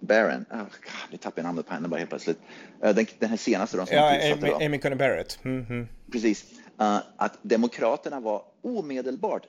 Barron, 0.00 0.44
oh, 0.50 0.58
God, 0.58 1.10
nu 1.10 1.16
tappade 1.16 1.40
jag 1.40 1.44
namnet 1.46 1.66
på 1.66 1.74
henne 1.74 1.88
bara 1.88 1.98
helt 1.98 2.10
plötsligt. 2.10 2.38
Uh, 2.84 2.94
den, 2.94 3.06
den 3.18 3.30
här 3.30 3.36
senaste 3.36 3.76
då, 3.76 3.86
som 3.86 3.96
Ja, 3.96 4.32
Amy, 4.32 4.66
Amy 4.66 4.78
Coney 4.78 4.98
Barrett. 4.98 5.44
Mm 5.44 5.64
-hmm. 5.64 5.86
Precis. 6.12 6.44
Uh, 6.80 6.98
att 7.16 7.38
Demokraterna 7.42 8.20
var 8.20 8.42
omedelbart 8.62 9.46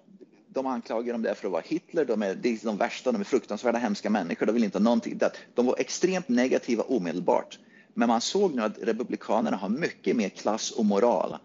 de 0.54 0.66
anklagar 0.66 1.14
dem 1.14 1.22
där 1.22 1.34
för 1.34 1.48
att 1.48 1.52
vara 1.52 1.64
Hitler, 1.66 2.06
de 2.06 2.24
är, 2.24 2.36
det 2.36 2.50
är 2.50 2.66
de 2.66 2.78
värsta, 2.78 3.12
de 3.12 3.22
är 3.22 3.26
fruktansvärda, 3.26 3.78
hemska 3.78 4.10
människor, 4.10 4.46
de 4.46 4.52
vill 4.52 4.64
inte 4.64 4.78
ha 4.78 4.84
någonting. 4.84 5.20
De 5.54 5.66
var 5.66 5.76
extremt 5.80 6.30
negativa 6.30 6.84
omedelbart. 6.84 7.60
Men 7.94 8.08
man 8.08 8.22
såg 8.22 8.56
nu 8.56 8.62
att 8.62 8.78
Republikanerna 8.82 9.58
har 9.58 9.70
mycket 9.70 10.16
mer 10.16 10.30
klass 10.30 10.72
och 10.72 10.86
moral. 10.86 11.38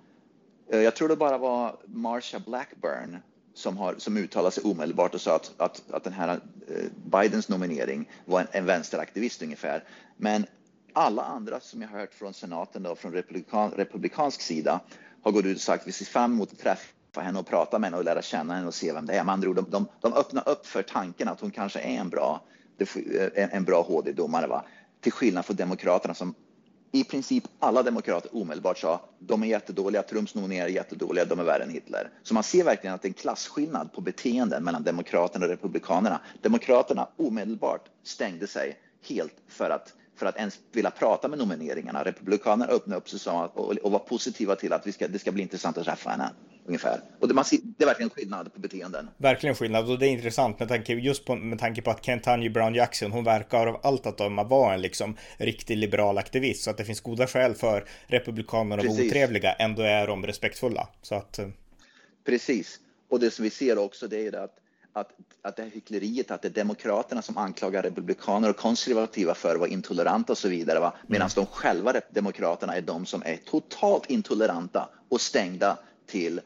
Uh, 0.74 0.80
jag 0.80 0.96
tror 0.96 1.08
det 1.08 1.16
bara 1.16 1.38
var 1.38 1.76
Marsha 1.86 2.38
Blackburn 2.38 3.18
som, 3.54 3.76
har, 3.76 3.94
som 3.98 4.16
uttalade 4.16 4.54
sig 4.54 4.64
omedelbart 4.64 5.14
och 5.14 5.20
sa 5.20 5.36
att, 5.36 5.52
att, 5.56 5.82
att 5.90 6.04
den 6.04 6.12
här 6.12 6.28
eh, 6.28 6.84
Bidens 7.04 7.48
nominering 7.48 8.10
var 8.24 8.40
en, 8.40 8.46
en 8.52 8.66
vänsteraktivist 8.66 9.42
ungefär. 9.42 9.84
Men 10.16 10.46
alla 10.92 11.22
andra 11.22 11.60
som 11.60 11.82
jag 11.82 11.88
har 11.88 11.98
hört 11.98 12.14
från 12.14 12.34
senaten 12.34 12.86
och 12.86 12.98
från 12.98 13.12
republikan, 13.12 13.70
republikansk 13.70 14.40
sida 14.40 14.80
har 15.22 15.32
gått 15.32 15.44
ut 15.44 15.56
och 15.56 15.62
sagt 15.62 15.82
att 15.82 15.88
vi 15.88 15.92
ser 15.92 16.04
fram 16.04 16.32
emot 16.32 16.52
att 16.52 16.58
träffa 16.58 17.20
henne 17.20 17.38
och 17.38 17.46
prata 17.46 17.78
med 17.78 17.86
henne 17.86 17.96
och 17.98 18.04
lära 18.04 18.22
känna 18.22 18.54
henne 18.54 18.66
och 18.66 18.74
se 18.74 18.92
vem 18.92 19.06
det 19.06 19.12
är. 19.12 19.24
Med 19.24 19.32
andra 19.32 19.48
ord, 19.48 19.56
de, 19.56 19.66
de, 19.70 19.86
de 20.00 20.12
öppnar 20.12 20.48
upp 20.48 20.66
för 20.66 20.82
tanken 20.82 21.28
att 21.28 21.40
hon 21.40 21.50
kanske 21.50 21.80
är 21.80 21.98
en 21.98 22.08
bra, 22.08 22.42
en 23.34 23.64
bra 23.64 23.82
HD-domare. 23.82 24.60
Till 25.00 25.12
skillnad 25.12 25.44
från 25.44 25.56
Demokraterna 25.56 26.14
som 26.14 26.34
i 26.94 27.04
princip 27.04 27.44
alla 27.58 27.82
demokrater 27.82 28.36
omedelbart 28.36 28.78
sa 28.78 29.00
de 29.18 29.42
är 29.42 29.46
jättedåliga, 29.46 30.02
Trumps 30.02 30.34
nominerade 30.34 30.70
är 30.70 30.74
jättedåliga, 30.74 31.24
de 31.24 31.38
är 31.40 31.44
värre 31.44 31.62
än 31.62 31.70
Hitler. 31.70 32.10
Så 32.22 32.34
man 32.34 32.42
ser 32.42 32.64
verkligen 32.64 32.94
att 32.94 33.02
det 33.02 33.06
är 33.06 33.10
en 33.10 33.14
klasskillnad 33.14 33.92
på 33.92 34.00
beteenden 34.00 34.64
mellan 34.64 34.82
Demokraterna 34.82 35.44
och 35.44 35.50
Republikanerna. 35.50 36.20
Demokraterna 36.42 37.08
omedelbart 37.16 37.88
stängde 38.02 38.46
sig 38.46 38.78
helt 39.08 39.34
för 39.48 39.70
att 39.70 39.94
för 40.16 40.26
att 40.26 40.36
ens 40.36 40.58
vilja 40.72 40.90
prata 40.90 41.28
med 41.28 41.38
nomineringarna. 41.38 42.04
Republikanerna 42.04 42.72
öppnade 42.72 42.98
upp 42.98 43.08
sig 43.08 43.32
och, 43.32 43.76
och 43.76 43.92
var 43.92 43.98
positiva 43.98 44.56
till 44.56 44.72
att 44.72 44.86
vi 44.86 44.92
ska, 44.92 45.08
det 45.08 45.18
ska 45.18 45.32
bli 45.32 45.42
intressant 45.42 45.78
att 45.78 45.84
träffa 45.84 46.10
henne. 46.10 46.30
Ungefär. 46.66 47.00
Och 47.20 47.28
det, 47.28 47.34
man 47.34 47.44
ser, 47.44 47.58
det 47.62 47.84
är 47.84 47.86
verkligen 47.86 48.10
skillnad 48.10 48.54
på 48.54 48.60
beteenden. 48.60 49.10
Verkligen 49.16 49.54
skillnad 49.54 49.90
och 49.90 49.98
det 49.98 50.06
är 50.06 50.10
intressant 50.10 50.58
med 50.58 50.68
tanke, 50.68 50.92
just 50.92 51.24
på, 51.24 51.36
med 51.36 51.58
tanke 51.58 51.82
på 51.82 51.90
att 51.90 52.04
Kentanji 52.04 52.50
Brown 52.50 52.74
Jackson, 52.74 53.12
hon 53.12 53.24
verkar 53.24 53.66
av 53.66 53.80
allt 53.82 54.06
att 54.06 54.18
döma 54.18 54.44
vara 54.44 54.74
en 54.74 54.82
liksom 54.82 55.16
riktig 55.36 55.76
liberal 55.76 56.18
aktivist. 56.18 56.64
Så 56.64 56.70
att 56.70 56.76
det 56.76 56.84
finns 56.84 57.00
goda 57.00 57.26
skäl 57.26 57.54
för 57.54 57.84
republikanerna 58.06 58.82
att 58.82 58.88
vara 58.88 59.06
otrevliga, 59.06 59.52
ändå 59.52 59.82
är 59.82 60.06
de 60.06 60.26
respektfulla. 60.26 60.88
Så 61.02 61.14
att... 61.14 61.38
Eh, 61.38 61.48
Precis. 62.24 62.80
Och 63.08 63.20
det 63.20 63.30
som 63.30 63.42
vi 63.42 63.50
ser 63.50 63.78
också 63.78 64.08
det 64.08 64.26
är 64.26 64.32
att 64.32 64.60
att, 64.94 65.10
att 65.42 65.56
det 65.56 65.62
här 65.62 65.70
hyckleriet, 65.70 66.30
att 66.30 66.42
det 66.42 66.48
är 66.48 66.52
demokraterna 66.52 67.22
som 67.22 67.38
anklagar 67.38 67.82
republikaner 67.82 68.50
och 68.50 68.56
konservativa 68.56 69.34
för 69.34 69.54
att 69.54 69.60
vara 69.60 69.68
intoleranta 69.68 70.32
och 70.32 70.38
så 70.38 70.48
vidare. 70.48 70.80
Va? 70.80 70.94
Medan 71.06 71.26
mm. 71.26 71.34
de 71.34 71.46
själva, 71.46 71.92
demokraterna, 72.10 72.74
är 72.74 72.80
de 72.80 73.06
som 73.06 73.22
är 73.22 73.36
totalt 73.36 74.10
intoleranta 74.10 74.88
och 75.08 75.20
stängda 75.20 75.78
till 76.06 76.40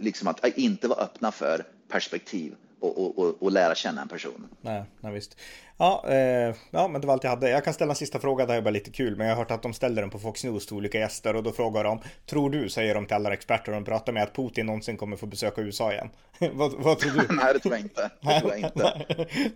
liksom 0.00 0.28
att 0.28 0.44
inte 0.56 0.88
vara 0.88 0.98
öppna 0.98 1.32
för 1.32 1.64
perspektiv 1.88 2.54
och, 2.82 3.18
och, 3.18 3.42
och, 3.42 3.52
lära 3.52 3.74
känna 3.74 4.02
en 4.02 4.08
person. 4.08 4.48
Nej, 4.60 4.84
nej 5.00 5.12
visst. 5.12 5.36
Ja, 5.76 6.04
eh, 6.08 6.54
ja, 6.70 6.88
men 6.88 7.00
det 7.00 7.06
var 7.06 7.14
allt 7.14 7.24
jag 7.24 7.30
hade. 7.30 7.50
Jag 7.50 7.64
kan 7.64 7.74
ställa 7.74 7.92
en 7.92 7.96
sista 7.96 8.18
fråga, 8.18 8.46
det 8.46 8.54
är 8.54 8.62
bara 8.62 8.70
lite 8.70 8.90
kul, 8.90 9.16
men 9.16 9.26
jag 9.26 9.34
har 9.34 9.42
hört 9.42 9.50
att 9.50 9.62
de 9.62 9.74
ställer 9.74 10.02
den 10.02 10.10
på 10.10 10.18
Fox 10.18 10.44
News 10.44 10.66
till 10.66 10.76
olika 10.76 10.98
gäster 10.98 11.36
och 11.36 11.42
då 11.42 11.52
frågar 11.52 11.84
de, 11.84 12.00
tror 12.26 12.50
du, 12.50 12.68
säger 12.68 12.94
de 12.94 13.06
till 13.06 13.14
alla 13.14 13.32
experter 13.32 13.72
de 13.72 13.84
pratar 13.84 14.12
med, 14.12 14.22
att 14.22 14.36
Putin 14.36 14.66
någonsin 14.66 14.96
kommer 14.96 15.16
få 15.16 15.26
besöka 15.26 15.60
USA 15.60 15.92
igen? 15.92 16.10
vad, 16.52 16.72
vad, 16.72 16.98
tror 16.98 17.12
du? 17.12 17.34
nej, 17.36 17.54
det 17.54 17.58
tror 17.58 17.74
jag 17.74 17.80
inte. 17.80 18.10
Det 18.20 18.40
tror 18.40 18.52
jag 18.52 18.60
inte. 18.70 19.06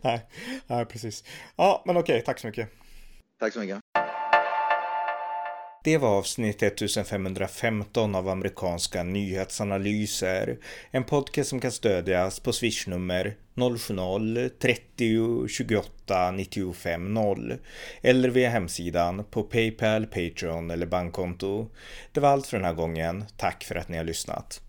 nej, 0.03 0.21
nej, 0.67 0.85
precis. 0.85 1.25
Ja, 1.57 1.83
men 1.87 1.97
okej, 1.97 2.23
tack 2.27 2.39
så 2.39 2.47
mycket. 2.47 2.69
Tack 3.41 3.53
så 3.53 3.59
mycket. 3.59 3.81
Det 5.87 5.99
var 5.99 6.09
avsnitt 6.09 6.63
1515 6.63 8.15
av 8.15 8.29
amerikanska 8.29 9.03
nyhetsanalyser. 9.03 10.59
En 10.91 11.05
podcast 11.05 11.51
som 11.51 11.61
kan 11.61 11.73
stödjas 11.73 12.41
på 12.41 12.53
swishnummer 12.53 13.37
070-30 13.55 15.49
28 15.49 16.31
95 16.31 17.15
0 17.15 17.55
eller 18.01 18.29
via 18.29 18.51
hemsidan 18.51 19.25
på 19.31 19.43
Paypal, 19.43 20.07
Patreon 20.07 20.71
eller 20.71 20.87
bankkonto. 20.87 21.71
Det 22.13 22.21
var 22.21 22.29
allt 22.29 22.47
för 22.47 22.57
den 22.57 22.67
här 22.67 22.75
gången. 22.75 23.25
Tack 23.37 23.65
för 23.65 23.75
att 23.75 23.89
ni 23.89 23.97
har 23.97 24.05
lyssnat. 24.05 24.61